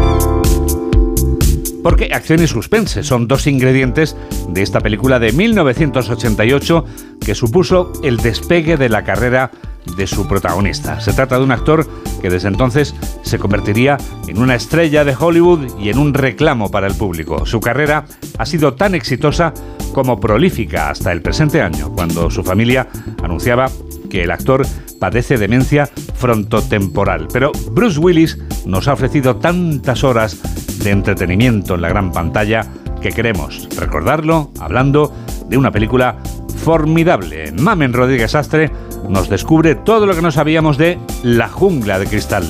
Porque 1.84 2.08
acción 2.14 2.42
y 2.42 2.46
suspense 2.46 3.02
son 3.02 3.28
dos 3.28 3.46
ingredientes 3.46 4.16
de 4.48 4.62
esta 4.62 4.80
película 4.80 5.18
de 5.18 5.32
1988 5.32 6.84
que 7.20 7.34
supuso 7.34 7.92
el 8.02 8.16
despegue 8.16 8.78
de 8.78 8.88
la 8.88 9.04
carrera 9.04 9.50
de 9.96 10.06
su 10.06 10.26
protagonista. 10.26 11.00
Se 11.00 11.12
trata 11.12 11.38
de 11.38 11.44
un 11.44 11.52
actor 11.52 11.86
que 12.20 12.30
desde 12.30 12.48
entonces 12.48 12.94
se 13.22 13.38
convertiría 13.38 13.98
en 14.26 14.38
una 14.38 14.54
estrella 14.54 15.04
de 15.04 15.14
Hollywood 15.18 15.78
y 15.78 15.90
en 15.90 15.98
un 15.98 16.14
reclamo 16.14 16.70
para 16.70 16.86
el 16.86 16.94
público. 16.94 17.46
Su 17.46 17.60
carrera 17.60 18.06
ha 18.38 18.46
sido 18.46 18.74
tan 18.74 18.94
exitosa 18.94 19.52
como 19.92 20.18
prolífica 20.18 20.90
hasta 20.90 21.12
el 21.12 21.22
presente 21.22 21.62
año, 21.62 21.92
cuando 21.92 22.30
su 22.30 22.42
familia 22.42 22.88
anunciaba 23.22 23.70
que 24.10 24.24
el 24.24 24.30
actor 24.30 24.66
padece 24.98 25.38
demencia 25.38 25.88
frontotemporal. 26.16 27.28
Pero 27.32 27.52
Bruce 27.70 27.98
Willis 27.98 28.38
nos 28.66 28.88
ha 28.88 28.94
ofrecido 28.94 29.36
tantas 29.36 30.04
horas 30.04 30.38
de 30.82 30.90
entretenimiento 30.90 31.74
en 31.74 31.82
la 31.82 31.88
gran 31.88 32.12
pantalla 32.12 32.66
que 33.00 33.10
queremos 33.10 33.68
recordarlo 33.76 34.50
hablando 34.60 35.14
de 35.48 35.56
una 35.56 35.70
película 35.70 36.16
formidable. 36.64 37.52
Mamen 37.52 37.92
Rodríguez 37.92 38.34
Astre 38.34 38.70
nos 39.08 39.28
descubre 39.28 39.74
todo 39.74 40.06
lo 40.06 40.14
que 40.14 40.22
no 40.22 40.30
sabíamos 40.30 40.78
de 40.78 40.98
La 41.22 41.48
jungla 41.48 41.98
de 41.98 42.06
cristal. 42.06 42.44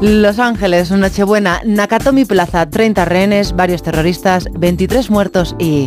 Los 0.00 0.38
Ángeles, 0.38 0.90
Nochebuena, 0.90 1.60
Nakatomi 1.64 2.24
Plaza, 2.24 2.70
30 2.70 3.04
rehenes, 3.04 3.56
varios 3.56 3.82
terroristas, 3.82 4.48
23 4.52 5.10
muertos 5.10 5.56
y... 5.58 5.86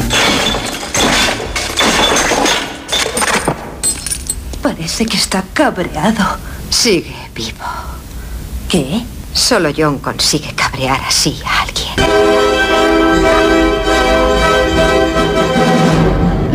Parece 4.62 5.06
que 5.06 5.18
está 5.18 5.44
cabreado. 5.54 6.38
Sigue 6.70 7.16
vivo. 7.34 7.66
¿Qué? 8.70 9.02
Solo 9.34 9.70
John 9.76 10.00
consigue 10.00 10.54
cabrear 10.54 11.00
así 11.08 11.40
a 11.46 11.62
alguien. 11.64 12.61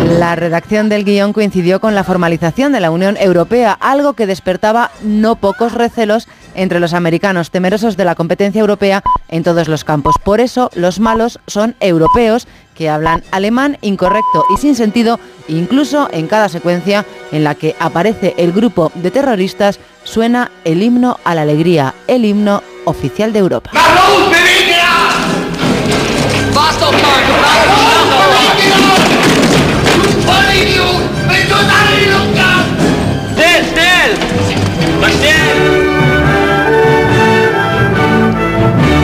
La 0.09 0.37
redacción 0.37 0.88
del 0.88 1.05
guion 1.05 1.33
coincidió 1.33 1.81
con 1.81 1.95
la 1.95 2.05
formalización 2.05 2.73
de 2.73 2.81
la 2.81 2.90
Unión 2.90 3.16
Europea, 3.19 3.73
algo 3.73 4.12
que 4.12 4.27
despertaba 4.27 4.90
no 5.03 5.37
pocos 5.37 5.73
recelos 5.73 6.29
entre 6.55 6.81
los 6.81 6.95
americanos 6.95 7.51
temerosos 7.51 7.97
de 7.97 8.05
la 8.05 8.14
competencia 8.14 8.61
europea 8.61 9.03
en 9.29 9.42
todos 9.42 9.69
los 9.69 9.85
campos. 9.85 10.14
Por 10.23 10.40
eso 10.40 10.71
los 10.75 11.01
malos 11.01 11.40
son 11.49 11.75
europeos 11.81 12.47
que 12.75 12.88
hablan 12.88 13.25
alemán 13.33 13.79
incorrecto 13.81 14.45
y 14.55 14.59
sin 14.59 14.77
sentido, 14.77 15.19
incluso 15.49 16.09
en 16.12 16.29
cada 16.29 16.49
secuencia 16.49 17.05
en 17.33 17.42
la 17.42 17.57
que 17.57 17.75
aparece 17.81 18.35
el 18.38 18.53
grupo 18.53 18.92
de 18.95 19.11
terroristas 19.11 19.81
suena 20.05 20.53
el 20.64 20.83
himno 20.83 21.19
a 21.25 21.35
la 21.35 21.42
alegría, 21.42 21.95
el 22.07 22.25
himno 22.25 22.62
oficial 22.85 23.33
de 23.33 23.40
Europa. 23.40 23.71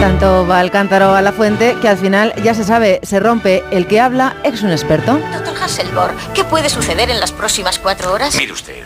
Tanto 0.01 0.47
va 0.47 0.61
el 0.61 0.71
cántaro 0.71 1.15
a 1.15 1.23
la 1.23 1.33
fuente 1.33 1.77
que 1.81 1.88
al 1.88 1.99
final 1.99 2.35
ya 2.43 2.55
se 2.55 2.65
sabe, 2.65 3.01
se 3.03 3.21
rompe. 3.21 3.62
El 3.71 3.87
que 3.87 4.01
habla 4.01 4.37
es 4.45 4.62
un 4.62 4.71
experto. 4.71 5.21
Doctor 5.33 5.55
Hasselborg, 5.62 6.15
¿qué 6.35 6.45
puede 6.45 6.69
suceder 6.69 7.11
en 7.11 7.21
las 7.21 7.33
próximas 7.33 7.79
cuatro 7.79 8.12
horas? 8.12 8.35
Mire 8.37 8.53
usted, 8.53 8.85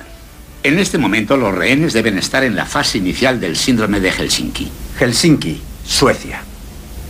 en 0.63 0.79
este 0.79 0.99
momento 0.99 1.37
los 1.37 1.55
rehenes 1.55 1.93
deben 1.93 2.19
estar 2.19 2.43
en 2.45 2.57
la 2.57 2.67
fase 2.67 2.99
inicial 2.99 3.41
del 3.41 3.57
síndrome 3.57 4.01
de 4.01 4.11
Helsinki. 4.11 4.71
Helsinki, 4.99 5.63
Suecia. 5.85 6.43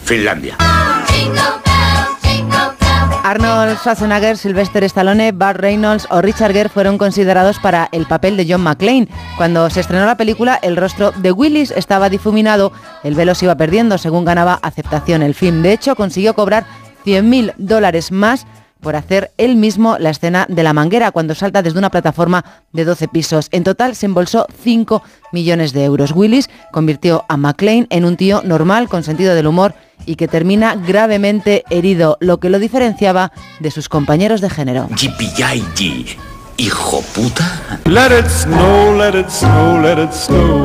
Finlandia. 0.04 0.56
Arnold 3.26 3.78
Schwarzenegger, 3.78 4.36
Sylvester 4.36 4.84
Stallone, 4.84 5.32
Bart 5.32 5.58
Reynolds 5.58 6.06
o 6.10 6.22
Richard 6.22 6.52
Gere 6.52 6.68
fueron 6.68 6.96
considerados 6.96 7.58
para 7.58 7.88
el 7.90 8.06
papel 8.06 8.36
de 8.36 8.46
John 8.48 8.60
McClane. 8.60 9.08
Cuando 9.36 9.68
se 9.68 9.80
estrenó 9.80 10.06
la 10.06 10.16
película, 10.16 10.60
el 10.62 10.76
rostro 10.76 11.10
de 11.10 11.32
Willis 11.32 11.72
estaba 11.72 12.08
difuminado, 12.08 12.70
el 13.02 13.16
velo 13.16 13.34
se 13.34 13.46
iba 13.46 13.56
perdiendo 13.56 13.98
según 13.98 14.24
ganaba 14.24 14.60
aceptación 14.62 15.22
el 15.22 15.34
film. 15.34 15.62
De 15.62 15.72
hecho, 15.72 15.96
consiguió 15.96 16.34
cobrar 16.34 16.66
100.000 17.04 17.54
dólares 17.56 18.12
más 18.12 18.46
por 18.80 18.94
hacer 18.94 19.32
él 19.38 19.56
mismo 19.56 19.96
la 19.98 20.10
escena 20.10 20.46
de 20.48 20.62
la 20.62 20.72
manguera 20.72 21.10
cuando 21.10 21.34
salta 21.34 21.62
desde 21.62 21.80
una 21.80 21.90
plataforma 21.90 22.44
de 22.70 22.84
12 22.84 23.08
pisos. 23.08 23.48
En 23.50 23.64
total 23.64 23.96
se 23.96 24.06
embolsó 24.06 24.46
5 24.62 25.02
millones 25.32 25.72
de 25.72 25.82
euros. 25.82 26.12
Willis 26.12 26.48
convirtió 26.70 27.24
a 27.28 27.36
McClane 27.36 27.88
en 27.90 28.04
un 28.04 28.16
tío 28.16 28.42
normal, 28.44 28.88
con 28.88 29.02
sentido 29.02 29.34
del 29.34 29.48
humor 29.48 29.74
y 30.04 30.16
que 30.16 30.28
termina 30.28 30.76
gravemente 30.76 31.64
herido, 31.70 32.16
lo 32.20 32.38
que 32.38 32.50
lo 32.50 32.58
diferenciaba 32.58 33.32
de 33.60 33.70
sus 33.70 33.88
compañeros 33.88 34.40
de 34.40 34.50
género. 34.50 34.88
hijo 36.58 37.02
puta. 37.14 37.80
Let 37.84 38.18
it 38.18 38.28
snow, 38.28 38.96
let 38.96 39.18
it 39.18 39.28
snow, 39.28 39.80
let 39.80 40.02
it 40.02 40.12
snow. 40.12 40.64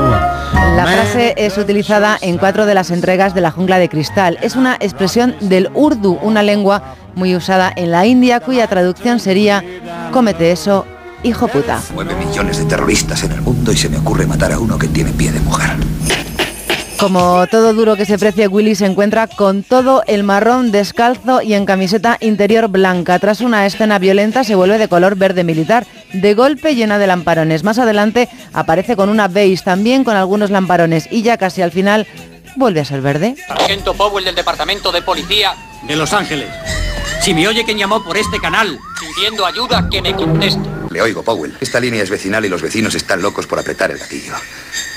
La 0.76 0.86
frase 0.86 1.34
es 1.38 1.58
utilizada 1.58 2.18
en 2.22 2.38
cuatro 2.38 2.66
de 2.66 2.74
las 2.74 2.92
entregas 2.92 3.34
de 3.34 3.42
La 3.42 3.52
Jungla 3.52 3.78
de 3.78 3.90
Cristal. 3.90 4.38
Es 4.42 4.56
una 4.56 4.76
expresión 4.80 5.36
del 5.42 5.70
urdu, 5.74 6.18
una 6.22 6.44
lengua 6.44 6.96
muy 7.16 7.36
usada 7.36 7.72
en 7.76 7.92
la 7.92 8.06
India, 8.06 8.40
cuya 8.40 8.68
traducción 8.68 9.20
sería 9.20 9.64
cómete 10.12 10.52
eso, 10.52 10.86
hijo 11.24 11.48
puta. 11.48 11.80
Nueve 11.94 12.16
millones 12.16 12.58
de 12.58 12.66
terroristas 12.66 13.24
en 13.24 13.34
el 13.34 13.42
mundo 13.42 13.72
y 13.72 13.78
se 13.78 13.90
me 13.90 13.98
ocurre 13.98 14.26
matar 14.26 14.52
a 14.54 14.60
uno 14.60 14.78
que 14.78 14.88
tiene 14.88 15.12
pie 15.12 15.32
de 15.32 15.40
mujer. 15.42 15.72
Como 17.02 17.48
todo 17.48 17.74
duro 17.74 17.96
que 17.96 18.06
se 18.06 18.20
precie, 18.20 18.48
Willy 18.48 18.76
se 18.76 18.86
encuentra 18.86 19.26
con 19.26 19.64
todo 19.64 20.04
el 20.06 20.22
marrón 20.22 20.72
descalzo 20.72 21.42
y 21.42 21.56
en 21.56 21.66
camiseta 21.66 22.18
interior 22.22 22.68
blanca. 22.68 23.18
Tras 23.18 23.42
una 23.42 23.66
escena 23.66 23.98
violenta 23.98 24.44
se 24.44 24.54
vuelve 24.54 24.78
de 24.78 24.88
color 24.88 25.16
verde 25.16 25.44
militar, 25.44 25.88
de 26.14 26.36
golpe 26.36 26.76
llena 26.76 27.00
de 27.00 27.08
lamparones. 27.08 27.64
Más 27.64 27.80
adelante 27.80 28.30
aparece 28.54 28.96
con 28.96 29.10
una 29.10 29.28
beige 29.28 29.64
también 29.64 30.04
con 30.04 30.16
algunos 30.16 30.52
lamparones 30.52 31.08
y 31.10 31.24
ya 31.24 31.38
casi 31.38 31.64
al 31.64 31.72
final 31.72 32.06
vuelve 32.56 32.82
a 32.82 32.86
ser 32.86 33.02
verde. 33.02 33.36
Sargento 33.48 33.96
Powell 33.96 34.24
del 34.24 34.36
Departamento 34.36 34.92
de 34.92 35.02
Policía 35.02 35.56
de 35.88 35.96
Los 35.96 36.14
Ángeles. 36.14 36.50
Si 37.24 37.34
me 37.34 37.48
oye 37.48 37.66
quien 37.66 37.80
llamó 37.80 38.04
por 38.04 38.16
este 38.16 38.40
canal 38.40 38.78
pidiendo 39.00 39.48
ayuda, 39.48 39.90
que 39.90 40.04
me 40.04 40.14
conteste. 40.14 40.71
Le 40.92 41.02
oigo, 41.02 41.24
Powell. 41.24 41.56
Esta 41.62 41.80
línea 41.80 42.04
es 42.04 42.10
vecinal 42.10 42.44
y 42.44 42.50
los 42.50 42.62
vecinos 42.62 42.96
están 42.96 43.22
locos 43.22 43.48
por 43.48 43.58
apretar 43.58 43.92
el 43.92 43.98
gatillo. 43.98 44.34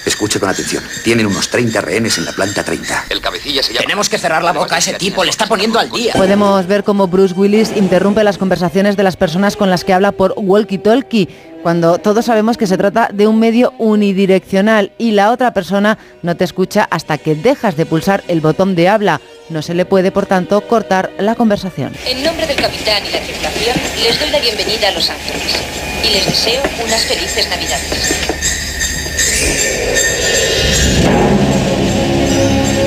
Escuche 0.04 0.40
con 0.40 0.48
atención. 0.48 0.82
Tienen 1.04 1.26
unos 1.26 1.48
30 1.48 1.80
rehenes 1.80 2.18
en 2.18 2.24
la 2.24 2.32
planta 2.32 2.64
30. 2.64 3.06
El 3.10 3.20
cabecilla 3.20 3.62
se 3.62 3.72
llama... 3.72 3.82
Tenemos 3.82 4.08
que 4.08 4.18
cerrar 4.18 4.42
la 4.42 4.52
boca 4.52 4.74
a 4.74 4.78
ese 4.78 4.94
tipo, 4.94 5.22
le 5.22 5.30
está 5.30 5.46
poniendo 5.46 5.78
al 5.78 5.90
día. 5.90 6.12
Podemos 6.14 6.66
ver 6.66 6.82
cómo 6.82 7.06
Bruce 7.06 7.34
Willis 7.34 7.70
interrumpe 7.76 8.24
las 8.24 8.38
conversaciones 8.38 8.96
de 8.96 9.04
las 9.04 9.16
personas 9.16 9.56
con 9.56 9.70
las 9.70 9.84
que 9.84 9.92
habla 9.92 10.10
por 10.12 10.34
walkie-talkie, 10.34 11.28
cuando 11.64 11.96
todos 11.96 12.26
sabemos 12.26 12.58
que 12.58 12.66
se 12.66 12.76
trata 12.76 13.08
de 13.10 13.26
un 13.26 13.40
medio 13.40 13.72
unidireccional 13.78 14.92
y 14.98 15.12
la 15.12 15.30
otra 15.30 15.54
persona 15.54 15.96
no 16.20 16.36
te 16.36 16.44
escucha 16.44 16.86
hasta 16.90 17.16
que 17.16 17.34
dejas 17.34 17.74
de 17.74 17.86
pulsar 17.86 18.22
el 18.28 18.42
botón 18.42 18.74
de 18.74 18.90
habla. 18.90 19.22
No 19.48 19.62
se 19.62 19.72
le 19.72 19.86
puede, 19.86 20.12
por 20.12 20.26
tanto, 20.26 20.60
cortar 20.60 21.10
la 21.18 21.34
conversación. 21.34 21.94
En 22.06 22.22
nombre 22.22 22.46
del 22.46 22.56
capitán 22.56 23.02
y 23.06 23.12
la 23.12 23.20
tripulación, 23.20 23.76
les 24.02 24.20
doy 24.20 24.28
la 24.28 24.40
bienvenida 24.40 24.88
a 24.88 24.90
Los 24.90 25.08
Ángeles 25.08 25.42
y 26.06 26.12
les 26.12 26.26
deseo 26.26 26.60
unas 26.84 27.02
felices 27.06 27.48
Navidades. 27.48 28.34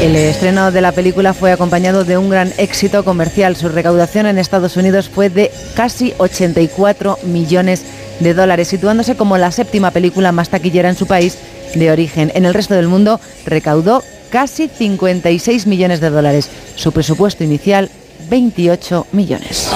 El 0.02 0.16
estreno 0.16 0.72
de 0.72 0.82
la 0.82 0.92
película 0.92 1.34
fue 1.34 1.52
acompañado 1.52 2.04
de 2.04 2.18
un 2.18 2.30
gran 2.30 2.54
éxito 2.58 3.04
comercial. 3.04 3.56
Su 3.56 3.70
recaudación 3.70 4.28
en 4.28 4.38
Estados 4.38 4.78
Unidos 4.78 5.10
fue 5.10 5.32
de 5.32 5.52
casi 5.76 6.14
84 6.20 7.18
millones 7.24 7.82
de 7.82 7.97
dólares, 8.20 8.68
situándose 8.68 9.16
como 9.16 9.38
la 9.38 9.52
séptima 9.52 9.92
película 9.92 10.32
más 10.32 10.50
taquillera 10.50 10.90
en 10.90 10.96
su 10.96 11.08
país 11.08 11.38
de 11.76 11.92
origen. 11.92 12.32
En 12.36 12.46
el 12.46 12.54
resto 12.54 12.74
del 12.74 12.88
mundo 12.88 13.20
recaudó 13.46 14.04
casi 14.30 14.68
56 14.68 15.68
millones 15.68 16.00
de 16.00 16.10
dólares. 16.10 16.50
Su 16.76 16.92
presupuesto 16.92 17.44
inicial, 17.44 17.90
28 18.30 19.08
millones. 19.12 19.70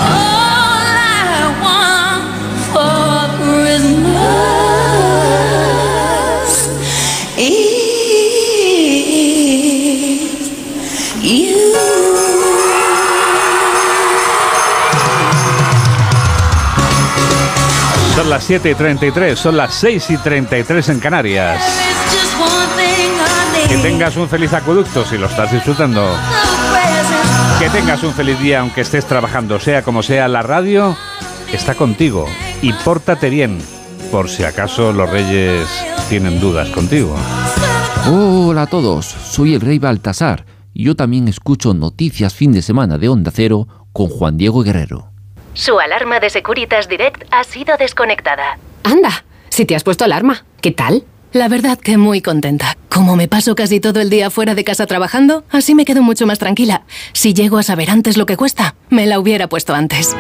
Son 18.22 18.30
las 18.30 18.44
7 18.44 18.70
y 18.70 18.76
33, 18.76 19.40
son 19.40 19.58
las 19.58 19.74
6 19.74 20.12
y 20.12 20.18
33 20.18 20.90
en 20.90 21.00
Canarias. 21.00 21.60
Que 23.68 23.78
tengas 23.78 24.16
un 24.16 24.30
feliz 24.30 24.54
acueducto 24.54 25.04
si 25.04 25.18
lo 25.18 25.26
estás 25.26 25.52
disfrutando. 25.52 26.06
Que 27.58 27.68
tengas 27.72 28.04
un 28.04 28.14
feliz 28.14 28.40
día 28.40 28.60
aunque 28.60 28.82
estés 28.82 29.08
trabajando, 29.08 29.60
sea 29.60 29.82
como 29.82 30.04
sea, 30.04 30.28
la 30.28 30.44
radio 30.44 30.96
está 31.52 31.74
contigo. 31.74 32.28
Y 32.62 32.74
pórtate 32.74 33.32
bien, 33.32 33.58
por 34.12 34.30
si 34.30 34.44
acaso 34.44 34.94
los 34.94 35.10
reyes 35.10 35.68
tienen 36.08 36.40
dudas 36.40 36.70
contigo. 36.70 37.16
Hola 38.08 38.62
a 38.62 38.68
todos, 38.68 39.08
soy 39.08 39.56
el 39.56 39.62
rey 39.62 39.80
Baltasar 39.80 40.46
y 40.76 40.84
yo 40.84 40.96
también 40.96 41.28
escucho 41.28 41.74
noticias 41.74 42.36
fin 42.36 42.52
de 42.52 42.62
semana 42.62 43.00
de 43.00 43.10
Onda 43.10 43.32
Cero 43.34 43.68
con 43.92 44.10
Juan 44.10 44.38
Diego 44.38 44.62
Guerrero. 44.62 45.11
Su 45.54 45.80
alarma 45.80 46.20
de 46.20 46.30
Securitas 46.30 46.88
Direct 46.88 47.24
ha 47.32 47.44
sido 47.44 47.76
desconectada. 47.78 48.58
Anda, 48.84 49.26
si 49.50 49.66
te 49.66 49.76
has 49.76 49.84
puesto 49.84 50.06
alarma, 50.06 50.46
¿qué 50.62 50.72
tal? 50.72 51.04
La 51.34 51.48
verdad 51.48 51.78
que 51.78 51.98
muy 51.98 52.22
contenta. 52.22 52.78
Como 52.90 53.16
me 53.16 53.28
paso 53.28 53.56
casi 53.56 53.80
todo 53.80 54.02
el 54.02 54.10
día 54.10 54.30
fuera 54.30 54.54
de 54.54 54.64
casa 54.64 54.86
trabajando, 54.86 55.46
así 55.50 55.76
me 55.76 55.86
quedo 55.86 56.02
mucho 56.02 56.26
más 56.26 56.40
tranquila. 56.40 56.84
Si 57.14 57.34
llego 57.34 57.58
a 57.58 57.64
saber 57.64 57.90
antes 57.90 58.18
lo 58.18 58.26
que 58.26 58.38
cuesta, 58.38 58.76
me 58.90 59.06
la 59.06 59.20
hubiera 59.20 59.48
puesto 59.48 59.74
antes. 59.74 60.16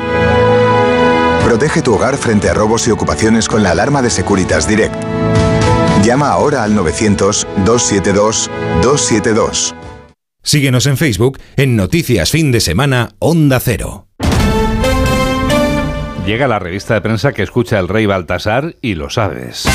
Protege 1.43 1.81
tu 1.81 1.95
hogar 1.95 2.17
frente 2.17 2.49
a 2.49 2.53
robos 2.53 2.87
y 2.87 2.91
ocupaciones 2.91 3.49
con 3.49 3.63
la 3.63 3.71
alarma 3.71 4.01
de 4.01 4.09
Securitas 4.09 4.69
Direct. 4.69 4.95
Llama 6.03 6.29
ahora 6.29 6.63
al 6.63 6.77
900-272-272. 6.77 9.75
Síguenos 10.43 10.87
en 10.87 10.97
Facebook 10.97 11.37
en 11.57 11.75
Noticias 11.75 12.31
Fin 12.31 12.51
de 12.51 12.61
Semana 12.61 13.09
Onda 13.19 13.59
Cero. 13.59 14.07
Llega 16.31 16.47
la 16.47 16.59
revista 16.59 16.93
de 16.93 17.01
prensa 17.01 17.33
que 17.33 17.43
escucha 17.43 17.77
el 17.77 17.89
rey 17.89 18.05
Baltasar 18.05 18.77
y 18.81 18.95
lo 18.95 19.09
sabes. 19.09 19.67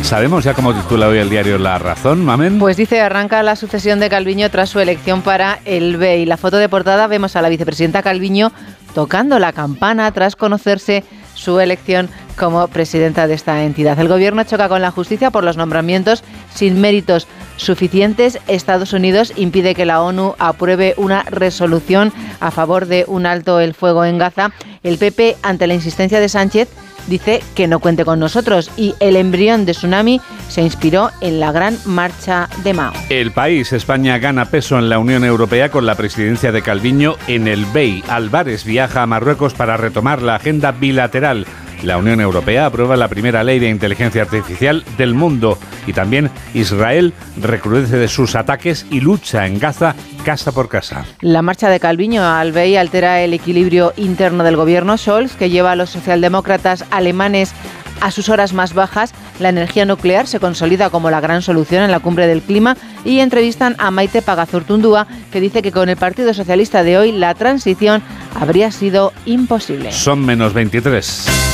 ¿Sabemos 0.00 0.44
ya 0.44 0.54
cómo 0.54 0.72
titula 0.72 1.08
hoy 1.08 1.18
el 1.18 1.28
diario 1.28 1.58
La 1.58 1.78
Razón, 1.78 2.24
Mamen? 2.24 2.58
Pues 2.58 2.78
dice, 2.78 3.02
arranca 3.02 3.42
la 3.42 3.54
sucesión 3.54 4.00
de 4.00 4.08
Calviño 4.08 4.50
tras 4.50 4.70
su 4.70 4.80
elección 4.80 5.20
para 5.20 5.58
el 5.66 5.98
BEI. 5.98 6.24
La 6.24 6.38
foto 6.38 6.56
de 6.56 6.70
portada 6.70 7.06
vemos 7.06 7.36
a 7.36 7.42
la 7.42 7.50
vicepresidenta 7.50 8.02
Calviño 8.02 8.50
tocando 8.94 9.38
la 9.38 9.52
campana 9.52 10.10
tras 10.12 10.36
conocerse 10.36 11.04
su 11.34 11.60
elección 11.60 12.08
como 12.38 12.66
presidenta 12.68 13.26
de 13.26 13.34
esta 13.34 13.62
entidad. 13.64 13.98
El 13.98 14.08
gobierno 14.08 14.42
choca 14.44 14.70
con 14.70 14.80
la 14.80 14.90
justicia 14.90 15.30
por 15.30 15.44
los 15.44 15.58
nombramientos 15.58 16.24
sin 16.54 16.80
méritos 16.80 17.28
suficientes. 17.56 18.38
Estados 18.46 18.92
Unidos 18.92 19.32
impide 19.36 19.74
que 19.74 19.84
la 19.84 20.02
ONU 20.02 20.34
apruebe 20.38 20.94
una 20.96 21.22
resolución 21.24 22.12
a 22.40 22.50
favor 22.50 22.86
de 22.86 23.04
un 23.06 23.26
alto 23.26 23.60
el 23.60 23.74
fuego 23.74 24.04
en 24.04 24.18
Gaza. 24.18 24.52
El 24.82 24.98
PP, 24.98 25.36
ante 25.42 25.66
la 25.66 25.74
insistencia 25.74 26.20
de 26.20 26.28
Sánchez, 26.28 26.68
dice 27.06 27.42
que 27.54 27.66
no 27.66 27.80
cuente 27.80 28.04
con 28.04 28.18
nosotros 28.18 28.70
y 28.76 28.94
el 29.00 29.16
embrión 29.16 29.66
de 29.66 29.72
tsunami 29.72 30.20
se 30.48 30.62
inspiró 30.62 31.10
en 31.20 31.40
la 31.40 31.52
gran 31.52 31.78
marcha 31.84 32.48
de 32.62 32.74
Mao. 32.74 32.92
El 33.08 33.32
país, 33.32 33.72
España, 33.72 34.18
gana 34.18 34.46
peso 34.46 34.78
en 34.78 34.88
la 34.88 34.98
Unión 34.98 35.24
Europea 35.24 35.70
con 35.70 35.86
la 35.86 35.94
presidencia 35.94 36.52
de 36.52 36.62
Calviño 36.62 37.16
en 37.26 37.48
el 37.48 37.66
BEI. 37.66 38.04
Álvarez 38.08 38.64
viaja 38.64 39.02
a 39.02 39.06
Marruecos 39.06 39.54
para 39.54 39.76
retomar 39.76 40.22
la 40.22 40.36
agenda 40.36 40.72
bilateral. 40.72 41.46
La 41.84 41.98
Unión 41.98 42.20
Europea 42.20 42.64
aprueba 42.64 42.96
la 42.96 43.08
primera 43.08 43.44
ley 43.44 43.58
de 43.58 43.68
inteligencia 43.68 44.22
artificial 44.22 44.82
del 44.96 45.12
mundo 45.12 45.58
y 45.86 45.92
también 45.92 46.30
Israel 46.54 47.12
recrudece 47.36 47.98
de 47.98 48.08
sus 48.08 48.34
ataques 48.36 48.86
y 48.90 49.00
lucha 49.00 49.46
en 49.46 49.58
Gaza 49.58 49.94
casa 50.24 50.52
por 50.52 50.70
casa. 50.70 51.04
La 51.20 51.42
marcha 51.42 51.68
de 51.68 51.80
Calviño 51.80 52.24
al 52.24 52.52
BEI 52.52 52.78
altera 52.78 53.20
el 53.20 53.34
equilibrio 53.34 53.92
interno 53.96 54.44
del 54.44 54.56
gobierno 54.56 54.96
Scholz, 54.96 55.36
que 55.36 55.50
lleva 55.50 55.72
a 55.72 55.76
los 55.76 55.90
socialdemócratas 55.90 56.86
alemanes 56.90 57.52
a 58.00 58.10
sus 58.10 58.28
horas 58.28 58.54
más 58.54 58.74
bajas, 58.74 59.12
la 59.38 59.50
energía 59.50 59.84
nuclear 59.84 60.26
se 60.26 60.40
consolida 60.40 60.90
como 60.90 61.10
la 61.10 61.20
gran 61.20 61.42
solución 61.42 61.84
en 61.84 61.90
la 61.90 62.00
cumbre 62.00 62.26
del 62.26 62.42
clima 62.42 62.76
y 63.04 63.20
entrevistan 63.20 63.76
a 63.78 63.90
Maite 63.90 64.22
Pagazurtundúa, 64.22 65.06
que 65.32 65.40
dice 65.40 65.62
que 65.62 65.72
con 65.72 65.88
el 65.88 65.96
Partido 65.96 66.34
Socialista 66.34 66.82
de 66.82 66.98
hoy 66.98 67.12
la 67.12 67.34
transición 67.34 68.02
habría 68.34 68.70
sido 68.72 69.12
imposible. 69.26 69.92
Son 69.92 70.24
menos 70.24 70.52
23. 70.54 71.53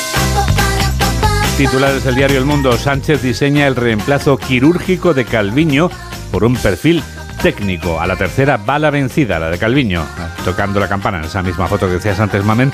Titulares 1.60 2.04
del 2.04 2.14
diario 2.14 2.38
El 2.38 2.46
Mundo. 2.46 2.72
Sánchez 2.72 3.20
diseña 3.20 3.66
el 3.66 3.76
reemplazo 3.76 4.38
quirúrgico 4.38 5.12
de 5.12 5.26
Calviño 5.26 5.90
por 6.32 6.42
un 6.42 6.56
perfil 6.56 7.02
técnico. 7.42 8.00
A 8.00 8.06
la 8.06 8.16
tercera 8.16 8.56
bala 8.56 8.88
vencida, 8.88 9.38
la 9.38 9.50
de 9.50 9.58
Calviño, 9.58 10.02
tocando 10.46 10.80
la 10.80 10.88
campana 10.88 11.18
en 11.18 11.24
esa 11.24 11.42
misma 11.42 11.66
foto 11.66 11.86
que 11.86 11.92
decías 11.92 12.18
antes, 12.18 12.46
Mamen. 12.46 12.72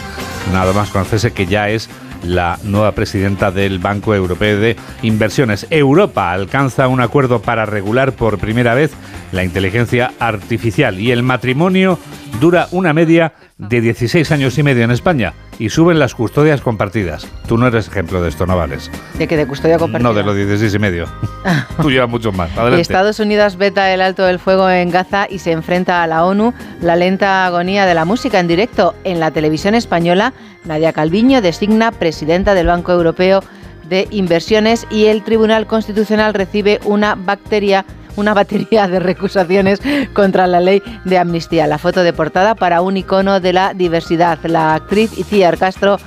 Nada 0.53 0.73
más 0.73 0.91
conocerse 0.91 1.33
que 1.33 1.47
ya 1.47 1.69
es 1.69 1.91
la 2.23 2.61
nueva 2.63 2.93
presidenta 2.93 3.51
del 3.51 3.81
Banco 3.81 4.15
Europeo 4.15 4.61
de 4.61 4.77
Inversiones. 5.03 5.67
Europa 5.71 6.31
alcanza 6.31 6.87
un 6.87 7.01
acuerdo 7.01 7.43
para 7.43 7.67
regular 7.67 8.13
por 8.13 8.39
primera 8.39 8.75
vez 8.75 8.93
la 9.33 9.43
inteligencia 9.43 10.13
artificial 10.21 11.01
y 11.01 11.11
el 11.11 11.25
matrimonio 11.25 11.99
dura 12.41 12.69
una 12.71 12.93
media 12.93 13.33
de 13.59 13.81
16 13.81 14.31
años 14.33 14.59
y 14.59 14.63
medio 14.63 14.85
en 14.85 14.91
España 14.91 15.33
y 15.59 15.71
suben 15.71 15.99
las 15.99 16.15
custodias 16.15 16.61
compartidas. 16.61 17.27
Tú 17.49 17.57
no 17.57 17.67
eres 17.67 17.89
ejemplo 17.89 18.21
de 18.21 18.29
esto, 18.29 18.45
no 18.45 18.57
vales. 18.57 18.91
¿De 19.19 19.27
que 19.27 19.37
de 19.37 19.47
custodia 19.47 19.79
compartida? 19.79 20.09
No, 20.11 20.15
de 20.15 20.23
los 20.23 20.37
16 20.37 20.75
y 20.75 20.79
medio. 20.79 21.07
Tú 21.81 21.91
llevas 21.91 22.11
mucho 22.11 22.33
más. 22.33 22.51
Adelante. 22.53 22.83
Estados 22.83 23.19
Unidos 23.19 23.57
veta 23.57 23.93
el 23.93 24.03
alto 24.03 24.25
del 24.25 24.39
fuego 24.39 24.69
en 24.69 24.91
Gaza 24.91 25.27
y 25.31 25.39
se 25.39 25.53
enfrenta 25.53 26.03
a 26.03 26.07
la 26.07 26.27
ONU. 26.27 26.53
La 26.83 26.97
lenta 26.97 27.47
agonía 27.47 27.87
de 27.87 27.95
la 27.95 28.05
música 28.05 28.41
en 28.41 28.49
directo 28.49 28.95
en 29.05 29.21
la 29.21 29.31
televisión 29.31 29.75
española. 29.75 30.35
Nadia 30.65 30.93
Calviño 30.93 31.41
designa 31.41 31.93
presidenta 31.93 32.53
del 32.53 32.67
Banco 32.67 32.93
Europeo 32.93 33.43
de 33.89 34.07
Inversiones 34.11 34.87
y 34.91 35.07
el 35.07 35.23
Tribunal 35.23 35.67
Constitucional 35.67 36.35
recibe 36.35 36.81
una 36.85 37.15
bacteria 37.15 37.87
una 38.17 38.35
batería 38.35 38.89
de 38.89 38.99
recusaciones 38.99 39.81
contra 40.13 40.47
la 40.47 40.61
ley 40.61 40.83
de 41.05 41.19
amnistía. 41.19 41.67
La 41.67 41.79
foto 41.79 42.03
de 42.03 42.13
portada 42.13 42.55
para 42.55 42.81
un 42.81 42.97
icono 42.97 43.41
de 43.41 43.53
la 43.53 43.75
diversidad. 43.75 44.39
La 44.45 44.75
actriz 44.75 45.17
Iciar 45.17 45.59
Castro 45.59 45.99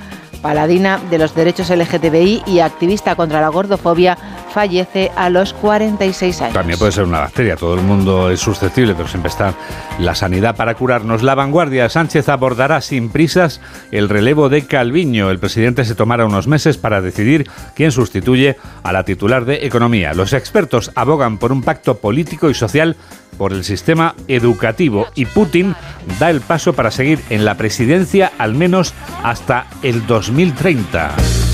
paladina 0.41 0.99
de 1.09 1.17
los 1.17 1.35
derechos 1.35 1.69
LGTBI 1.69 2.43
y 2.47 2.59
activista 2.59 3.15
contra 3.15 3.41
la 3.41 3.49
gordofobia, 3.49 4.17
fallece 4.49 5.11
a 5.15 5.29
los 5.29 5.53
46 5.53 6.41
años. 6.41 6.53
También 6.53 6.79
puede 6.79 6.91
ser 6.91 7.05
una 7.05 7.19
bacteria, 7.19 7.55
todo 7.55 7.75
el 7.75 7.81
mundo 7.81 8.29
es 8.29 8.39
susceptible, 8.39 8.93
pero 8.95 9.07
siempre 9.07 9.29
está 9.29 9.53
la 9.99 10.15
sanidad 10.15 10.55
para 10.55 10.75
curarnos. 10.75 11.23
La 11.23 11.35
vanguardia, 11.35 11.89
Sánchez 11.89 12.29
abordará 12.29 12.81
sin 12.81 13.09
prisas 13.09 13.61
el 13.91 14.09
relevo 14.09 14.49
de 14.49 14.65
Calviño. 14.65 15.29
El 15.29 15.39
presidente 15.39 15.85
se 15.85 15.95
tomará 15.95 16.25
unos 16.25 16.47
meses 16.47 16.77
para 16.77 17.01
decidir 17.01 17.49
quién 17.75 17.91
sustituye 17.91 18.57
a 18.83 18.91
la 18.91 19.03
titular 19.03 19.45
de 19.45 19.65
Economía. 19.65 20.13
Los 20.13 20.33
expertos 20.33 20.91
abogan 20.95 21.37
por 21.37 21.51
un 21.51 21.61
pacto 21.61 21.97
político 21.97 22.49
y 22.49 22.53
social 22.53 22.95
por 23.37 23.53
el 23.53 23.63
sistema 23.63 24.15
educativo 24.27 25.07
y 25.15 25.25
Putin 25.25 25.75
da 26.19 26.29
el 26.29 26.41
paso 26.41 26.73
para 26.73 26.91
seguir 26.91 27.19
en 27.29 27.45
la 27.45 27.55
presidencia 27.55 28.31
al 28.37 28.53
menos 28.53 28.93
hasta 29.23 29.67
el 29.81 30.05
2030. 30.05 31.48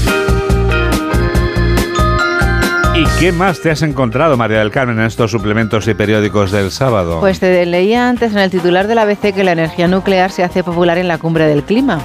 ¿Y 2.98 3.04
qué 3.20 3.34
más 3.34 3.60
te 3.60 3.70
has 3.70 3.82
encontrado, 3.82 4.38
María 4.38 4.60
del 4.60 4.72
Carmen, 4.72 4.98
en 5.00 5.06
estos 5.06 5.30
suplementos 5.30 5.86
y 5.90 5.94
periódicos 5.94 6.52
del 6.52 6.72
sábado? 6.72 7.20
Pues 7.20 7.42
te 7.42 7.66
leía 7.66 8.08
antes 8.08 8.32
en 8.32 8.38
el 8.38 8.50
titular 8.50 8.88
de 8.88 8.96
la 8.96 9.02
ABC 9.02 9.34
que 9.34 9.44
la 9.44 9.52
energía 9.52 9.90
nuclear 9.90 10.32
se 10.32 10.46
hace 10.46 10.64
popular 10.64 10.98
en 10.98 11.10
la 11.10 11.18
cumbre 11.18 11.46
del 11.46 11.64
clima. 11.64 12.00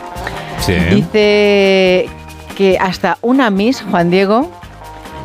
Sí. 0.58 0.74
Dice 0.74 2.08
que 2.56 2.76
hasta 2.80 3.18
una 3.22 3.50
Miss, 3.50 3.84
Juan 3.88 4.10
Diego, 4.10 4.50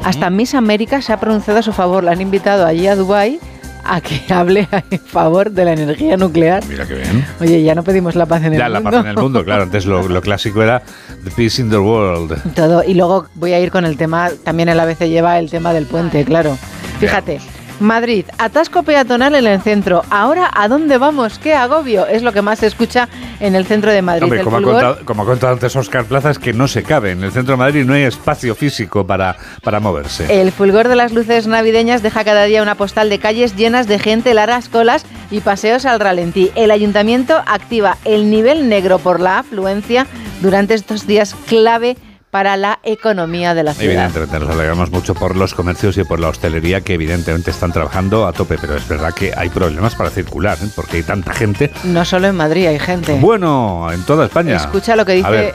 hasta 0.03 0.30
Miss 0.30 0.53
América 0.53 1.01
se 1.01 1.13
ha 1.13 1.20
pronunciado 1.20 1.59
a 1.59 1.63
su 1.63 1.74
favor. 1.74 2.03
La 2.03 2.11
han 2.11 2.22
invitado 2.22 2.68
allí 2.68 2.86
a 2.86 2.95
Dubái 2.95 3.39
a 3.86 4.01
que 4.01 4.21
hable 4.33 4.67
en 4.91 4.99
favor 4.99 5.51
de 5.51 5.65
la 5.65 5.73
energía 5.73 6.17
nuclear. 6.17 6.63
Mira 6.67 6.86
qué 6.86 6.95
bien. 6.95 7.25
Oye, 7.39 7.63
ya 7.63 7.75
no 7.75 7.83
pedimos 7.83 8.15
la 8.15 8.25
paz 8.25 8.43
en 8.43 8.53
el 8.53 8.59
Ya, 8.59 8.65
mundo. 8.65 8.79
la 8.79 8.91
paz 8.91 8.99
en 9.01 9.07
el 9.11 9.17
mundo, 9.17 9.45
claro. 9.45 9.63
Antes 9.63 9.86
lo, 9.86 10.07
lo 10.07 10.21
clásico 10.21 10.61
era 10.63 10.81
The 11.23 11.31
Peace 11.31 11.61
in 11.61 11.69
the 11.69 11.77
World. 11.77 12.53
Todo. 12.53 12.83
Y 12.83 12.93
luego 12.95 13.27
voy 13.36 13.53
a 13.53 13.59
ir 13.59 13.71
con 13.71 13.86
el 13.86 13.97
tema, 13.97 14.29
también 14.43 14.69
el 14.69 14.79
ABC 14.79 15.01
lleva 15.07 15.39
el 15.39 15.49
tema 15.49 15.73
del 15.73 15.86
puente, 15.86 16.23
claro. 16.25 16.57
Fíjate. 16.99 17.39
Madrid, 17.80 18.26
atasco 18.38 18.84
peatonal 18.84 19.36
en 19.36 19.45
el 19.47 19.61
centro. 19.61 20.03
Ahora, 20.09 20.49
¿a 20.53 20.67
dónde 20.67 20.97
vamos? 20.97 21.39
¿Qué 21.39 21.53
agobio? 21.53 22.07
Es 22.07 22.23
lo 22.23 22.32
que 22.32 22.41
más 22.41 22.59
se 22.59 22.67
escucha 22.67 23.09
en 23.39 23.55
el 23.55 23.65
centro 23.65 23.91
de 23.91 24.01
Madrid. 24.01 24.23
Hombre, 24.23 24.39
El 24.39 24.45
como 24.45 24.57
ha, 24.57 24.59
fulgor- 24.61 24.71
contado, 24.71 24.97
como 25.05 25.23
ha 25.23 25.26
contado 25.26 25.53
antes 25.53 25.76
Oscar 25.76 26.05
Plaza, 26.05 26.32
es 26.32 26.39
que 26.39 26.53
no 26.53 26.67
se 26.67 26.84
cabe. 26.84 27.11
En 27.11 27.23
el 27.23 27.32
centro 27.32 27.53
de 27.53 27.57
Madrid 27.57 27.86
no 27.86 27.93
hay 27.93 28.03
espacio 28.03 28.55
físico 28.55 29.05
para, 29.05 29.36
para 29.63 29.80
moverse. 29.80 30.41
El 30.41 30.51
fulgor 30.51 30.88
de 30.88 30.95
las 30.95 31.11
luces 31.11 31.47
navideñas 31.47 32.01
deja 32.01 32.23
cada 32.23 32.45
día 32.45 32.61
una 32.63 32.76
postal 32.76 33.09
de 33.09 33.19
calles 33.19 33.55
llenas 33.55 33.88
de 33.88 33.99
gente, 33.99 34.34
largas 34.34 34.69
colas 34.69 35.05
y 35.30 35.41
paseos 35.41 35.86
al 35.86 35.99
ralentí. 35.99 36.51
El 36.55 36.71
ayuntamiento 36.71 37.41
activa 37.45 37.97
el 38.05 38.30
nivel 38.30 38.69
negro 38.69 38.99
por 38.99 39.19
la 39.19 39.39
afluencia 39.39 40.07
durante 40.41 40.73
estos 40.76 41.07
días 41.07 41.36
clave 41.47 41.97
para 42.36 42.57
la 42.57 42.79
economía 42.83 43.53
de 43.53 43.63
la 43.63 43.73
ciudad. 43.73 43.93
Evidentemente, 43.93 44.39
nos 44.41 44.49
alegramos 44.49 44.91
mucho 44.91 45.15
por 45.15 45.38
los 45.38 45.53
comercios 45.53 45.97
y 45.97 46.03
por 46.03 46.19
la 46.19 46.27
hostelería 46.27 46.81
que 46.81 46.95
evidentemente 46.95 47.49
están 47.49 47.71
trabajando 47.71 48.27
a 48.27 48.33
tope, 48.33 48.57
pero 48.59 48.75
es 48.75 48.86
verdad 48.89 49.13
que 49.13 49.31
hay 49.33 49.47
problemas 49.47 49.95
para 49.95 50.09
circular, 50.09 50.57
¿eh? 50.61 50.67
porque 50.75 50.97
hay 50.97 51.03
tanta 51.03 51.33
gente. 51.33 51.71
No 51.86 52.03
solo 52.03 52.27
en 52.27 52.36
Madrid 52.36 52.67
hay 52.67 52.77
gente. 52.77 53.17
Bueno, 53.21 53.88
en 53.89 54.03
toda 54.03 54.25
España. 54.25 54.57
Escucha 54.57 54.97
lo 54.97 55.05
que 55.05 55.13
dice 55.13 55.53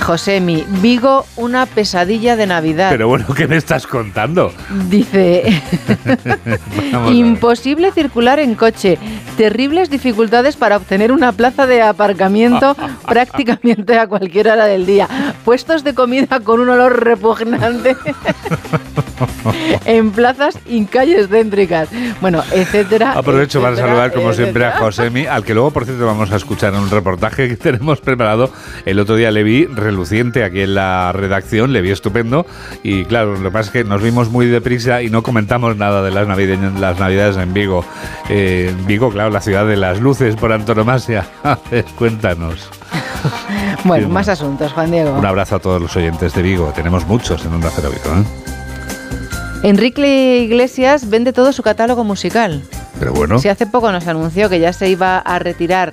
Josemi. 0.00 0.64
Vigo, 0.80 1.26
una 1.36 1.66
pesadilla 1.66 2.36
de 2.36 2.46
Navidad. 2.46 2.88
pero 2.88 3.06
bueno, 3.06 3.26
¿qué 3.36 3.46
me 3.46 3.58
estás 3.58 3.86
contando? 3.86 4.50
Dice, 4.88 5.62
imposible 7.12 7.92
circular 7.92 8.38
en 8.38 8.54
coche, 8.54 8.98
terribles 9.36 9.90
dificultades 9.90 10.56
para 10.56 10.78
obtener 10.78 11.12
una 11.12 11.32
plaza 11.32 11.66
de 11.66 11.82
aparcamiento 11.82 12.74
prácticamente 13.06 13.98
a 13.98 14.06
cualquier 14.06 14.48
hora 14.48 14.64
del 14.64 14.86
día, 14.86 15.06
puestos 15.44 15.84
de 15.84 15.92
comida 15.92 16.13
con 16.44 16.60
un 16.60 16.68
olor 16.68 17.02
repugnante 17.04 17.96
en 19.84 20.10
plazas 20.10 20.58
y 20.66 20.84
calles 20.86 21.28
céntricas, 21.28 21.88
bueno, 22.20 22.42
etcétera. 22.52 23.12
Aprovecho 23.12 23.60
para 23.60 23.72
etcétera, 23.72 23.92
saludar 23.92 24.12
como 24.12 24.32
siempre 24.32 24.64
a 24.64 24.68
etcétera. 24.68 24.86
Josemi, 24.86 25.26
al 25.26 25.44
que 25.44 25.54
luego 25.54 25.70
por 25.70 25.84
cierto 25.84 26.06
vamos 26.06 26.32
a 26.32 26.36
escuchar 26.36 26.74
en 26.74 26.80
un 26.80 26.90
reportaje 26.90 27.48
que 27.48 27.56
tenemos 27.64 28.00
preparado. 28.00 28.50
El 28.84 28.98
otro 28.98 29.16
día 29.16 29.30
le 29.30 29.42
vi 29.42 29.66
reluciente 29.66 30.44
aquí 30.44 30.62
en 30.62 30.74
la 30.74 31.12
redacción, 31.12 31.72
le 31.72 31.80
vi 31.80 31.90
estupendo 31.90 32.46
y 32.82 33.04
claro, 33.04 33.36
lo 33.36 33.42
que 33.42 33.50
pasa 33.50 33.68
es 33.68 33.70
que 33.70 33.84
nos 33.84 34.02
vimos 34.02 34.30
muy 34.30 34.46
deprisa 34.46 35.02
y 35.02 35.10
no 35.10 35.22
comentamos 35.22 35.76
nada 35.76 36.02
de 36.02 36.10
las, 36.10 36.26
navideñas, 36.26 36.78
las 36.78 36.98
navidades 36.98 37.36
en 37.36 37.52
Vigo. 37.52 37.84
Eh, 38.28 38.74
Vigo, 38.86 39.10
claro, 39.10 39.30
la 39.30 39.40
ciudad 39.40 39.66
de 39.66 39.76
las 39.76 40.00
luces 40.00 40.36
por 40.36 40.52
antonomasia. 40.52 41.26
Cuéntanos. 41.96 42.70
Bueno, 43.84 44.08
más 44.08 44.28
asuntos, 44.28 44.72
Juan 44.72 44.90
Diego. 44.90 45.12
Un 45.18 45.26
abrazo 45.26 45.56
a 45.56 45.58
todos 45.58 45.80
los 45.80 45.94
oyentes 45.96 46.34
de 46.34 46.42
Vigo. 46.42 46.72
Tenemos 46.74 47.06
muchos 47.06 47.44
en 47.44 47.52
Onda 47.52 47.70
Cero 47.74 47.90
Vigo. 47.90 48.20
¿eh? 48.20 48.24
Enrique 49.64 50.40
Iglesias 50.42 51.08
vende 51.08 51.32
todo 51.32 51.52
su 51.52 51.62
catálogo 51.62 52.04
musical. 52.04 52.62
Pero 52.98 53.12
bueno. 53.12 53.38
Si 53.38 53.48
hace 53.48 53.66
poco 53.66 53.90
nos 53.90 54.06
anunció 54.06 54.48
que 54.48 54.60
ya 54.60 54.72
se 54.72 54.88
iba 54.88 55.18
a 55.18 55.38
retirar 55.38 55.92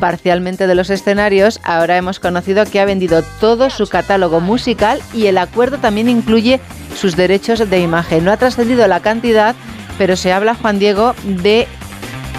parcialmente 0.00 0.66
de 0.66 0.74
los 0.74 0.88
escenarios, 0.88 1.60
ahora 1.62 1.96
hemos 1.96 2.20
conocido 2.20 2.64
que 2.64 2.80
ha 2.80 2.84
vendido 2.84 3.22
todo 3.40 3.70
su 3.70 3.86
catálogo 3.86 4.40
musical 4.40 5.00
y 5.12 5.26
el 5.26 5.36
acuerdo 5.38 5.78
también 5.78 6.08
incluye 6.08 6.60
sus 6.96 7.16
derechos 7.16 7.68
de 7.68 7.80
imagen. 7.80 8.24
No 8.24 8.32
ha 8.32 8.36
trascendido 8.36 8.86
la 8.88 9.00
cantidad, 9.00 9.54
pero 9.98 10.16
se 10.16 10.32
habla, 10.32 10.54
Juan 10.54 10.78
Diego, 10.78 11.14
de 11.24 11.66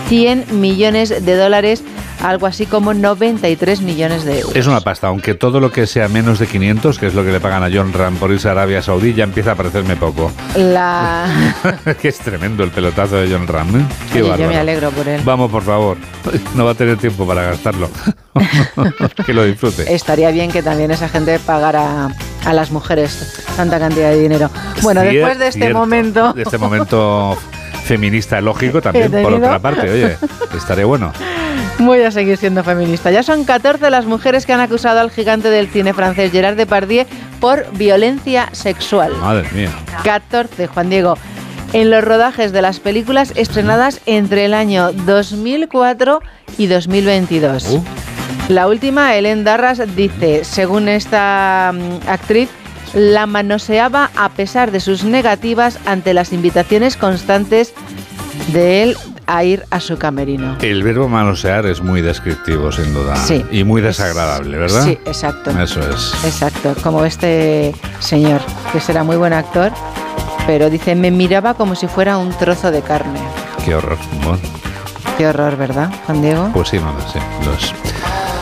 100 0.07 0.59
millones 0.59 1.23
de 1.23 1.35
dólares 1.35 1.83
algo 2.21 2.47
así 2.47 2.65
como 2.65 2.93
93 2.93 3.81
millones 3.81 4.23
de 4.25 4.39
euros. 4.39 4.55
Es 4.55 4.67
una 4.67 4.81
pasta, 4.81 5.07
aunque 5.07 5.35
todo 5.35 5.59
lo 5.59 5.71
que 5.71 5.87
sea 5.87 6.07
menos 6.07 6.39
de 6.39 6.47
500, 6.47 6.99
que 6.99 7.07
es 7.07 7.13
lo 7.13 7.23
que 7.23 7.31
le 7.31 7.39
pagan 7.39 7.63
a 7.63 7.69
John 7.73 7.93
Ram 7.93 8.15
por 8.15 8.31
irse 8.31 8.47
a 8.47 8.51
Arabia 8.51 8.81
Saudí, 8.81 9.13
ya 9.13 9.23
empieza 9.23 9.53
a 9.53 9.55
parecerme 9.55 9.95
poco. 9.95 10.31
La... 10.55 11.25
que 12.01 12.09
es 12.09 12.19
tremendo 12.19 12.63
el 12.63 12.71
pelotazo 12.71 13.17
de 13.17 13.31
John 13.31 13.47
Ram. 13.47 13.79
¿eh? 13.79 13.85
Qué 14.11 14.21
Oye, 14.23 14.43
yo 14.43 14.47
me 14.47 14.57
alegro 14.57 14.91
por 14.91 15.07
él. 15.07 15.21
Vamos, 15.23 15.51
por 15.51 15.63
favor. 15.63 15.97
No 16.55 16.65
va 16.65 16.71
a 16.71 16.75
tener 16.75 16.97
tiempo 16.97 17.25
para 17.25 17.43
gastarlo. 17.43 17.89
que 19.25 19.33
lo 19.33 19.45
disfrute. 19.45 19.93
Estaría 19.93 20.31
bien 20.31 20.51
que 20.51 20.61
también 20.61 20.91
esa 20.91 21.07
gente 21.07 21.39
pagara 21.39 22.09
a 22.45 22.53
las 22.53 22.71
mujeres 22.71 23.43
tanta 23.55 23.79
cantidad 23.79 24.09
de 24.09 24.19
dinero. 24.19 24.49
Bueno, 24.81 25.01
después 25.01 25.39
de 25.39 25.47
este 25.47 25.73
momento... 25.73 26.33
De 26.33 26.43
este 26.43 26.57
momento 26.57 27.37
feminista 27.85 28.39
lógico 28.41 28.81
también, 28.81 29.11
por 29.11 29.33
otra 29.33 29.59
parte, 29.59 29.89
oye, 29.89 30.17
estaré 30.55 30.83
bueno. 30.83 31.11
Voy 31.79 32.01
a 32.01 32.11
seguir 32.11 32.35
siendo 32.35 32.63
feminista. 32.63 33.09
Ya 33.09 33.23
son 33.23 33.45
14 33.45 33.89
las 33.89 34.05
mujeres 34.05 34.45
que 34.45 34.51
han 34.51 34.59
acusado 34.59 34.99
al 34.99 35.11
gigante 35.11 35.49
del 35.49 35.69
cine 35.69 35.93
francés 35.93 36.31
Gerard 36.31 36.57
Depardieu 36.57 37.05
por 37.39 37.65
violencia 37.77 38.49
sexual. 38.51 39.13
Madre 39.15 39.47
mía. 39.53 39.69
14, 40.03 40.67
Juan 40.67 40.89
Diego. 40.89 41.17
En 41.71 41.89
los 41.89 42.03
rodajes 42.03 42.51
de 42.51 42.61
las 42.61 42.81
películas 42.81 43.31
estrenadas 43.35 44.01
entre 44.05 44.45
el 44.45 44.53
año 44.53 44.91
2004 44.91 46.21
y 46.57 46.67
2022. 46.67 47.69
Uh. 47.69 47.83
La 48.49 48.67
última, 48.67 49.15
Helen 49.15 49.43
Darras, 49.45 49.79
dice, 49.95 50.43
según 50.43 50.89
esta 50.89 51.71
mm, 51.73 52.09
actriz, 52.09 52.49
la 52.93 53.25
manoseaba 53.25 54.09
a 54.17 54.29
pesar 54.29 54.71
de 54.71 54.79
sus 54.79 55.03
negativas 55.03 55.79
ante 55.85 56.13
las 56.13 56.33
invitaciones 56.33 56.97
constantes 56.97 57.73
de 58.51 58.83
él 58.83 58.97
a 59.29 59.43
ir 59.43 59.63
a 59.69 59.79
su 59.79 59.97
camerino. 59.97 60.57
El 60.61 60.81
verbo 60.83 61.07
manosear 61.07 61.65
es 61.67 61.81
muy 61.81 62.01
descriptivo, 62.01 62.71
sin 62.71 62.93
duda. 62.93 63.15
Sí. 63.15 63.45
Y 63.51 63.63
muy 63.63 63.81
desagradable, 63.81 64.57
¿verdad? 64.57 64.83
Sí, 64.83 64.97
exacto. 65.05 65.51
Eso 65.51 65.79
es. 65.81 66.13
Exacto, 66.25 66.73
como 66.81 67.05
este 67.05 67.75
señor, 67.99 68.41
que 68.71 68.79
será 68.79 69.03
muy 69.03 69.17
buen 69.17 69.33
actor, 69.33 69.71
pero 70.47 70.69
dice, 70.69 70.95
me 70.95 71.11
miraba 71.11 71.53
como 71.53 71.75
si 71.75 71.87
fuera 71.87 72.17
un 72.17 72.31
trozo 72.37 72.71
de 72.71 72.81
carne. 72.81 73.19
Qué 73.63 73.75
horror. 73.75 73.97
Bueno, 74.23 74.39
Qué 75.17 75.27
horror, 75.27 75.57
¿verdad, 75.57 75.91
Juan 76.05 76.21
Diego? 76.21 76.49
pues 76.53 76.69
sí, 76.69 76.79
mamá, 76.79 76.99
sí. 77.11 77.19
lo 77.45 77.53
es. 77.53 77.73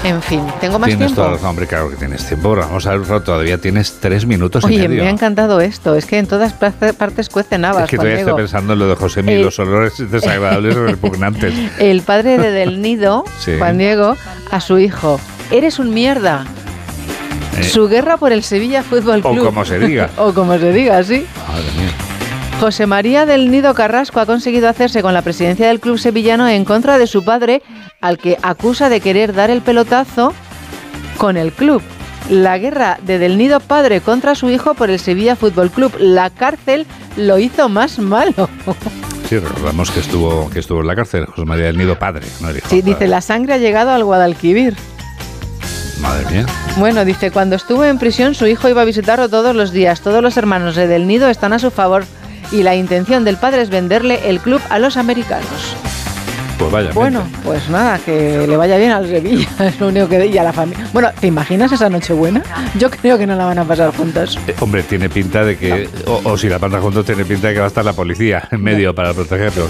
En 0.04 0.22
fin, 0.22 0.42
¿tengo 0.62 0.80
más 0.80 0.88
Tienes 0.88 1.08
tiempo? 1.08 1.16
toda 1.16 1.28
la 1.28 1.34
razón, 1.34 1.50
hombre, 1.50 1.68
claro 1.68 1.90
que 1.90 1.96
tienes 1.98 2.26
tiempo. 2.26 2.56
Vamos 2.56 2.86
a 2.88 2.96
ver, 2.96 3.24
todavía 3.24 3.58
tienes 3.58 3.98
tres 4.00 4.26
minutos 4.26 4.64
y 4.64 4.68
Oye, 4.68 4.88
medio. 4.88 5.04
me 5.04 5.10
ha 5.10 5.12
encantado 5.12 5.60
esto. 5.60 5.96
Es 5.96 6.06
que 6.06 6.18
en 6.18 6.28
todas 6.28 6.54
parte- 6.54 6.94
partes 6.94 7.28
cuecen 7.30 7.66
habas, 7.66 7.86
Es 7.86 7.90
que 7.90 7.98
todavía 7.98 8.20
estoy 8.20 8.36
pensando 8.36 8.74
en 8.74 8.80
lo 8.80 8.88
de 8.88 8.96
José 8.96 9.22
Mí, 9.24 9.34
Eh, 9.34 9.44
los 9.44 9.60
olores 9.60 9.94
desagradables 10.12 10.76
y 10.76 10.80
repugnantes. 10.80 11.54
El 11.80 12.02
padre 12.04 12.38
de 12.38 12.52
Del 12.52 12.82
Nido, 12.82 13.26
Sí. 13.40 13.54
Juan 13.58 13.78
Diego, 13.78 14.16
a 14.50 14.62
su 14.62 14.80
hijo. 14.80 15.20
Eres 15.52 15.78
un 15.80 15.94
mierda. 15.94 16.46
Eh, 17.58 17.64
Su 17.64 17.90
guerra 17.90 18.18
por 18.18 18.32
el 18.32 18.44
Sevilla 18.44 18.84
Fútbol 18.84 19.22
o 19.24 19.32
Club. 19.32 19.46
como 19.46 19.66
se 19.66 19.80
diga. 19.80 20.10
o 20.18 20.32
como 20.34 20.58
se 20.58 20.72
diga, 20.72 21.04
sí. 21.04 21.26
Madre 21.50 21.64
mía. 21.78 21.92
José 22.62 22.88
María 22.88 23.26
del 23.28 23.52
Nido 23.52 23.74
Carrasco 23.76 24.20
ha 24.20 24.26
conseguido 24.26 24.68
hacerse 24.70 25.04
con 25.04 25.14
la 25.14 25.22
presidencia 25.22 25.68
del 25.68 25.80
club 25.80 26.00
sevillano 26.00 26.48
en 26.48 26.66
contra 26.66 26.98
de 26.98 27.06
su 27.06 27.24
padre, 27.24 27.62
al 28.02 28.18
que 28.18 28.38
acusa 28.42 28.90
de 28.90 29.02
querer 29.02 29.34
dar 29.34 29.50
el 29.50 29.62
pelotazo 29.62 30.34
con 31.18 31.38
el 31.38 31.52
club. 31.52 31.82
La 32.30 32.58
guerra 32.58 33.00
de 33.02 33.20
Del 33.20 33.38
Nido 33.38 33.60
padre 33.60 34.02
contra 34.02 34.36
su 34.36 34.50
hijo 34.50 34.74
por 34.74 34.90
el 34.90 35.00
Sevilla 35.00 35.36
Fútbol 35.36 35.72
Club. 35.72 35.94
La 35.98 36.30
cárcel 36.30 36.86
lo 37.16 37.40
hizo 37.40 37.70
más 37.70 38.00
malo. 38.00 38.50
Sí, 39.30 39.38
recordamos 39.40 39.92
que 39.92 40.00
estuvo, 40.00 40.50
que 40.50 40.60
estuvo 40.60 40.82
en 40.82 40.88
la 40.88 40.96
cárcel 40.96 41.26
José 41.26 41.46
María 41.46 41.66
del 41.66 41.78
Nido 41.78 42.00
padre, 42.00 42.26
no 42.40 42.50
el 42.50 42.58
hijo. 42.58 42.68
Sí, 42.70 42.82
dice, 42.82 43.08
la 43.08 43.22
sangre 43.22 43.56
ha 43.56 43.58
llegado 43.58 43.92
al 43.92 44.04
Guadalquivir. 44.04 44.76
Madre 46.00 46.26
mía. 46.32 46.46
Bueno, 46.78 47.04
dice, 47.04 47.32
cuando 47.32 47.56
estuvo 47.56 47.84
en 47.84 47.98
prisión 47.98 48.36
su 48.36 48.46
hijo 48.48 48.70
iba 48.70 48.84
a 48.84 48.86
visitarlo 48.86 49.30
todos 49.30 49.56
los 49.56 49.72
días. 49.72 50.02
Todos 50.02 50.22
los 50.22 50.38
hermanos 50.38 50.76
de 50.76 50.88
Del 50.88 51.08
Nido 51.08 51.30
están 51.30 51.54
a 51.54 51.60
su 51.60 51.72
favor 51.72 52.06
y 52.52 52.64
la 52.64 52.76
intención 52.76 53.26
del 53.26 53.38
padre 53.38 53.64
es 53.64 53.70
venderle 53.70 54.30
el 54.30 54.40
club 54.40 54.62
a 54.70 54.80
los 54.80 54.96
americanos. 54.96 55.76
Pues 56.58 56.72
vaya. 56.72 56.92
Bueno, 56.94 57.24
pues 57.44 57.70
nada, 57.70 58.00
que 58.00 58.46
le 58.48 58.58
vaya 58.58 58.78
bien 58.78 58.92
al 58.92 59.08
Sevilla, 59.08 59.48
es 59.60 59.80
lo 59.80 59.88
único 59.88 60.10
que 60.10 60.26
y 60.26 60.38
a 60.38 60.44
la 60.44 60.54
familia. 60.54 60.88
Bueno, 60.92 61.10
¿te 61.20 61.28
imaginas 61.28 61.72
esa 61.72 61.90
Nochebuena? 61.90 62.42
Yo 62.80 62.90
creo 62.90 63.18
que 63.18 63.28
no 63.28 63.36
la 63.36 63.46
van 63.46 63.60
a 63.60 63.64
pasar 63.64 63.96
juntos. 63.96 64.40
Eh, 64.48 64.56
hombre, 64.60 64.84
tiene 64.84 65.10
pinta 65.10 65.46
de 65.46 65.58
que, 65.58 65.90
o, 66.08 66.22
o 66.24 66.38
si 66.38 66.50
la 66.50 66.60
pasa 66.60 66.82
juntos, 66.82 67.06
tiene 67.06 67.26
pinta 67.26 67.48
de 67.48 67.54
que 67.54 67.60
va 67.60 67.66
a 67.66 67.70
estar 67.70 67.86
la 67.86 67.94
policía 67.94 68.48
en 68.52 68.62
medio 68.64 68.94
para 68.96 69.14
protegerlos. 69.14 69.70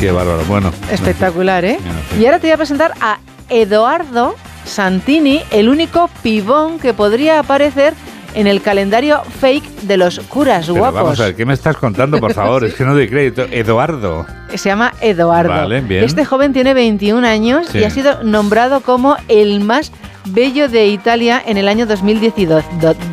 Qué 0.00 0.10
bárbaro. 0.10 0.44
Bueno. 0.46 0.72
Espectacular, 0.90 1.64
¿eh? 1.64 1.78
Y 2.18 2.24
ahora 2.26 2.38
te 2.38 2.46
voy 2.48 2.52
a 2.52 2.56
presentar 2.56 2.92
a 3.00 3.18
Eduardo 3.48 4.34
Santini, 4.64 5.42
el 5.50 5.68
único 5.68 6.08
pibón 6.22 6.78
que 6.78 6.94
podría 6.94 7.38
aparecer 7.40 7.94
en 8.34 8.46
el 8.46 8.60
calendario 8.62 9.22
fake 9.40 9.82
de 9.82 9.96
los 9.96 10.18
curas 10.20 10.66
Pero 10.66 10.78
guapos. 10.78 11.02
vamos 11.02 11.20
a 11.20 11.24
ver, 11.26 11.36
¿qué 11.36 11.44
me 11.46 11.54
estás 11.54 11.76
contando, 11.76 12.18
por 12.18 12.32
favor? 12.34 12.64
Es 12.72 12.74
que 12.74 12.84
no 12.84 12.94
doy 12.94 13.08
crédito. 13.08 13.42
Eduardo. 13.50 14.26
Se 14.50 14.68
llama 14.68 14.92
Eduardo. 15.00 15.48
Vale, 15.50 15.80
bien. 15.80 16.04
Este 16.04 16.24
joven 16.24 16.52
tiene 16.52 16.74
21 16.74 17.26
años 17.26 17.66
Sí. 17.68 17.78
y 17.78 17.84
ha 17.84 17.90
sido 17.90 18.22
nombrado 18.22 18.80
como 18.82 19.16
el 19.28 19.60
más 19.60 19.92
bello 20.26 20.68
de 20.68 20.86
Italia 20.88 21.42
en 21.44 21.56
el 21.56 21.68
año 21.68 21.86
2012, 21.86 22.64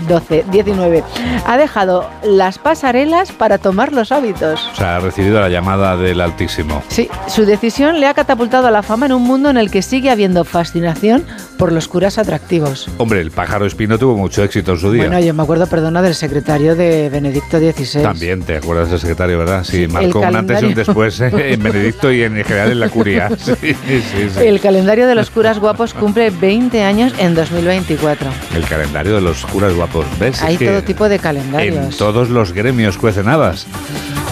12, 0.08 0.46
19. 0.52 1.04
Ha 1.46 1.58
dejado 1.58 2.10
las 2.24 2.58
pasarelas 2.60 3.32
para 3.32 3.58
tomar 3.58 3.94
los 3.94 4.12
hábitos. 4.12 4.68
O 4.74 4.76
sea, 4.76 4.98
ha 4.98 5.00
recibido 5.00 5.40
la 5.40 5.50
llamada 5.50 5.98
del 5.98 6.22
Altísimo. 6.22 6.84
Sí, 6.88 7.10
su 7.28 7.46
decisión 7.46 8.00
le 8.00 8.08
ha 8.08 8.14
catapultado 8.14 8.68
a 8.68 8.72
la 8.72 8.84
fama 8.84 9.08
en 9.08 9.14
un 9.14 9.24
mundo 9.24 9.50
en 9.50 9.58
el 9.58 9.72
que 9.72 9.82
sigue 9.82 10.10
habiendo 10.10 10.44
fascinación 10.44 11.26
por 11.58 11.72
los 11.72 11.88
curas 11.88 12.18
atractivos. 12.18 12.88
Hombre, 12.98 13.22
el 13.22 13.32
pájaro 13.32 13.66
espino 13.66 13.98
tuvo 13.98 14.16
mucho 14.16 14.44
éxito 14.44 14.74
en 14.74 14.78
su 14.78 14.92
día. 14.92 15.08
Bueno, 15.08 15.20
yo 15.20 15.34
me 15.34 15.44
acuerdo, 15.44 15.68
perdona, 15.68 16.02
del 16.02 16.16
secretario 16.16 16.76
de 16.76 17.10
Benedicto 17.10 17.60
XVI. 17.60 18.04
También, 18.04 18.44
¿te 18.44 18.58
acuerdas 18.58 18.90
del 18.90 19.00
secretario, 19.00 19.38
verdad? 19.38 19.64
Sí, 19.64 19.88
marcó 19.88 20.20
un 20.20 20.36
antes 20.36 20.62
y 20.62 20.66
un 20.66 20.74
después 20.74 21.20
en 21.20 21.62
Benedicto 21.62 22.12
y 22.12 22.24
en 22.24 22.36
general 22.44 22.72
en 22.72 22.80
la 22.80 22.90
curia. 22.90 23.30
Sí, 23.40 23.74
sí, 23.74 24.02
sí. 24.36 24.40
El 24.46 24.60
calendario 24.60 25.08
de 25.08 25.16
los 25.16 25.32
curas 25.32 25.60
guapos 25.60 25.94
cumple 25.94 26.30
20 26.30 26.84
años 26.84 26.99
en 27.18 27.34
2024. 27.36 28.30
El 28.56 28.66
calendario 28.66 29.16
de 29.16 29.22
los 29.22 29.46
curas 29.46 29.74
guapos, 29.74 30.06
¿ves? 30.20 30.42
Hay 30.42 30.54
Es 30.54 30.60
que 30.60 30.68
todo 30.68 30.84
tipo 30.84 31.08
de 31.10 31.16
En 31.16 31.22
calendarios. 31.22 31.98
todos 31.98 32.30
los 32.30 32.52
gremios 32.54 32.98
cuecen 32.98 33.28
habas. 33.30 33.66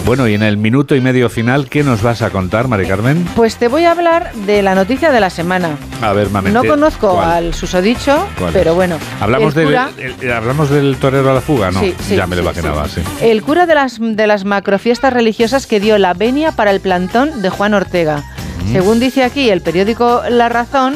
Bueno, 0.04 0.26
y 0.28 0.34
en 0.34 0.42
el 0.42 0.56
minuto 0.56 0.94
y 0.94 1.00
medio 1.00 1.28
final, 1.28 1.68
¿qué 1.68 1.82
nos 1.82 2.02
vas 2.02 2.22
a 2.22 2.30
contar, 2.30 2.66
Mari 2.68 2.86
Carmen? 2.86 3.26
Pues 3.36 3.56
te 3.56 3.68
voy 3.68 3.84
a 3.84 3.90
hablar 3.90 4.32
de 4.46 4.62
la 4.62 4.74
noticia 4.74 5.10
de 5.10 5.20
la 5.20 5.28
semana. 5.28 5.76
A 6.00 6.12
ver, 6.12 6.30
mamente. 6.30 6.58
No 6.58 6.64
conozco 6.64 7.14
¿cuál? 7.14 7.28
al 7.30 7.54
susodicho, 7.54 8.26
¿Cuál 8.38 8.52
pero 8.52 8.74
bueno. 8.74 8.96
Hablamos, 9.20 9.54
el 9.56 9.68
del, 9.68 10.14
el- 10.22 10.32
hablamos 10.32 10.70
del 10.70 10.96
torero 10.96 11.30
a 11.30 11.34
la 11.34 11.40
fuga, 11.42 11.70
¿no? 11.70 11.80
Sí, 11.80 11.94
sí, 12.06 12.16
ya 12.16 12.26
me 12.26 12.36
lo 12.36 12.42
sí, 12.42 12.48
imaginaba, 12.48 12.88
sí. 12.88 13.00
el 13.20 13.42
cura 13.42 13.66
de 13.66 13.74
las, 13.74 13.98
de 14.00 14.26
las 14.26 14.44
macrofiestas 14.44 15.12
religiosas 15.12 15.66
que 15.66 15.78
dio 15.80 15.98
la 15.98 16.14
venia 16.14 16.52
para 16.52 16.70
el 16.70 16.80
plantón 16.80 17.42
de 17.42 17.50
Juan 17.50 17.74
Ortega. 17.74 18.22
Mm. 18.64 18.72
Según 18.72 19.00
dice 19.00 19.24
aquí 19.24 19.50
el 19.50 19.60
periódico 19.60 20.22
La 20.30 20.48
Razón, 20.48 20.94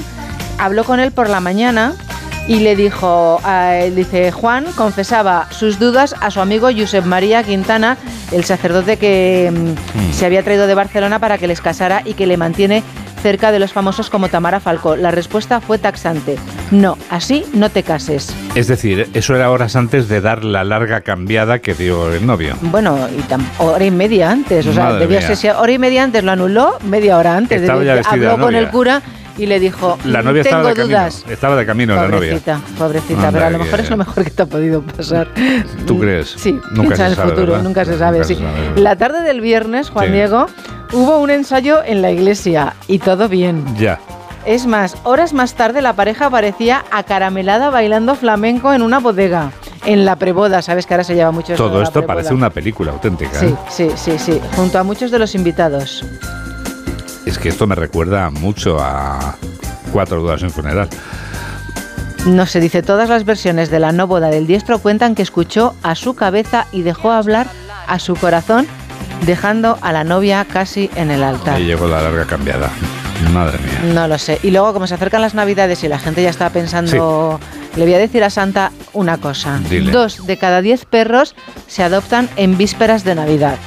habló 0.58 0.84
con 0.84 1.00
él 1.00 1.12
por 1.12 1.28
la 1.28 1.40
mañana 1.40 1.94
y 2.48 2.58
le 2.60 2.74
dijo, 2.74 3.40
él, 3.48 3.94
dice, 3.94 4.32
Juan 4.32 4.64
confesaba 4.76 5.46
sus 5.50 5.78
dudas 5.78 6.14
a 6.20 6.30
su 6.30 6.40
amigo 6.40 6.68
Josep 6.76 7.04
María 7.04 7.42
Quintana, 7.44 7.96
el 8.32 8.44
sacerdote 8.44 8.96
que 8.96 9.52
mm, 9.52 10.12
se 10.12 10.26
había 10.26 10.42
traído 10.42 10.66
de 10.66 10.74
Barcelona 10.74 11.18
para 11.20 11.38
que 11.38 11.46
les 11.46 11.60
casara 11.60 12.02
y 12.04 12.14
que 12.14 12.26
le 12.26 12.36
mantiene 12.36 12.82
cerca 13.22 13.52
de 13.52 13.60
los 13.60 13.72
famosos 13.72 14.10
como 14.10 14.28
Tamara 14.28 14.58
Falcó. 14.58 14.96
La 14.96 15.12
respuesta 15.12 15.60
fue 15.60 15.78
taxante. 15.78 16.34
No, 16.72 16.98
así 17.08 17.44
no 17.54 17.68
te 17.70 17.84
cases. 17.84 18.34
Es 18.56 18.66
decir, 18.66 19.08
eso 19.14 19.36
era 19.36 19.48
horas 19.52 19.76
antes 19.76 20.08
de 20.08 20.20
dar 20.20 20.42
la 20.42 20.64
larga 20.64 21.02
cambiada 21.02 21.60
que 21.60 21.74
dio 21.74 22.12
el 22.12 22.26
novio. 22.26 22.56
Bueno, 22.62 22.98
y 23.16 23.20
tam- 23.32 23.44
hora 23.58 23.84
y 23.84 23.92
media 23.92 24.32
antes, 24.32 24.66
o 24.66 24.72
sea, 24.72 24.94
debió 24.94 25.20
ser 25.22 25.36
si 25.36 25.48
hora 25.48 25.70
y 25.70 25.78
media 25.78 26.02
antes 26.02 26.24
lo 26.24 26.32
anuló, 26.32 26.78
media 26.82 27.16
hora 27.16 27.36
antes. 27.36 27.62
Estaba 27.62 27.78
Debió- 27.78 27.86
ya 27.92 27.94
vestida 27.94 28.32
habló 28.32 28.44
con 28.44 28.56
el 28.56 28.68
cura 28.70 29.00
y 29.38 29.46
le 29.46 29.58
dijo, 29.60 29.98
La 30.04 30.22
"Mm, 30.22 30.24
novia 30.26 30.42
tengo 30.42 30.56
estaba 30.68 30.74
de 30.74 30.82
dudas. 30.82 31.14
camino. 31.16 31.32
Estaba 31.34 31.56
de 31.56 31.66
camino 31.66 31.94
la 31.94 32.02
novia. 32.08 32.18
Pobrecita, 32.18 32.60
pobrecita, 32.78 33.28
Anda, 33.28 33.30
pero 33.32 33.44
a 33.46 33.50
lo 33.50 33.58
que- 33.58 33.64
mejor 33.64 33.80
es 33.80 33.90
lo 33.90 33.96
mejor 33.96 34.24
que 34.24 34.30
te 34.30 34.42
ha 34.42 34.46
podido 34.46 34.82
pasar. 34.82 35.28
¿Tú 35.86 35.98
crees? 35.98 36.34
Sí, 36.36 36.58
Nunca 36.72 36.96
se 36.96 37.06
el 37.06 37.14
sabe, 37.16 37.30
futuro, 37.30 37.52
¿verdad? 37.52 37.62
nunca 37.64 37.84
se 37.84 37.98
sabe. 37.98 38.18
Nunca 38.18 38.28
sí. 38.28 38.34
se 38.36 38.40
sabe, 38.42 38.60
¿verdad? 38.60 38.76
La 38.78 38.96
tarde 38.96 39.22
del 39.22 39.40
viernes, 39.40 39.90
Juan 39.90 40.06
Sí. 40.06 40.12
Diego, 40.12 40.46
hubo 40.92 41.18
un 41.18 41.30
ensayo 41.30 41.82
en 41.84 42.02
la 42.02 42.10
iglesia 42.10 42.74
y 42.88 42.98
todo 42.98 43.28
bien. 43.28 43.64
Ya. 43.78 43.98
Es 44.44 44.66
más, 44.66 44.96
horas 45.04 45.32
más 45.32 45.54
tarde 45.54 45.82
la 45.82 45.92
pareja 45.92 46.26
aparecía 46.26 46.84
acaramelada 46.90 47.70
bailando 47.70 48.16
flamenco 48.16 48.72
en 48.72 48.82
una 48.82 48.98
bodega. 48.98 49.52
En 49.86 50.04
la 50.04 50.16
preboda, 50.16 50.62
sabes 50.62 50.86
que 50.86 50.94
ahora 50.94 51.04
se 51.04 51.14
lleva 51.14 51.30
mucho 51.32 51.54
Todo 51.54 51.82
esto 51.82 52.04
parece 52.06 52.34
una 52.34 52.50
película 52.50 52.92
auténtica. 52.92 53.38
Sí, 53.38 53.46
¿eh? 53.46 53.56
sí, 53.68 53.88
sí, 53.96 54.18
sí, 54.18 54.40
junto 54.56 54.78
a 54.78 54.84
muchos 54.84 55.10
de 55.10 55.18
los 55.18 55.34
invitados. 55.34 56.04
Es 57.26 57.38
que 57.38 57.48
esto 57.48 57.66
me 57.66 57.74
recuerda 57.74 58.30
mucho 58.30 58.78
a 58.80 59.36
Cuatro 59.92 60.22
dudas 60.22 60.42
en 60.42 60.50
funeral. 60.50 60.88
No 62.26 62.46
se 62.46 62.60
dice, 62.60 62.82
todas 62.82 63.08
las 63.08 63.24
versiones 63.24 63.70
de 63.70 63.78
la 63.78 63.92
no 63.92 64.06
boda 64.06 64.30
del 64.30 64.46
diestro 64.46 64.78
cuentan 64.78 65.14
que 65.14 65.22
escuchó 65.22 65.74
a 65.82 65.94
su 65.94 66.14
cabeza 66.14 66.66
y 66.72 66.82
dejó 66.82 67.10
hablar 67.10 67.46
a 67.86 67.98
su 67.98 68.14
corazón, 68.14 68.66
dejando 69.26 69.76
a 69.82 69.92
la 69.92 70.04
novia 70.04 70.46
casi 70.50 70.88
en 70.94 71.10
el 71.10 71.22
altar. 71.22 71.60
Y 71.60 71.66
llegó 71.66 71.86
la 71.88 72.00
larga 72.00 72.24
cambiada. 72.24 72.70
Madre 73.32 73.58
mía. 73.58 73.92
No 73.92 74.08
lo 74.08 74.18
sé. 74.18 74.38
Y 74.42 74.50
luego, 74.50 74.72
como 74.72 74.86
se 74.86 74.94
acercan 74.94 75.20
las 75.20 75.34
navidades 75.34 75.84
y 75.84 75.88
la 75.88 75.98
gente 75.98 76.22
ya 76.22 76.30
está 76.30 76.50
pensando, 76.50 77.38
le 77.76 77.84
voy 77.84 77.94
a 77.94 77.98
decir 77.98 78.24
a 78.24 78.30
Santa 78.30 78.72
una 78.92 79.18
cosa. 79.18 79.60
Dile. 79.68 79.92
Dos 79.92 80.26
de 80.26 80.38
cada 80.38 80.62
diez 80.62 80.84
perros 80.86 81.34
se 81.66 81.82
adoptan 81.82 82.28
en 82.36 82.56
vísperas 82.56 83.04
de 83.04 83.14
Navidad. 83.14 83.58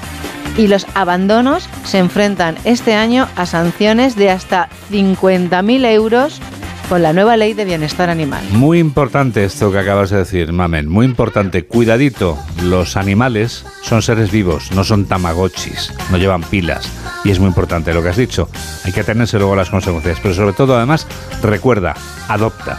Y 0.57 0.67
los 0.67 0.87
abandonos 0.95 1.69
se 1.83 1.99
enfrentan 1.99 2.55
este 2.63 2.93
año 2.95 3.27
a 3.35 3.45
sanciones 3.45 4.15
de 4.15 4.29
hasta 4.31 4.69
50.000 4.91 5.85
euros 5.91 6.41
con 6.87 7.01
la 7.01 7.13
nueva 7.13 7.35
ley 7.37 7.53
de 7.53 7.65
bienestar 7.65 8.09
animal. 8.09 8.43
Muy 8.51 8.79
importante 8.79 9.43
esto 9.43 9.71
que 9.71 9.79
acabas 9.79 10.11
de 10.11 10.17
decir, 10.17 10.53
Mamen. 10.53 10.87
Muy 10.87 11.05
importante. 11.05 11.65
Cuidadito. 11.65 12.37
Los 12.63 12.95
animales 12.95 13.65
son 13.81 14.01
seres 14.01 14.31
vivos, 14.31 14.71
no 14.71 14.83
son 14.83 15.05
tamagotchis, 15.05 15.93
no 16.11 16.17
llevan 16.17 16.43
pilas. 16.43 16.89
Y 17.23 17.31
es 17.31 17.39
muy 17.39 17.47
importante 17.47 17.93
lo 17.93 18.03
que 18.03 18.09
has 18.09 18.17
dicho. 18.17 18.49
Hay 18.83 18.91
que 18.91 19.01
atenerse 19.01 19.37
luego 19.37 19.53
a 19.53 19.57
las 19.57 19.69
consecuencias. 19.69 20.19
Pero 20.21 20.33
sobre 20.33 20.53
todo, 20.53 20.77
además, 20.77 21.07
recuerda, 21.41 21.95
adopta. 22.27 22.77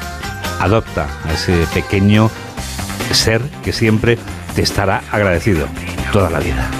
Adopta 0.60 1.08
a 1.24 1.32
ese 1.32 1.66
pequeño 1.74 2.30
ser 3.12 3.42
que 3.64 3.72
siempre 3.72 4.18
te 4.54 4.62
estará 4.62 5.02
agradecido 5.10 5.66
toda 6.12 6.30
la 6.30 6.38
vida. 6.38 6.70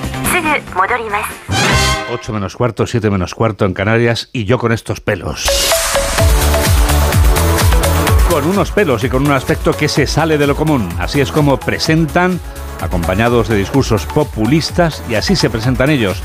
8 2.12 2.32
menos 2.32 2.56
cuarto, 2.56 2.86
7 2.86 3.10
menos 3.10 3.34
cuarto 3.34 3.64
en 3.64 3.72
Canarias 3.72 4.28
y 4.32 4.44
yo 4.44 4.58
con 4.58 4.70
estos 4.70 5.00
pelos. 5.00 5.46
Con 8.30 8.44
unos 8.46 8.70
pelos 8.70 9.02
y 9.04 9.08
con 9.08 9.24
un 9.24 9.32
aspecto 9.32 9.72
que 9.72 9.88
se 9.88 10.06
sale 10.06 10.36
de 10.36 10.46
lo 10.46 10.54
común. 10.54 10.88
Así 10.98 11.22
es 11.22 11.32
como 11.32 11.58
presentan, 11.58 12.38
acompañados 12.82 13.48
de 13.48 13.56
discursos 13.56 14.04
populistas, 14.04 15.02
y 15.08 15.14
así 15.14 15.36
se 15.36 15.48
presentan 15.48 15.88
ellos, 15.88 16.22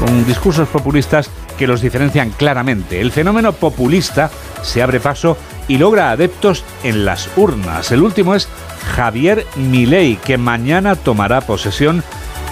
con 0.00 0.26
discursos 0.26 0.68
populistas 0.68 1.30
que 1.56 1.68
los 1.68 1.80
diferencian 1.80 2.30
claramente. 2.30 3.00
El 3.00 3.12
fenómeno 3.12 3.52
populista 3.52 4.30
se 4.62 4.82
abre 4.82 4.98
paso 4.98 5.36
y 5.68 5.78
logra 5.78 6.10
adeptos 6.10 6.64
en 6.82 7.04
las 7.04 7.28
urnas. 7.36 7.92
El 7.92 8.02
último 8.02 8.34
es 8.34 8.48
Javier 8.96 9.46
Milei, 9.54 10.16
que 10.16 10.36
mañana 10.36 10.96
tomará 10.96 11.42
posesión 11.42 12.02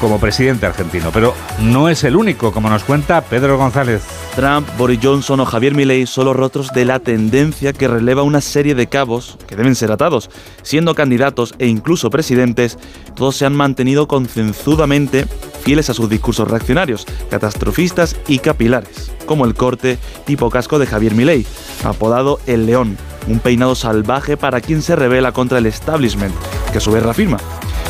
como 0.01 0.19
presidente 0.19 0.67
argentino. 0.67 1.11
Pero 1.13 1.35
no 1.61 1.89
es 1.89 2.05
el 2.05 2.17
único, 2.17 2.53
como 2.53 2.71
nos 2.71 2.85
cuenta 2.85 3.21
Pedro 3.21 3.59
González. 3.59 4.03
Trump, 4.35 4.67
Boris 4.79 5.01
Johnson 5.03 5.41
o 5.41 5.45
Javier 5.45 5.75
Milei 5.75 6.07
son 6.07 6.25
los 6.25 6.37
rostros 6.37 6.73
de 6.73 6.85
la 6.85 6.99
tendencia 7.01 7.73
que 7.73 7.89
releva 7.89 8.23
una 8.23 8.41
serie 8.41 8.75
de 8.75 8.89
cabos 8.89 9.39
que 9.47 9.57
deben 9.57 9.75
ser 9.75 9.93
atados. 9.93 10.31
Siendo 10.63 10.95
candidatos 10.95 11.55
e 11.59 11.67
incluso 11.67 12.11
presidentes, 12.11 12.79
todos 13.15 13.37
se 13.37 13.45
han 13.45 13.55
mantenido 13.55 14.09
concienzudamente 14.09 15.27
fieles 15.63 15.91
a 15.91 15.95
sus 15.95 16.09
discursos 16.09 16.49
reaccionarios, 16.49 17.07
catastrofistas 17.29 18.17
y 18.27 18.39
capilares, 18.39 19.13
como 19.27 19.45
el 19.45 19.55
corte 19.55 19.99
tipo 20.25 20.49
casco 20.49 20.79
de 20.79 20.87
Javier 20.87 21.15
Milei, 21.15 21.45
apodado 21.85 22.41
El 22.47 22.67
León, 22.67 22.97
un 23.29 23.41
peinado 23.41 23.75
salvaje 23.75 24.37
para 24.37 24.61
quien 24.61 24.81
se 24.81 24.97
revela 24.97 25.33
contra 25.33 25.59
el 25.59 25.67
establishment, 25.67 26.35
que 26.73 26.79
a 26.79 26.81
su 26.81 26.91
vez 26.93 27.03
reafirma 27.03 27.39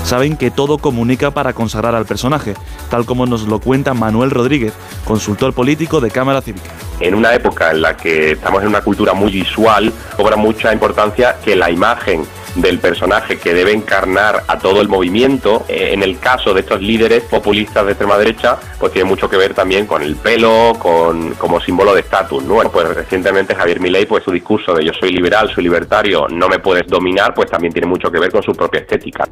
saben 0.04 0.36
que 0.36 0.50
todo 0.50 0.78
comunica 0.78 1.30
para 1.30 1.52
consagrar 1.52 1.94
al 1.94 2.06
personaje, 2.06 2.54
tal 2.90 3.06
como 3.06 3.26
nos 3.26 3.42
lo 3.42 3.60
cuenta 3.60 3.94
Manuel 3.94 4.30
Rodríguez, 4.30 4.72
consultor 5.04 5.52
político 5.52 6.00
de 6.00 6.10
Cámara 6.10 6.42
Cívica. 6.42 6.70
En 7.00 7.14
una 7.14 7.34
época 7.34 7.70
en 7.70 7.80
la 7.80 7.96
que 7.96 8.32
estamos 8.32 8.62
en 8.62 8.68
una 8.68 8.82
cultura 8.82 9.14
muy 9.14 9.32
visual, 9.32 9.92
cobra 10.16 10.36
mucha 10.36 10.72
importancia 10.72 11.36
que 11.42 11.56
la 11.56 11.70
imagen 11.70 12.26
del 12.54 12.78
personaje 12.78 13.38
que 13.38 13.54
debe 13.54 13.72
encarnar 13.72 14.42
a 14.48 14.58
todo 14.58 14.80
el 14.80 14.88
movimiento, 14.88 15.64
eh, 15.68 15.90
en 15.92 16.02
el 16.02 16.18
caso 16.18 16.52
de 16.52 16.60
estos 16.60 16.80
líderes 16.80 17.22
populistas 17.22 17.84
de 17.84 17.92
extrema 17.92 18.18
derecha, 18.18 18.58
pues 18.78 18.92
tiene 18.92 19.08
mucho 19.08 19.28
que 19.28 19.36
ver 19.36 19.54
también 19.54 19.86
con 19.86 20.02
el 20.02 20.16
pelo, 20.16 20.72
con 20.78 21.34
como 21.34 21.60
símbolo 21.60 21.94
de 21.94 22.00
estatus, 22.00 22.42
¿no? 22.42 22.60
Pues 22.70 22.88
recientemente 22.94 23.54
Javier 23.54 23.80
Milei, 23.80 24.06
pues 24.06 24.24
su 24.24 24.32
discurso 24.32 24.74
de 24.74 24.84
yo 24.84 24.92
soy 24.98 25.10
liberal, 25.10 25.50
soy 25.54 25.64
libertario, 25.64 26.26
no 26.28 26.48
me 26.48 26.58
puedes 26.58 26.86
dominar, 26.86 27.34
pues 27.34 27.50
también 27.50 27.72
tiene 27.72 27.86
mucho 27.86 28.10
que 28.10 28.18
ver 28.18 28.32
con 28.32 28.42
su 28.42 28.52
propia 28.52 28.80
estética. 28.80 29.28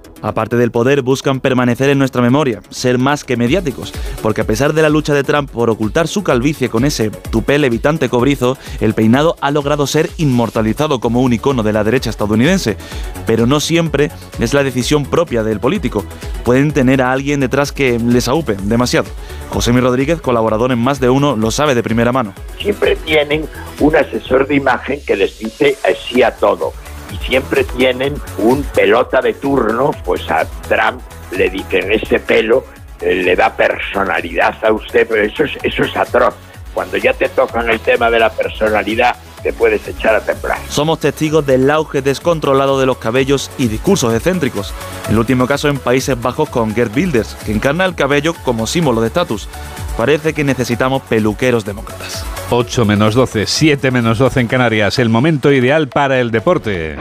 Aparte 0.48 0.62
del 0.62 0.70
poder, 0.70 1.02
buscan 1.02 1.40
permanecer 1.40 1.90
en 1.90 1.98
nuestra 1.98 2.22
memoria, 2.22 2.62
ser 2.70 2.96
más 2.96 3.22
que 3.22 3.36
mediáticos, 3.36 3.92
porque 4.22 4.40
a 4.40 4.46
pesar 4.46 4.72
de 4.72 4.80
la 4.80 4.88
lucha 4.88 5.12
de 5.12 5.22
Trump 5.22 5.50
por 5.50 5.68
ocultar 5.68 6.08
su 6.08 6.22
calvicie 6.22 6.70
con 6.70 6.86
ese 6.86 7.10
tupé 7.10 7.58
levitante 7.58 8.08
cobrizo, 8.08 8.56
el 8.80 8.94
peinado 8.94 9.36
ha 9.42 9.50
logrado 9.50 9.86
ser 9.86 10.08
inmortalizado 10.16 11.00
como 11.00 11.20
un 11.20 11.34
icono 11.34 11.62
de 11.62 11.74
la 11.74 11.84
derecha 11.84 12.08
estadounidense. 12.08 12.78
Pero 13.26 13.44
no 13.44 13.60
siempre 13.60 14.10
es 14.40 14.54
la 14.54 14.64
decisión 14.64 15.04
propia 15.04 15.42
del 15.42 15.60
político. 15.60 16.02
Pueden 16.46 16.72
tener 16.72 17.02
a 17.02 17.12
alguien 17.12 17.40
detrás 17.40 17.70
que 17.70 17.98
les 17.98 18.26
aupe 18.26 18.56
demasiado. 18.62 19.10
José 19.50 19.74
Mi 19.74 19.80
Rodríguez, 19.80 20.22
colaborador 20.22 20.72
en 20.72 20.78
más 20.78 20.98
de 20.98 21.10
uno, 21.10 21.36
lo 21.36 21.50
sabe 21.50 21.74
de 21.74 21.82
primera 21.82 22.10
mano. 22.10 22.32
Siempre 22.58 22.96
tienen 22.96 23.46
un 23.80 23.94
asesor 23.94 24.48
de 24.48 24.54
imagen 24.54 24.98
que 25.06 25.14
les 25.14 25.38
dice 25.38 25.76
sí 26.08 26.22
a 26.22 26.34
todo. 26.34 26.72
Y 27.10 27.16
siempre 27.26 27.64
tienen 27.64 28.14
un 28.38 28.62
pelota 28.62 29.20
de 29.20 29.34
turno, 29.34 29.90
pues 30.04 30.30
a 30.30 30.44
Trump 30.68 31.02
le 31.32 31.50
dicen 31.50 31.92
ese 31.92 32.20
pelo 32.20 32.64
eh, 33.00 33.14
le 33.14 33.36
da 33.36 33.54
personalidad 33.54 34.56
a 34.64 34.72
usted, 34.72 35.06
pero 35.08 35.22
eso 35.22 35.44
es, 35.44 35.52
eso 35.62 35.84
es 35.84 35.96
atroz. 35.96 36.34
Cuando 36.74 36.96
ya 36.96 37.12
te 37.12 37.28
tocan 37.28 37.68
el 37.68 37.80
tema 37.80 38.10
de 38.10 38.18
la 38.18 38.30
personalidad, 38.30 39.16
te 39.42 39.52
puedes 39.52 39.86
echar 39.86 40.14
a 40.14 40.20
temblar. 40.20 40.58
Somos 40.68 41.00
testigos 41.00 41.46
del 41.46 41.70
auge 41.70 42.02
descontrolado 42.02 42.78
de 42.80 42.86
los 42.86 42.98
cabellos 42.98 43.50
y 43.58 43.68
discursos 43.68 44.14
excéntricos. 44.14 44.72
El 45.08 45.18
último 45.18 45.46
caso 45.46 45.68
en 45.68 45.78
Países 45.78 46.20
Bajos 46.20 46.48
con 46.48 46.74
Gerd 46.74 46.96
Wilders, 46.96 47.36
que 47.44 47.52
encarna 47.52 47.84
el 47.84 47.94
cabello 47.94 48.34
como 48.44 48.66
símbolo 48.66 49.00
de 49.00 49.08
estatus. 49.08 49.48
Parece 49.96 50.32
que 50.32 50.44
necesitamos 50.44 51.02
peluqueros 51.02 51.64
demócratas. 51.64 52.24
8 52.50 52.84
menos 52.84 53.14
12, 53.14 53.46
7 53.46 53.90
menos 53.90 54.18
12 54.18 54.40
en 54.40 54.46
Canarias, 54.46 54.98
el 54.98 55.08
momento 55.08 55.52
ideal 55.52 55.88
para 55.88 56.20
el 56.20 56.30
deporte. 56.30 56.96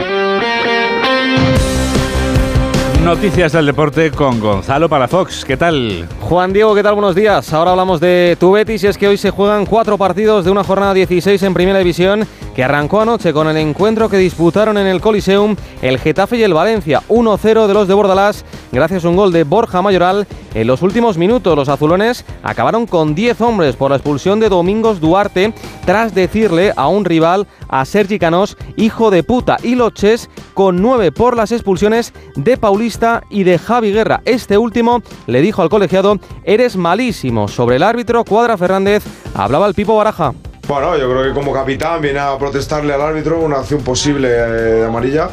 Noticias 3.07 3.53
del 3.53 3.67
deporte 3.67 4.11
con 4.11 4.41
Gonzalo 4.41 4.89
Palafox. 4.89 5.45
¿Qué 5.45 5.55
tal? 5.55 6.09
Juan 6.19 6.51
Diego, 6.51 6.75
¿qué 6.75 6.83
tal? 6.83 6.95
Buenos 6.95 7.15
días. 7.15 7.53
Ahora 7.53 7.71
hablamos 7.71 8.01
de 8.01 8.35
tu 8.37 8.51
Betis 8.51 8.83
y 8.83 8.87
es 8.87 8.97
que 8.97 9.07
hoy 9.07 9.15
se 9.15 9.31
juegan 9.31 9.65
cuatro 9.65 9.97
partidos 9.97 10.43
de 10.43 10.51
una 10.51 10.61
jornada 10.61 10.93
16 10.93 11.41
en 11.43 11.53
Primera 11.53 11.79
División 11.79 12.27
que 12.53 12.65
arrancó 12.65 12.99
anoche 12.99 13.31
con 13.31 13.47
el 13.47 13.55
encuentro 13.55 14.09
que 14.09 14.17
disputaron 14.17 14.77
en 14.77 14.87
el 14.87 14.99
Coliseum 14.99 15.55
el 15.81 15.99
Getafe 15.99 16.35
y 16.35 16.43
el 16.43 16.53
Valencia. 16.53 17.01
1-0 17.07 17.67
de 17.67 17.73
los 17.73 17.87
de 17.87 17.93
Bordalás 17.93 18.43
gracias 18.73 19.05
a 19.05 19.07
un 19.07 19.15
gol 19.15 19.31
de 19.31 19.45
Borja 19.45 19.81
Mayoral. 19.81 20.27
En 20.57 20.65
los 20.65 20.81
últimos 20.81 21.19
minutos 21.19 21.55
los 21.55 21.69
azulones 21.69 22.25
acabaron 22.41 22.87
con 22.87 23.13
10 23.13 23.41
hombres 23.41 23.75
por 23.75 23.91
la 23.91 23.97
expulsión 23.97 24.39
de 24.39 24.49
Domingos 24.49 24.99
Duarte 24.99 25.53
tras 25.85 26.15
decirle 26.15 26.73
a 26.75 26.87
un 26.87 27.05
rival, 27.05 27.45
a 27.69 27.85
Sergi 27.85 28.17
Canós, 28.17 28.57
hijo 28.75 29.11
de 29.11 29.21
puta 29.21 29.57
y 29.61 29.75
Loches 29.75 30.31
con 30.55 30.81
9 30.81 31.11
por 31.11 31.37
las 31.37 31.51
expulsiones 31.51 32.11
de 32.35 32.57
Paulista 32.57 33.21
y 33.29 33.43
de 33.43 33.59
Javi 33.59 33.91
Guerra. 33.91 34.23
Este 34.25 34.57
último 34.57 35.03
le 35.27 35.43
dijo 35.43 35.61
al 35.61 35.69
colegiado, 35.69 36.17
eres 36.43 36.75
malísimo. 36.75 37.47
Sobre 37.47 37.75
el 37.75 37.83
árbitro, 37.83 38.25
Cuadra 38.25 38.57
Fernández, 38.57 39.03
hablaba 39.35 39.67
el 39.67 39.75
Pipo 39.75 39.95
Baraja. 39.95 40.33
Bueno, 40.67 40.97
yo 40.97 41.09
creo 41.09 41.23
que 41.23 41.33
como 41.33 41.53
capitán 41.53 42.01
viene 42.01 42.19
a 42.19 42.37
protestarle 42.37 42.93
al 42.93 43.01
árbitro 43.01 43.39
una 43.39 43.57
acción 43.59 43.81
posible 43.83 44.27
eh, 44.29 44.41
de 44.81 44.85
amarilla 44.85 45.29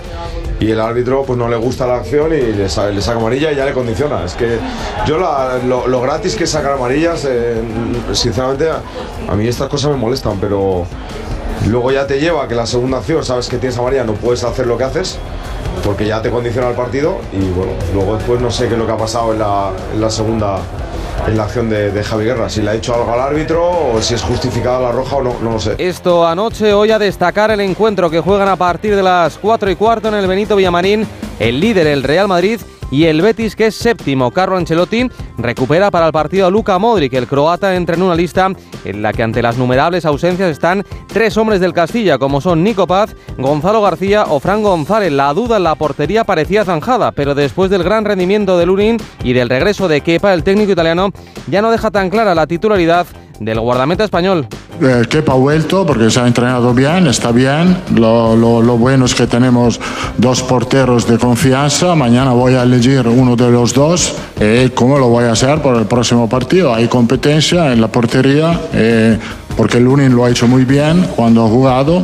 y 0.60 0.70
el 0.70 0.80
árbitro 0.80 1.24
pues 1.24 1.36
no 1.36 1.48
le 1.48 1.56
gusta 1.56 1.88
la 1.88 1.96
acción 1.96 2.32
y 2.32 2.40
le, 2.52 2.68
sa- 2.68 2.88
le 2.88 3.00
saca 3.02 3.18
amarilla 3.18 3.50
y 3.50 3.56
ya 3.56 3.64
le 3.64 3.72
condiciona. 3.72 4.24
Es 4.24 4.34
que 4.34 4.58
yo 5.06 5.18
la- 5.18 5.58
lo, 5.66 6.00
gratis 6.00 6.36
que 6.36 6.46
sacar 6.46 6.72
amarillas, 6.74 7.26
eh, 7.28 7.56
sinceramente 8.12 8.68
a, 8.70 9.34
mí 9.34 9.48
estas 9.48 9.68
cosas 9.68 9.90
me 9.90 9.96
molestan, 9.96 10.38
pero 10.40 10.86
luego 11.68 11.90
ya 11.90 12.06
te 12.06 12.20
lleva 12.20 12.46
que 12.46 12.54
la 12.54 12.66
segunda 12.66 12.98
acción 12.98 13.24
sabes 13.24 13.48
que 13.48 13.56
tienes 13.58 13.76
amarilla, 13.76 14.04
no 14.04 14.12
puedes 14.14 14.44
hacer 14.44 14.68
lo 14.68 14.78
que 14.78 14.84
haces 14.84 15.18
porque 15.84 16.06
ya 16.06 16.22
te 16.22 16.30
condiciona 16.30 16.68
el 16.68 16.76
partido 16.76 17.18
y 17.32 17.44
bueno, 17.50 17.72
luego 17.92 18.14
después 18.16 18.40
no 18.40 18.52
sé 18.52 18.68
qué 18.68 18.74
es 18.74 18.78
lo 18.78 18.86
que 18.86 18.92
ha 18.92 18.96
pasado 18.96 19.32
en 19.32 19.40
la 20.00 20.10
segunda 20.10 20.58
en 21.26 21.36
la 21.36 21.44
acción 21.44 21.70
de, 21.70 21.90
de 21.90 22.04
Javi 22.04 22.24
Guerra, 22.24 22.48
si 22.48 22.62
le 22.62 22.70
ha 22.70 22.74
hecho 22.74 22.94
algo 22.94 23.12
al 23.12 23.20
árbitro 23.20 23.92
o 23.92 24.00
si 24.02 24.14
es 24.14 24.22
justificada 24.22 24.80
la 24.80 24.92
roja 24.92 25.16
o 25.16 25.22
no, 25.22 25.36
no 25.40 25.52
lo 25.52 25.60
sé. 25.60 25.74
Esto 25.78 26.26
anoche, 26.26 26.72
hoy 26.72 26.90
a 26.90 26.98
destacar 26.98 27.50
el 27.50 27.60
encuentro 27.60 28.10
que 28.10 28.20
juegan 28.20 28.48
a 28.48 28.56
partir 28.56 28.94
de 28.94 29.02
las 29.02 29.38
4 29.38 29.70
y 29.70 29.76
cuarto 29.76 30.08
en 30.08 30.14
el 30.14 30.26
Benito 30.26 30.56
Villamarín, 30.56 31.06
el 31.38 31.60
líder, 31.60 31.86
el 31.86 32.02
Real 32.02 32.28
Madrid, 32.28 32.60
y 32.90 33.04
el 33.04 33.22
Betis, 33.22 33.56
que 33.56 33.66
es 33.66 33.74
séptimo. 33.74 34.30
Carlo 34.30 34.56
Ancelotti 34.56 35.08
recupera 35.38 35.90
para 35.90 36.06
el 36.06 36.12
partido 36.12 36.46
a 36.46 36.50
Luka 36.50 36.78
Modric. 36.78 37.12
El 37.14 37.26
croata 37.26 37.74
entra 37.74 37.96
en 37.96 38.02
una 38.02 38.14
lista 38.14 38.50
en 38.84 39.02
la 39.02 39.12
que 39.12 39.22
ante 39.22 39.42
las 39.42 39.56
numerables 39.56 40.04
ausencias 40.04 40.50
están 40.50 40.84
tres 41.06 41.36
hombres 41.36 41.60
del 41.60 41.72
Castilla, 41.72 42.18
como 42.18 42.40
son 42.40 42.62
Nico 42.62 42.86
Paz, 42.86 43.14
Gonzalo 43.38 43.82
García 43.82 44.24
o 44.28 44.40
Fran 44.40 44.62
González. 44.62 45.12
La 45.12 45.32
duda 45.34 45.56
en 45.56 45.64
la 45.64 45.74
portería 45.74 46.24
parecía 46.24 46.64
zanjada, 46.64 47.12
pero 47.12 47.34
después 47.34 47.70
del 47.70 47.82
gran 47.82 48.04
rendimiento 48.04 48.58
de 48.58 48.66
Lunin 48.66 48.98
y 49.22 49.32
del 49.32 49.48
regreso 49.48 49.88
de 49.88 50.00
Kepa, 50.00 50.34
el 50.34 50.44
técnico 50.44 50.72
italiano 50.72 51.10
ya 51.46 51.62
no 51.62 51.70
deja 51.70 51.90
tan 51.90 52.10
clara 52.10 52.34
la 52.34 52.46
titularidad 52.46 53.06
del 53.40 53.60
guardameta 53.60 54.04
español. 54.04 54.46
Eh, 54.80 55.02
Kepa 55.08 55.32
ha 55.32 55.36
vuelto 55.36 55.84
porque 55.86 56.10
se 56.10 56.20
ha 56.20 56.26
entrenado 56.26 56.72
bien, 56.74 57.06
está 57.06 57.30
bien. 57.32 57.76
Lo, 57.94 58.36
lo- 58.36 58.62
lo 58.62 58.76
bueno 58.76 59.04
es 59.04 59.14
que 59.14 59.26
tenemos 59.26 59.80
dos 60.18 60.42
porteros 60.42 61.06
de 61.06 61.18
confianza. 61.18 61.94
Mañana 61.94 62.32
voy 62.32 62.54
a 62.54 62.62
elegir 62.62 63.06
uno 63.06 63.36
de 63.36 63.50
los 63.50 63.72
dos. 63.74 64.14
¿Y 64.40 64.68
cómo 64.70 64.98
lo 64.98 65.08
voy 65.08 65.24
a 65.24 65.32
hacer 65.32 65.60
para 65.62 65.78
el 65.78 65.86
próximo 65.86 66.28
partido? 66.28 66.74
Hay 66.74 66.88
competencia 66.88 67.72
en 67.72 67.80
la 67.80 67.88
portería 67.88 68.60
eh, 68.72 69.18
porque 69.56 69.78
Lunin 69.80 70.14
lo 70.14 70.24
ha 70.24 70.30
hecho 70.30 70.46
muy 70.48 70.64
bien 70.64 71.06
cuando 71.16 71.44
ha 71.44 71.48
jugado. 71.48 72.02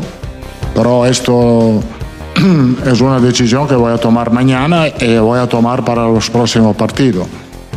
Pero 0.75 1.05
esto 1.07 1.81
es 2.87 3.01
una 3.01 3.19
decisión 3.19 3.67
que 3.67 3.75
voy 3.75 3.93
a 3.93 3.99
tomar 3.99 4.31
mañana 4.33 4.87
y 4.89 5.19
voy 5.19 5.39
a 5.41 5.49
tomar 5.49 5.85
para 5.85 6.05
los 6.07 6.31
próximos 6.31 6.77
partidos. 6.77 7.27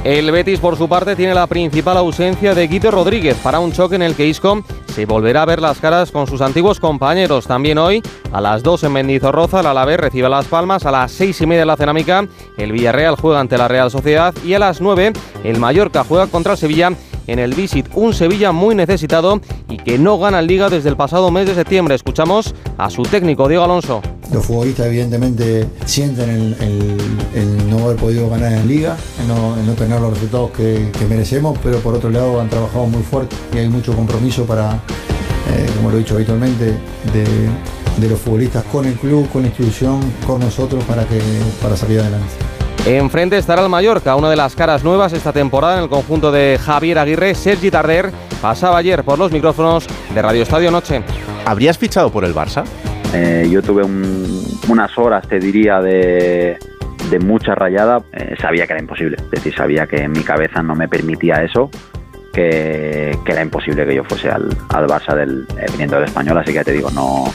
El 0.04 0.30
Betis, 0.32 0.60
por 0.60 0.78
su 0.78 0.90
parte, 0.90 1.16
tiene 1.16 1.34
la 1.34 1.48
principal 1.48 1.96
ausencia 1.96 2.54
de 2.54 2.68
Guido 2.68 2.92
Rodríguez 2.92 3.38
para 3.38 3.60
un 3.60 3.72
choque 3.72 3.96
en 3.96 4.02
el 4.02 4.16
que 4.16 4.28
Isco 4.28 4.62
se 4.88 5.06
volverá 5.06 5.44
a 5.44 5.46
ver 5.46 5.62
las 5.62 5.80
caras 5.80 6.12
con 6.12 6.28
sus 6.28 6.42
antiguos 6.42 6.82
compañeros. 6.82 7.48
También 7.48 7.78
hoy, 7.78 8.04
a 8.34 8.42
las 8.42 8.64
2 8.64 8.84
en 8.84 8.92
Mendizorroza, 8.92 9.62
el 9.62 9.68
Alavés 9.68 9.98
recibe 9.98 10.28
Las 10.28 10.48
Palmas. 10.48 10.86
A 10.86 10.92
las 10.92 11.10
6 11.14 11.40
y 11.40 11.46
media 11.46 11.62
en 11.62 11.68
la 11.70 11.78
Cerámica, 11.78 12.28
el 12.58 12.74
Villarreal 12.74 13.16
juega 13.16 13.40
ante 13.40 13.58
la 13.58 13.70
Real 13.70 13.90
Sociedad. 13.90 14.36
Y 14.44 14.54
a 14.54 14.60
las 14.60 14.82
9, 14.82 15.14
el 15.46 15.58
Mallorca 15.58 16.04
juega 16.04 16.28
contra 16.28 16.52
el 16.52 16.58
Sevilla 16.58 16.92
en 17.28 17.40
el 17.40 17.54
Visit. 17.54 17.88
Un 17.94 18.14
Sevilla 18.14 18.52
muy 18.52 18.76
necesitado 18.76 19.42
y 19.70 19.78
que 19.78 19.98
no 19.98 20.18
gana 20.20 20.40
en 20.40 20.48
Liga 20.48 20.70
desde 20.70 20.90
el 20.90 20.98
pasado 20.98 21.32
mes 21.32 21.48
de 21.48 21.56
septiembre. 21.56 21.96
Escuchamos 21.96 22.54
a 22.78 22.90
su 22.90 23.04
técnico, 23.04 23.48
Diego 23.48 23.64
Alonso. 23.64 24.02
Los 24.32 24.46
futbolistas 24.46 24.88
evidentemente 24.88 25.68
sienten 25.86 26.56
el, 26.60 27.70
no 27.70 27.86
haber 27.86 27.98
podido 27.98 28.30
ganar 28.30 28.54
en 28.54 28.68
liga, 28.68 28.98
el 29.22 29.28
no, 29.28 29.74
tener 29.74 30.00
los 30.00 30.14
resultados 30.14 30.52
que, 30.52 30.90
que 30.98 31.06
merecemos, 31.06 31.58
pero 31.62 31.80
por 31.80 31.96
otro 31.96 32.10
lado 32.10 32.40
han 32.40 32.50
trabajado 32.50 32.86
muy 32.86 33.04
fuerte 33.04 33.36
y 33.54 33.58
hay 33.60 33.70
mucho 33.70 33.94
compromiso 33.94 34.46
para, 34.46 34.74
eh, 34.74 35.70
como 35.76 35.92
lo 35.92 35.98
he 35.98 36.00
dicho 36.00 36.16
habitualmente, 36.16 36.66
de, 37.14 37.26
de 37.98 38.10
los 38.10 38.20
futbolistas 38.20 38.64
con 38.66 38.86
el 38.86 38.96
club, 38.96 39.30
con 39.30 39.44
la 39.44 39.50
institución, 39.50 40.00
con 40.26 40.40
nosotros 40.40 40.84
para, 40.86 41.06
que, 41.06 41.22
para 41.62 41.78
salir 41.78 42.00
adelante. 42.00 42.53
Enfrente 42.86 43.38
estará 43.38 43.64
el 43.64 43.70
Mallorca, 43.70 44.16
una 44.18 44.30
de 44.30 44.36
las 44.36 44.56
caras 44.56 44.84
nuevas 44.84 45.14
esta 45.14 45.32
temporada 45.32 45.78
en 45.78 45.84
el 45.84 45.90
conjunto 45.90 46.32
de 46.34 46.60
Javier 46.62 47.00
Aguirre. 47.00 47.34
Sergi 47.34 47.72
Tarder 47.72 48.12
pasaba 48.42 48.78
ayer 48.78 49.04
por 49.06 49.18
los 49.18 49.32
micrófonos 49.32 49.88
de 50.14 50.22
Radio 50.22 50.44
Estadio 50.44 50.70
Noche. 50.70 51.02
¿Habrías 51.46 51.78
fichado 51.78 52.12
por 52.12 52.26
el 52.26 52.36
Barça? 52.36 52.66
Eh, 53.14 53.48
yo 53.50 53.62
tuve 53.62 53.84
un- 53.84 54.44
unas 54.68 54.98
horas, 54.98 55.26
te 55.30 55.40
diría, 55.40 55.80
de, 55.80 56.58
de 57.10 57.20
mucha 57.20 57.56
rayada. 57.56 58.02
Eh, 58.12 58.36
sabía 58.42 58.68
que 58.68 58.74
era 58.74 58.82
imposible. 58.82 59.16
Es 59.18 59.32
decir, 59.32 59.56
sabía 59.56 59.88
que 59.88 59.98
en 60.04 60.12
mi 60.12 60.24
cabeza 60.24 60.62
no 60.62 60.76
me 60.76 60.90
permitía 60.90 61.36
eso. 61.36 61.70
Que, 62.34 63.16
era 63.26 63.42
imposible 63.42 63.86
que 63.86 63.96
yo 63.96 64.04
fuese 64.04 64.30
al, 64.30 64.50
al 64.70 64.88
Barça 64.88 65.16
del, 65.16 65.48
eh, 65.58 65.66
viniendo 65.72 65.96
del 65.98 66.06
español. 66.06 66.38
Así 66.38 66.48
que 66.48 66.56
ya 66.56 66.64
te 66.64 66.72
digo, 66.72 66.90
no, 66.92 67.26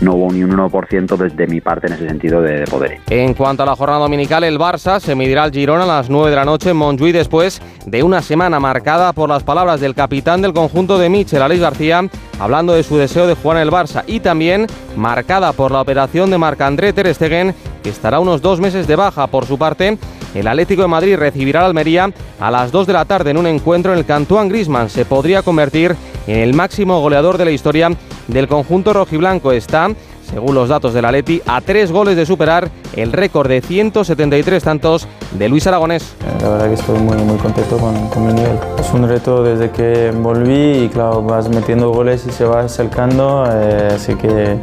no 0.00 0.14
hubo 0.14 0.32
ni 0.32 0.42
un 0.42 0.50
1% 0.50 1.16
desde 1.16 1.46
mi 1.46 1.60
parte 1.60 1.86
en 1.86 1.94
ese 1.94 2.08
sentido 2.08 2.42
de, 2.42 2.60
de 2.60 2.66
poder. 2.66 2.98
En 3.08 3.34
cuanto 3.34 3.62
a 3.62 3.66
la 3.66 3.76
jornada 3.76 4.00
dominical, 4.00 4.44
el 4.44 4.58
Barça 4.58 5.00
se 5.00 5.14
medirá 5.14 5.44
al 5.44 5.52
Girona 5.52 5.84
a 5.84 5.86
las 5.86 6.10
9 6.10 6.30
de 6.30 6.36
la 6.36 6.44
noche 6.44 6.70
en 6.70 6.76
Montjuïc 6.76 7.12
después 7.12 7.62
de 7.86 8.02
una 8.02 8.20
semana 8.20 8.60
marcada 8.60 9.12
por 9.12 9.28
las 9.28 9.42
palabras 9.42 9.80
del 9.80 9.94
capitán 9.94 10.42
del 10.42 10.52
conjunto 10.52 10.98
de 10.98 11.08
Michel, 11.08 11.42
Alex 11.42 11.60
García, 11.60 12.08
hablando 12.38 12.72
de 12.74 12.82
su 12.82 12.96
deseo 12.96 13.26
de 13.26 13.34
jugar 13.34 13.58
en 13.58 13.62
el 13.62 13.70
Barça 13.70 14.04
y 14.06 14.20
también 14.20 14.66
marcada 14.96 15.52
por 15.52 15.70
la 15.70 15.80
operación 15.80 16.30
de 16.30 16.38
Marc-André 16.38 16.92
Ter 16.92 17.14
Stegen, 17.14 17.54
estará 17.88 18.20
unos 18.20 18.42
dos 18.42 18.60
meses 18.60 18.86
de 18.86 18.96
baja. 18.96 19.26
Por 19.26 19.46
su 19.46 19.58
parte, 19.58 19.98
el 20.34 20.46
Atlético 20.46 20.82
de 20.82 20.88
Madrid 20.88 21.16
recibirá 21.16 21.60
al 21.60 21.66
Almería 21.66 22.12
a 22.38 22.50
las 22.50 22.70
2 22.70 22.86
de 22.86 22.92
la 22.92 23.04
tarde 23.04 23.30
en 23.30 23.38
un 23.38 23.46
encuentro 23.46 23.92
en 23.92 23.98
el 23.98 24.04
que 24.04 24.12
Antoine 24.12 24.48
Griezmann 24.48 24.90
se 24.90 25.04
podría 25.04 25.42
convertir 25.42 25.96
en 26.26 26.38
el 26.40 26.54
máximo 26.54 27.00
goleador 27.00 27.38
de 27.38 27.46
la 27.46 27.50
historia 27.50 27.90
del 28.26 28.48
conjunto 28.48 28.92
rojiblanco. 28.92 29.52
Está 29.52 29.90
según 30.30 30.54
los 30.54 30.68
datos 30.68 30.92
del 30.92 31.04
Atleti, 31.04 31.40
a 31.46 31.60
tres 31.60 31.90
goles 31.90 32.16
de 32.16 32.26
superar 32.26 32.70
el 32.94 33.12
récord 33.12 33.48
de 33.48 33.60
173 33.60 34.62
tantos 34.62 35.08
de 35.32 35.48
Luis 35.48 35.66
Aragonés. 35.66 36.14
La 36.42 36.50
verdad 36.50 36.68
que 36.68 36.74
estoy 36.74 36.98
muy, 36.98 37.16
muy 37.16 37.38
contento 37.38 37.78
con, 37.78 38.08
con 38.08 38.26
mi 38.26 38.32
nivel. 38.32 38.58
Es 38.78 38.92
un 38.92 39.08
reto 39.08 39.42
desde 39.42 39.70
que 39.70 40.12
volví 40.14 40.84
y 40.84 40.88
claro, 40.88 41.22
vas 41.22 41.48
metiendo 41.48 41.90
goles 41.90 42.24
y 42.28 42.30
se 42.30 42.44
va 42.44 42.60
acercando, 42.60 43.44
eh, 43.50 43.88
así 43.94 44.14
que 44.16 44.58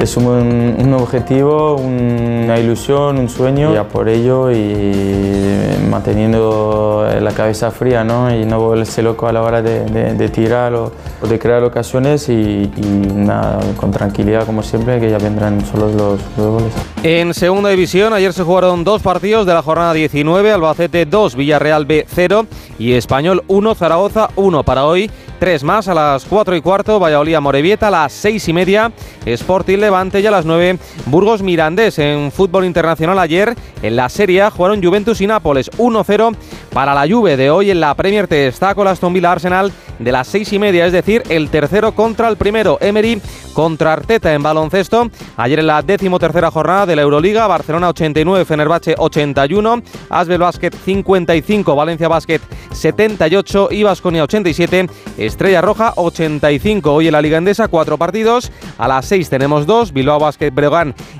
es 0.00 0.16
un, 0.16 0.26
un 0.26 0.94
objetivo, 0.94 1.76
una 1.76 2.58
ilusión, 2.58 3.18
un 3.18 3.28
sueño, 3.28 3.72
y 3.74 3.76
a 3.76 3.86
por 3.86 4.08
ello 4.08 4.50
y 4.50 5.88
manteniendo 5.90 7.06
la 7.20 7.32
cabeza 7.32 7.70
fría 7.70 8.02
¿no? 8.04 8.34
y 8.34 8.44
no 8.44 8.58
volverse 8.60 9.02
loco 9.02 9.26
a 9.26 9.32
la 9.32 9.42
hora 9.42 9.62
de, 9.62 9.84
de- 9.84 10.14
de 10.14 10.28
tirar 10.28 10.74
o, 10.74 10.92
o 11.22 11.26
de 11.26 11.38
crear 11.38 11.62
ocasiones 11.64 12.28
y, 12.28 12.32
y 12.76 13.10
nada, 13.14 13.60
con 13.76 13.90
tranquilidad 13.90 14.46
como 14.46 14.62
siempre 14.62 14.98
que 15.00 15.10
ya 15.10 15.18
vendrán 15.18 15.64
solos 15.66 15.94
los, 15.94 16.20
los 16.36 16.46
goles. 16.46 16.72
En 17.02 17.34
segunda 17.34 17.70
división, 17.70 18.12
ayer 18.12 18.32
se 18.32 18.42
jugaron 18.42 18.84
dos 18.84 19.02
partidos 19.02 19.46
de 19.46 19.54
la 19.54 19.62
jornada 19.62 19.92
19, 19.92 20.52
Albacete 20.52 21.06
2, 21.06 21.36
Villarreal 21.36 21.84
B 21.86 22.06
0 22.08 22.46
y 22.78 22.92
Español 22.94 23.42
1, 23.48 23.74
Zaragoza 23.74 24.28
1 24.36 24.62
para 24.64 24.84
hoy. 24.86 25.10
Tres 25.38 25.64
más 25.64 25.88
a 25.88 25.94
las 25.94 26.26
4 26.26 26.54
y 26.54 26.60
cuarto, 26.60 27.00
Valladolid 27.00 27.38
Morevieta 27.38 27.88
a 27.88 27.90
las 27.90 28.12
6 28.12 28.48
y 28.48 28.52
media, 28.52 28.92
Sporting 29.24 29.78
Levante 29.90 30.20
y 30.20 30.26
a 30.26 30.30
las 30.30 30.46
9, 30.46 30.78
Burgos 31.06 31.42
Mirandés. 31.42 31.98
En 31.98 32.30
fútbol 32.30 32.64
internacional 32.64 33.18
ayer, 33.18 33.56
en 33.82 33.96
la 33.96 34.08
Serie 34.08 34.48
jugaron 34.48 34.80
Juventus 34.80 35.20
y 35.20 35.26
Nápoles 35.26 35.68
1-0 35.78 36.36
para 36.72 36.94
la 36.94 37.12
Juve 37.12 37.36
de 37.36 37.50
hoy 37.50 37.72
en 37.72 37.80
la 37.80 37.92
Premier 37.96 38.28
te 38.28 38.46
está 38.46 38.76
con 38.76 38.86
Aston 38.86 39.12
Villa 39.12 39.32
Arsenal 39.32 39.72
de 39.98 40.12
las 40.12 40.28
6 40.28 40.52
y 40.52 40.58
media, 40.58 40.86
es 40.86 40.92
decir, 40.92 41.22
el 41.28 41.50
tercero 41.50 41.92
contra 41.92 42.28
el 42.28 42.36
primero, 42.36 42.78
Emery 42.80 43.20
contra 43.52 43.92
Arteta 43.92 44.32
en 44.32 44.42
baloncesto. 44.42 45.10
Ayer 45.36 45.58
en 45.58 45.66
la 45.66 45.82
decimotercera 45.82 46.50
jornada 46.50 46.86
de 46.86 46.96
la 46.96 47.02
Euroliga, 47.02 47.46
Barcelona 47.46 47.88
89, 47.90 48.44
Fenerbahce 48.44 48.94
81, 48.96 49.82
Asbel 50.08 50.38
Basket 50.38 50.70
55, 50.72 51.74
Valencia 51.74 52.08
Basket 52.08 52.40
78 52.72 53.68
y 53.72 53.82
Vasconia 53.82 54.24
87, 54.24 54.88
Estrella 55.18 55.60
Roja 55.60 55.92
85. 55.96 56.92
Hoy 56.92 57.08
en 57.08 57.12
la 57.12 57.22
Liga 57.22 57.38
Endesa, 57.38 57.68
cuatro 57.68 57.98
partidos. 57.98 58.50
A 58.78 58.88
las 58.88 59.06
6 59.06 59.28
tenemos 59.28 59.66
dos, 59.66 59.79
Bilbao 59.92 60.18
Basket 60.18 60.52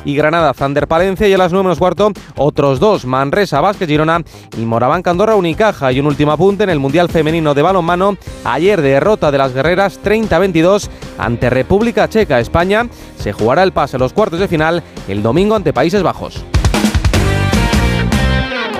y 0.04 0.14
Granada 0.14 0.54
Zander 0.54 0.86
Palencia. 0.86 1.26
Y 1.26 1.32
a 1.32 1.38
las 1.38 1.52
9 1.52 1.64
menos 1.64 1.78
cuarto, 1.78 2.12
otros 2.36 2.78
dos, 2.78 3.04
Manresa 3.04 3.60
Basket 3.60 3.86
Girona 3.86 4.22
y 4.56 4.60
Moraván 4.60 5.02
Candorra 5.02 5.34
Unicaja. 5.34 5.92
Y 5.92 6.00
un 6.00 6.06
último 6.06 6.32
apunte 6.32 6.64
en 6.64 6.70
el 6.70 6.78
Mundial 6.78 7.08
Femenino 7.08 7.54
de 7.54 7.62
Balonmano. 7.62 8.16
Ayer 8.44 8.80
derrota 8.82 9.30
de 9.30 9.38
las 9.38 9.54
guerreras 9.54 10.00
30-22 10.02 10.88
ante 11.18 11.50
República 11.50 12.08
Checa. 12.08 12.40
España 12.40 12.86
se 13.18 13.32
jugará 13.32 13.62
el 13.62 13.72
pase 13.72 13.96
a 13.96 13.98
los 13.98 14.12
cuartos 14.12 14.40
de 14.40 14.48
final 14.48 14.82
el 15.08 15.22
domingo 15.22 15.54
ante 15.54 15.72
Países 15.72 16.02
Bajos. 16.02 16.44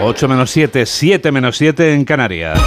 8 0.03 0.29
menos 0.29 0.51
7, 0.51 0.87
7 0.87 1.33
menos 1.33 1.57
7 1.59 1.95
en 1.95 2.05
Canarias. 2.05 2.59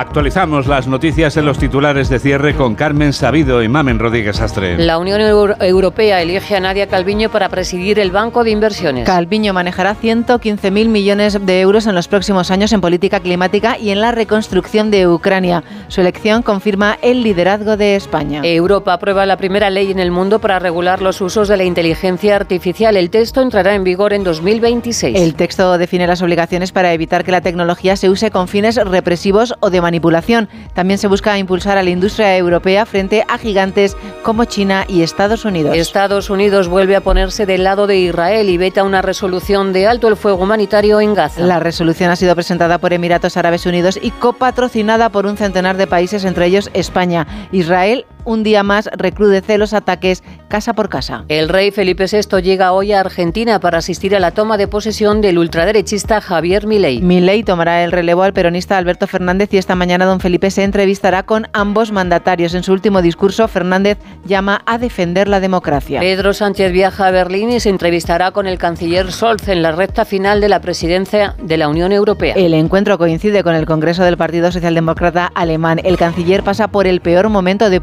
Actualizamos 0.00 0.68
las 0.68 0.86
noticias 0.86 1.36
en 1.38 1.44
los 1.44 1.58
titulares 1.58 2.08
de 2.08 2.20
cierre 2.20 2.54
con 2.54 2.76
Carmen 2.76 3.12
Sabido 3.12 3.64
y 3.64 3.68
Mamen 3.68 3.98
Rodríguez 3.98 4.40
Astre. 4.40 4.78
La 4.78 4.96
Unión 4.96 5.20
Euro- 5.20 5.56
Europea 5.60 6.22
elige 6.22 6.54
a 6.54 6.60
Nadia 6.60 6.86
Calviño 6.86 7.30
para 7.30 7.48
presidir 7.48 7.98
el 7.98 8.12
Banco 8.12 8.44
de 8.44 8.50
Inversiones. 8.52 9.04
Calviño 9.06 9.52
manejará 9.52 9.96
115.000 9.96 10.86
millones 10.86 11.44
de 11.44 11.60
euros 11.60 11.88
en 11.88 11.96
los 11.96 12.06
próximos 12.06 12.52
años 12.52 12.72
en 12.72 12.80
política 12.80 13.18
climática 13.18 13.76
y 13.76 13.90
en 13.90 14.00
la 14.00 14.12
reconstrucción 14.12 14.92
de 14.92 15.08
Ucrania. 15.08 15.64
Su 15.88 16.00
elección 16.00 16.42
confirma 16.42 16.96
el 17.02 17.24
liderazgo 17.24 17.76
de 17.76 17.96
España. 17.96 18.42
Europa 18.44 18.92
aprueba 18.92 19.26
la 19.26 19.36
primera 19.36 19.68
ley 19.68 19.90
en 19.90 19.98
el 19.98 20.12
mundo 20.12 20.38
para 20.38 20.60
regular 20.60 21.02
los 21.02 21.20
usos 21.20 21.48
de 21.48 21.56
la 21.56 21.64
inteligencia 21.64 22.36
artificial. 22.36 22.96
El 22.96 23.10
texto 23.10 23.42
entrará 23.42 23.74
en 23.74 23.82
vigor 23.82 24.12
en 24.12 24.22
2026. 24.22 25.18
El 25.20 25.34
texto 25.34 25.76
define 25.76 26.06
las 26.06 26.22
obligaciones 26.22 26.70
para 26.70 26.92
evitar 26.92 27.24
que 27.24 27.32
la 27.32 27.40
tecnología 27.40 27.96
se 27.96 28.08
use 28.08 28.30
con 28.30 28.46
fines 28.46 28.76
represivos 28.76 29.54
o 29.58 29.70
de 29.70 29.87
manipulación. 29.88 30.48
También 30.74 30.98
se 30.98 31.08
busca 31.08 31.38
impulsar 31.38 31.78
a 31.78 31.82
la 31.82 31.90
industria 31.90 32.36
europea 32.36 32.84
frente 32.84 33.24
a 33.26 33.38
gigantes 33.38 33.96
como 34.22 34.44
China 34.44 34.84
y 34.86 35.02
Estados 35.02 35.44
Unidos. 35.44 35.76
Estados 35.76 36.28
Unidos 36.28 36.68
vuelve 36.68 36.94
a 36.94 37.00
ponerse 37.00 37.46
del 37.46 37.64
lado 37.64 37.86
de 37.86 37.96
Israel 37.96 38.50
y 38.50 38.58
veta 38.58 38.84
una 38.84 39.00
resolución 39.00 39.72
de 39.72 39.86
alto 39.86 40.08
el 40.08 40.16
fuego 40.16 40.44
humanitario 40.44 41.00
en 41.00 41.14
Gaza. 41.14 41.40
La 41.40 41.58
resolución 41.58 42.10
ha 42.10 42.16
sido 42.16 42.34
presentada 42.34 42.78
por 42.78 42.92
Emiratos 42.92 43.36
Árabes 43.36 43.64
Unidos 43.64 43.98
y 44.00 44.10
copatrocinada 44.10 45.08
por 45.08 45.24
un 45.24 45.36
centenar 45.36 45.76
de 45.76 45.86
países, 45.86 46.24
entre 46.24 46.46
ellos 46.46 46.70
España. 46.74 47.26
Israel 47.50 48.04
un 48.28 48.42
día 48.42 48.62
más 48.62 48.90
recrudece 48.94 49.56
los 49.56 49.72
ataques 49.72 50.22
casa 50.48 50.74
por 50.74 50.90
casa. 50.90 51.24
El 51.28 51.48
rey 51.48 51.70
Felipe 51.70 52.04
VI 52.04 52.42
llega 52.42 52.72
hoy 52.72 52.92
a 52.92 53.00
Argentina 53.00 53.58
para 53.58 53.78
asistir 53.78 54.14
a 54.14 54.20
la 54.20 54.32
toma 54.32 54.58
de 54.58 54.68
posesión 54.68 55.22
del 55.22 55.38
ultraderechista 55.38 56.20
Javier 56.20 56.66
Milei. 56.66 57.00
Milei 57.00 57.42
tomará 57.42 57.82
el 57.84 57.90
relevo 57.92 58.22
al 58.22 58.34
peronista 58.34 58.76
Alberto 58.76 59.06
Fernández 59.06 59.52
y 59.52 59.56
esta 59.56 59.74
mañana 59.74 60.04
don 60.04 60.20
Felipe 60.20 60.50
se 60.50 60.64
entrevistará 60.64 61.22
con 61.22 61.48
ambos 61.54 61.90
mandatarios. 61.90 62.54
En 62.54 62.62
su 62.62 62.72
último 62.72 63.00
discurso, 63.00 63.48
Fernández 63.48 63.98
llama 64.26 64.60
a 64.66 64.76
defender 64.76 65.26
la 65.26 65.40
democracia. 65.40 66.00
Pedro 66.00 66.34
Sánchez 66.34 66.70
viaja 66.70 67.06
a 67.06 67.10
Berlín 67.10 67.50
y 67.50 67.60
se 67.60 67.70
entrevistará 67.70 68.32
con 68.32 68.46
el 68.46 68.58
canciller 68.58 69.10
Scholz 69.10 69.48
en 69.48 69.62
la 69.62 69.72
recta 69.72 70.04
final 70.04 70.42
de 70.42 70.50
la 70.50 70.60
presidencia 70.60 71.34
de 71.42 71.56
la 71.56 71.68
Unión 71.68 71.92
Europea. 71.92 72.34
El 72.34 72.52
encuentro 72.52 72.98
coincide 72.98 73.42
con 73.42 73.54
el 73.54 73.64
Congreso 73.64 74.04
del 74.04 74.18
Partido 74.18 74.52
Socialdemócrata 74.52 75.30
alemán. 75.34 75.80
El 75.82 75.96
canciller 75.96 76.42
pasa 76.42 76.68
por 76.68 76.86
el 76.86 77.00
peor 77.00 77.30
momento 77.30 77.70
de 77.70 77.80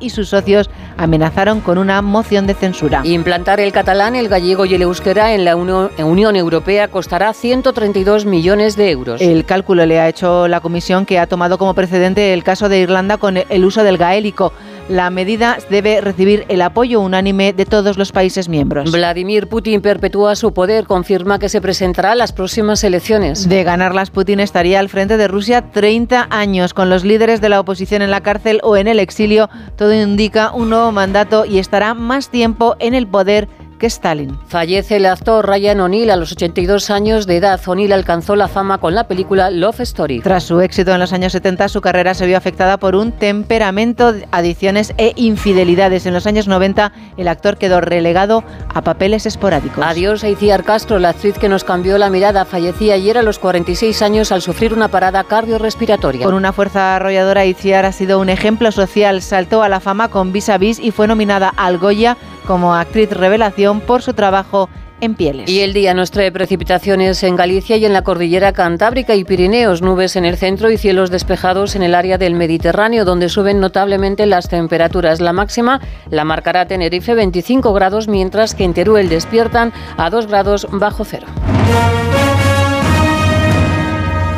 y 0.00 0.10
sus 0.10 0.28
socios 0.28 0.70
amenazaron 0.96 1.60
con 1.60 1.78
una 1.78 2.00
moción 2.00 2.46
de 2.46 2.54
censura. 2.54 3.02
Implantar 3.04 3.58
el 3.58 3.72
catalán, 3.72 4.14
el 4.14 4.28
gallego 4.28 4.64
y 4.64 4.74
el 4.74 4.82
euskera 4.82 5.34
en 5.34 5.44
la 5.44 5.56
Unión 5.56 6.36
Europea 6.36 6.88
costará 6.88 7.32
132 7.32 8.26
millones 8.26 8.76
de 8.76 8.90
euros. 8.90 9.20
El 9.20 9.44
cálculo 9.44 9.84
le 9.84 9.98
ha 9.98 10.08
hecho 10.08 10.46
la 10.46 10.60
Comisión 10.60 11.04
que 11.04 11.18
ha 11.18 11.26
tomado 11.26 11.58
como 11.58 11.74
precedente 11.74 12.32
el 12.32 12.44
caso 12.44 12.68
de 12.68 12.78
Irlanda 12.78 13.16
con 13.16 13.36
el 13.36 13.64
uso 13.64 13.82
del 13.82 13.98
gaélico. 13.98 14.52
La 14.88 15.10
medida 15.10 15.58
debe 15.68 16.00
recibir 16.00 16.44
el 16.48 16.62
apoyo 16.62 17.00
unánime 17.00 17.52
de 17.52 17.66
todos 17.66 17.98
los 17.98 18.12
países 18.12 18.48
miembros. 18.48 18.92
Vladimir 18.92 19.48
Putin 19.48 19.80
perpetúa 19.80 20.36
su 20.36 20.52
poder, 20.52 20.84
confirma 20.84 21.40
que 21.40 21.48
se 21.48 21.60
presentará 21.60 22.12
a 22.12 22.14
las 22.14 22.32
próximas 22.32 22.84
elecciones. 22.84 23.48
De 23.48 23.64
ganarlas, 23.64 24.10
Putin 24.10 24.38
estaría 24.38 24.78
al 24.78 24.88
frente 24.88 25.16
de 25.16 25.26
Rusia 25.26 25.72
30 25.72 26.28
años, 26.30 26.72
con 26.72 26.88
los 26.88 27.04
líderes 27.04 27.40
de 27.40 27.48
la 27.48 27.58
oposición 27.58 28.00
en 28.00 28.12
la 28.12 28.20
cárcel 28.20 28.60
o 28.62 28.76
en 28.76 28.86
el 28.86 29.00
exilio. 29.00 29.50
Todo 29.74 29.92
indica 29.92 30.52
un 30.52 30.70
nuevo 30.70 30.92
mandato 30.92 31.44
y 31.46 31.58
estará 31.58 31.94
más 31.94 32.30
tiempo 32.30 32.76
en 32.78 32.94
el 32.94 33.08
poder 33.08 33.48
que 33.76 33.86
Stalin. 33.86 34.38
Fallece 34.48 34.96
el 34.96 35.06
actor 35.06 35.46
Ryan 35.46 35.80
O'Neill 35.80 36.10
a 36.10 36.16
los 36.16 36.32
82 36.32 36.90
años 36.90 37.26
de 37.26 37.36
edad. 37.36 37.60
O'Neill 37.66 37.92
alcanzó 37.92 38.36
la 38.36 38.48
fama 38.48 38.78
con 38.78 38.94
la 38.94 39.08
película 39.08 39.50
Love 39.50 39.80
Story. 39.80 40.20
Tras 40.20 40.44
su 40.44 40.60
éxito 40.60 40.92
en 40.92 41.00
los 41.00 41.12
años 41.12 41.32
70, 41.32 41.68
su 41.68 41.80
carrera 41.80 42.14
se 42.14 42.26
vio 42.26 42.36
afectada 42.36 42.78
por 42.78 42.96
un 42.96 43.12
temperamento, 43.12 44.14
adicciones 44.30 44.94
e 44.96 45.12
infidelidades. 45.16 46.06
En 46.06 46.14
los 46.14 46.26
años 46.26 46.48
90, 46.48 46.92
el 47.16 47.28
actor 47.28 47.56
quedó 47.58 47.80
relegado 47.80 48.44
a 48.74 48.82
papeles 48.82 49.26
esporádicos. 49.26 49.84
Adiós 49.84 50.24
a 50.24 50.28
Iciar 50.28 50.64
Castro, 50.64 50.98
la 50.98 51.10
actriz 51.10 51.38
que 51.38 51.48
nos 51.48 51.64
cambió 51.64 51.98
la 51.98 52.10
mirada. 52.10 52.44
Fallecía 52.44 52.94
ayer 52.94 53.18
a 53.18 53.22
los 53.22 53.38
46 53.38 54.02
años 54.02 54.32
al 54.32 54.42
sufrir 54.42 54.72
una 54.72 54.88
parada 54.88 55.24
cardiorrespiratoria. 55.24 56.24
Con 56.24 56.34
una 56.34 56.52
fuerza 56.52 56.96
arrolladora, 56.96 57.44
Iciar 57.44 57.84
ha 57.84 57.92
sido 57.92 58.20
un 58.20 58.28
ejemplo 58.28 58.72
social. 58.72 59.22
Saltó 59.22 59.62
a 59.62 59.68
la 59.68 59.80
fama 59.80 60.08
con 60.08 60.32
Vis 60.32 60.48
a 60.48 60.58
Vis 60.58 60.78
y 60.78 60.90
fue 60.90 61.06
nominada 61.06 61.52
al 61.56 61.78
Goya 61.78 62.16
como 62.46 62.74
actriz 62.74 63.10
revelación 63.10 63.80
por 63.80 64.02
su 64.02 64.14
trabajo 64.14 64.68
en 65.00 65.14
pieles. 65.14 65.48
Y 65.50 65.60
el 65.60 65.72
día 65.72 65.94
nos 65.94 66.10
trae 66.10 66.32
precipitaciones 66.32 67.22
en 67.22 67.36
Galicia 67.36 67.76
y 67.76 67.84
en 67.84 67.92
la 67.92 68.02
cordillera 68.02 68.52
Cantábrica 68.52 69.14
y 69.14 69.24
Pirineos, 69.24 69.82
nubes 69.82 70.16
en 70.16 70.24
el 70.24 70.36
centro 70.36 70.70
y 70.70 70.78
cielos 70.78 71.10
despejados 71.10 71.76
en 71.76 71.82
el 71.82 71.94
área 71.94 72.18
del 72.18 72.34
Mediterráneo, 72.34 73.04
donde 73.04 73.28
suben 73.28 73.60
notablemente 73.60 74.26
las 74.26 74.48
temperaturas. 74.48 75.20
La 75.20 75.32
máxima 75.32 75.80
la 76.10 76.24
marcará 76.24 76.66
Tenerife 76.66 77.14
25 77.14 77.72
grados, 77.72 78.08
mientras 78.08 78.54
que 78.54 78.64
en 78.64 78.74
Teruel 78.74 79.08
despiertan 79.08 79.72
a 79.96 80.08
2 80.08 80.26
grados 80.26 80.66
bajo 80.70 81.04
cero. 81.04 81.26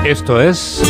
Esto 0.05 0.41
es... 0.41 0.83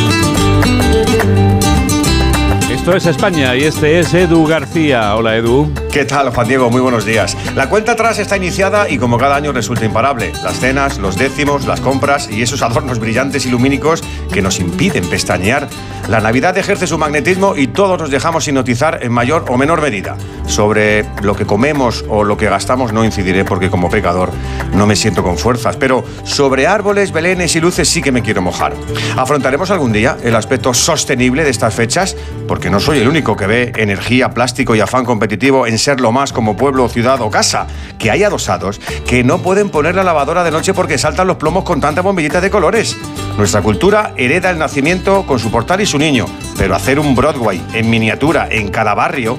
Esto 2.79 2.97
es 2.97 3.07
España 3.07 3.55
y 3.55 3.65
este 3.65 3.99
es 3.99 4.15
Edu 4.15 4.47
García. 4.47 5.15
Hola 5.17 5.37
Edu. 5.37 5.71
¿Qué 5.93 6.05
tal, 6.05 6.31
Juan 6.31 6.49
Diego? 6.49 6.71
Muy 6.71 6.81
buenos 6.81 7.05
días. 7.05 7.37
La 7.55 7.69
cuenta 7.69 7.93
atrás 7.93 8.19
está 8.19 8.37
iniciada 8.37 8.89
y 8.89 8.99
como 8.99 9.19
cada 9.19 9.37
año 9.37 9.53
resulta 9.53 9.85
imparable. 9.85 10.33
Las 10.45 10.61
cenas, 10.61 10.97
los 10.99 11.19
décimos, 11.19 11.67
las 11.67 11.81
compras 11.81 12.31
y 12.31 12.41
esos 12.41 12.63
adornos 12.63 12.99
brillantes 12.99 13.45
y 13.45 13.51
lumínicos 13.51 14.03
que 14.33 14.41
nos 14.41 14.61
impiden 14.61 15.05
pestañear. 15.11 15.69
La 16.09 16.21
Navidad 16.21 16.57
ejerce 16.57 16.87
su 16.87 16.97
magnetismo 16.97 17.55
y 17.57 17.67
todos 17.67 18.01
nos 18.01 18.11
dejamos 18.11 18.47
hipnotizar 18.49 19.01
en 19.03 19.13
mayor 19.13 19.45
o 19.49 19.59
menor 19.59 19.83
medida. 19.83 20.17
Sobre 20.47 21.05
lo 21.21 21.35
que 21.35 21.45
comemos 21.45 22.05
o 22.09 22.25
lo 22.25 22.39
que 22.39 22.49
gastamos 22.49 22.95
no 22.95 23.05
incidiré 23.05 23.45
porque 23.45 23.69
como 23.69 23.91
pecador 23.91 24.31
no 24.73 24.87
me 24.87 24.97
siento 24.97 25.23
con 25.23 25.37
fuerzas, 25.37 25.77
pero 25.77 26.05
sobre 26.25 26.67
árboles, 26.67 27.13
belenes 27.13 27.55
y 27.57 27.61
luces 27.61 27.89
sí 27.89 28.01
que 28.01 28.13
me 28.13 28.23
quiero 28.23 28.41
mojar. 28.41 28.73
¿Afrontaremos 29.17 29.71
algún 29.71 29.93
día 29.93 30.17
el 30.23 30.35
aspecto 30.35 30.73
sostenible 30.73 31.45
de 31.45 31.51
estas 31.51 31.75
fechas? 31.75 32.17
Porque 32.47 32.68
no 32.71 32.81
soy 32.81 32.99
el 32.99 33.09
único 33.09 33.37
que 33.37 33.47
ve 33.47 33.73
energía, 33.77 34.31
plástico 34.31 34.75
y 34.75 34.81
afán 34.81 35.05
competitivo 35.05 35.67
en 35.67 35.79
ser 35.79 36.01
lo 36.01 36.13
más 36.13 36.33
como 36.33 36.57
pueblo, 36.57 36.89
ciudad 36.89 37.21
o 37.21 37.31
casa, 37.31 37.67
que 37.99 38.11
hay 38.11 38.25
adosados 38.25 38.81
que 39.07 39.25
no 39.25 39.39
pueden 39.39 39.71
poner 39.71 39.95
la 39.95 40.05
lavadora 40.05 40.45
de 40.45 40.51
noche 40.51 40.75
porque 40.75 40.99
saltan 40.99 41.27
los 41.27 41.37
plomos 41.37 41.65
con 41.65 41.81
tanta 41.81 42.03
bombillita 42.03 42.41
de 42.41 42.51
colores. 42.51 42.97
Nuestra 43.37 43.63
cultura 43.63 44.13
hereda 44.17 44.51
el 44.51 44.59
nacimiento 44.59 45.25
con 45.27 45.39
su 45.39 45.51
portal 45.51 45.81
y 45.81 45.87
su 45.87 45.99
niño, 45.99 46.27
pero 46.57 46.75
hacer 46.75 46.99
un 46.99 47.15
Broadway 47.15 47.63
en 47.75 47.89
miniatura 47.91 48.49
en 48.51 48.69
cada 48.69 48.95
barrio 48.95 49.39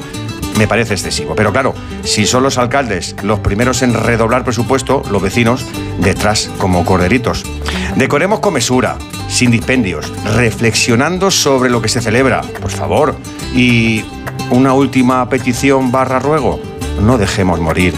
me 0.57 0.67
parece 0.67 0.93
excesivo. 0.93 1.35
Pero 1.35 1.51
claro, 1.51 1.73
si 2.03 2.25
son 2.25 2.43
los 2.43 2.57
alcaldes 2.57 3.15
los 3.23 3.39
primeros 3.39 3.81
en 3.81 3.93
redoblar 3.93 4.43
presupuesto, 4.43 5.03
los 5.09 5.21
vecinos 5.21 5.65
detrás 5.99 6.49
como 6.57 6.85
corderitos. 6.85 7.45
Decoremos 7.99 8.39
con 8.39 8.53
mesura, 8.53 8.97
sin 9.27 9.51
dispendios, 9.51 10.09
reflexionando 10.33 11.29
sobre 11.29 11.69
lo 11.69 11.81
que 11.81 11.89
se 11.89 11.99
celebra, 11.99 12.39
por 12.61 12.71
favor. 12.71 13.13
Y 13.53 14.05
una 14.51 14.71
última 14.71 15.27
petición 15.27 15.91
barra 15.91 16.17
ruego, 16.17 16.61
no 17.01 17.17
dejemos 17.17 17.59
morir 17.59 17.93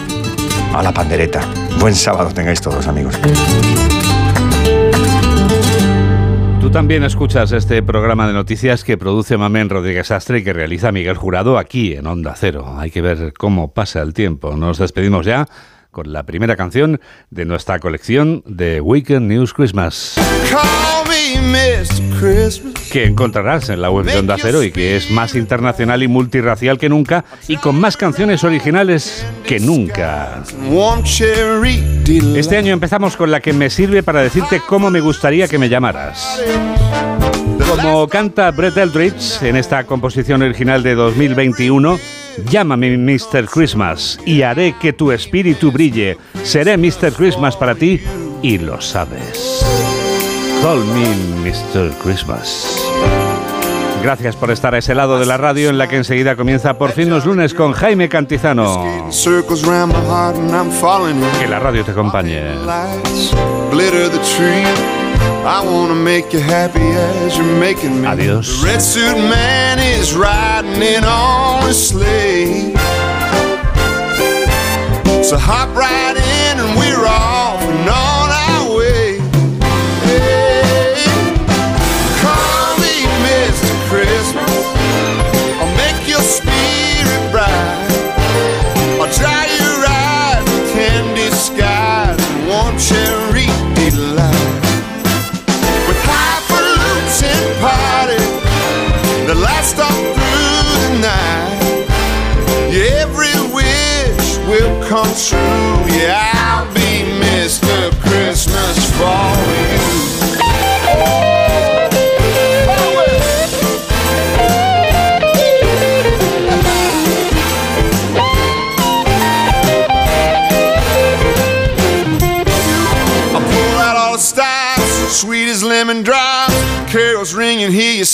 a 0.74 0.82
la 0.82 0.91
pandereta. 0.91 1.41
Buen 1.80 1.93
sábado 1.93 2.32
tengáis 2.34 2.60
todos, 2.62 2.88
amigos. 2.88 3.14
Tú 6.60 6.72
también 6.72 7.04
escuchas 7.04 7.52
este 7.52 7.84
programa 7.84 8.26
de 8.26 8.34
noticias 8.34 8.84
que 8.84 8.97
produce 8.97 9.38
Mamén 9.38 9.70
Rodríguez 9.70 10.10
Astre 10.10 10.39
y 10.39 10.43
que 10.43 10.52
realiza 10.52 10.91
Miguel 10.91 11.16
Jurado 11.16 11.60
aquí 11.60 11.93
en 11.93 12.08
Onda 12.08 12.34
Cero. 12.36 12.74
Hay 12.80 12.89
que 12.89 13.04
ver 13.04 13.34
cómo 13.38 13.72
pasa 13.72 14.02
el 14.02 14.16
tiempo. 14.16 14.56
Nos 14.56 14.80
despedimos 14.80 15.28
ya 15.28 15.47
con 15.92 16.14
la 16.14 16.24
primera 16.24 16.56
canción 16.56 17.00
de 17.30 17.46
nuestra 17.46 17.80
colección 17.80 18.44
de 18.46 18.82
Weekend 18.82 19.28
News 19.28 19.54
Christmas. 19.54 20.16
Que 22.92 23.06
encontrarás 23.06 23.70
en 23.70 23.82
la 23.82 23.89
web 23.89 24.06
de 24.06 24.18
Onda 24.18 24.38
Cero 24.39 24.64
y 24.64 24.72
que 24.72 24.96
es 24.96 25.12
más 25.12 25.36
internacional 25.36 26.04
y 26.04 26.08
multirracial 26.08 26.78
que 26.78 26.89
nunca 26.89 27.26
y 27.48 27.58
con 27.58 27.80
más 27.80 27.98
canciones 27.98 28.44
originales 28.44 29.26
que 29.46 29.60
nunca. 29.60 30.44
Este 32.36 32.58
año 32.58 32.74
empezamos 32.74 33.18
con 33.18 33.32
la 33.32 33.39
que 33.39 33.54
me 33.54 33.70
sirve 33.70 34.04
para 34.04 34.22
decirte 34.22 34.62
cómo 34.66 34.89
me 34.89 35.02
gustaría 35.02 35.48
que 35.48 35.58
me 35.58 35.70
llamaras. 35.70 36.42
Como 37.70 38.07
canta 38.07 38.51
Brett 38.51 38.78
Eldridge 38.78 39.41
en 39.43 39.55
esta 39.55 39.86
composición 39.86 40.41
original 40.41 40.84
de 40.84 40.95
2021, 40.95 41.97
Llámame 42.49 42.97
Mr. 42.97 43.45
Christmas 43.45 44.20
y 44.26 44.41
haré 44.41 44.76
que 44.80 44.93
tu 44.93 45.12
espíritu 45.12 45.72
brille. 45.72 46.18
Seré 46.43 46.78
Mr. 46.78 47.14
Christmas 47.14 47.57
para 47.57 47.76
ti 47.76 48.01
y 48.41 48.57
lo 48.57 48.80
sabes. 48.82 49.66
Call 50.62 50.80
me 50.86 51.49
Mr. 51.49 51.91
Christmas. 52.01 52.78
Gracias 54.01 54.36
por 54.36 54.49
estar 54.49 54.74
a 54.74 54.80
ese 54.80 54.95
lado 54.95 55.20
de 55.20 55.28
la 55.28 55.38
radio 55.38 55.70
en 55.70 55.78
la 55.78 55.88
que 55.88 55.97
enseguida 55.97 56.36
comienza 56.36 56.78
por 56.78 56.91
fin 56.91 57.09
los 57.09 57.26
lunes 57.26 57.53
con 57.53 57.74
Jaime 57.74 58.09
Cantizano. 58.09 59.12
Que 61.39 61.47
la 61.47 61.59
radio 61.59 61.86
te 61.86 61.91
acompañe. 61.91 62.41
I 65.44 65.66
wanna 65.66 65.96
make 65.96 66.34
you 66.34 66.39
happy 66.39 66.80
as 66.80 67.36
you're 67.36 67.60
making 67.60 68.00
me. 68.02 68.08
Adiós. 68.08 68.62
The 68.62 68.68
red 68.68 68.82
suit 68.82 69.18
man 69.18 69.80
is 69.80 70.14
riding 70.14 70.82
in 70.82 71.04
on 71.04 71.68
a 71.68 71.74
sleigh. 71.74 72.74
So 75.24 75.38
hop 75.38 75.76
right 75.76 76.16
in 76.16 76.60
and 76.60 76.78
we're 76.78 77.08
off 77.08 77.62
and 77.62 77.89
on 77.89 78.21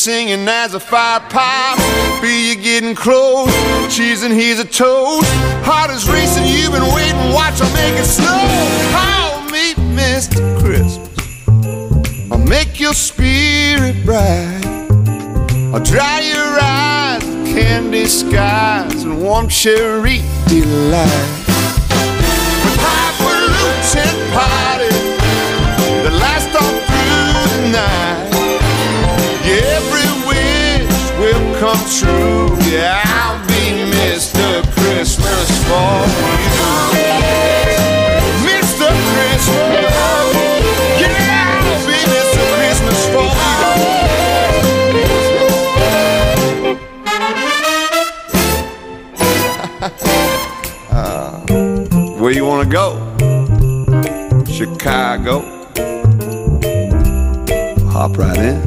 singing 0.08 0.47
as 0.47 0.74
a 0.74 0.80
fire 0.80 1.20
pops. 1.30 1.84
Feel 2.22 2.30
you 2.32 2.55
getting 2.55 2.95
close, 2.95 3.51
cheese 3.93 4.24
and 4.24 4.34
here's 4.34 4.58
a 4.58 4.64
toast. 4.64 5.28
Heart 5.68 5.91
is 5.91 6.08
racing, 6.10 6.45
you've 6.45 6.72
been 6.72 6.93
waiting, 6.95 7.34
watch 7.34 7.60
I 7.60 7.68
make 7.74 7.99
it 7.99 8.05
snow. 8.05 8.39
I'll 8.95 9.43
meet 9.51 9.76
Mr. 9.99 10.39
Christmas. 10.62 12.32
I'll 12.32 12.38
make 12.38 12.80
your 12.80 12.93
spirit 12.93 14.05
bright. 14.05 14.66
I'll 15.74 15.84
dry 15.84 16.22
your 16.22 16.58
eyes, 16.62 17.24
candy 17.51 18.05
skies, 18.05 19.03
and 19.03 19.22
warm 19.22 19.49
cherry 19.49 20.22
delight. 20.47 21.46
Come 31.60 31.78
true. 31.89 32.53
Yeah, 32.70 33.01
I'll 33.03 33.41
be 33.47 33.89
Mr. 33.89 34.62
Christmas 34.78 35.49
for 35.66 36.05
you. 36.45 37.10
Mr. 38.45 38.89
Christmas. 39.12 39.82
Yeah, 41.01 41.49
I'll 41.58 41.82
be 41.88 41.97
Mr. 42.14 42.43
Christmas 42.53 43.01
for 43.14 43.26
you. 51.97 52.18
Where 52.22 52.34
you 52.34 52.45
wanna 52.45 52.70
go? 52.70 52.88
Chicago. 54.45 55.41
Hop 57.89 58.18
right 58.18 58.38
in. 58.38 58.66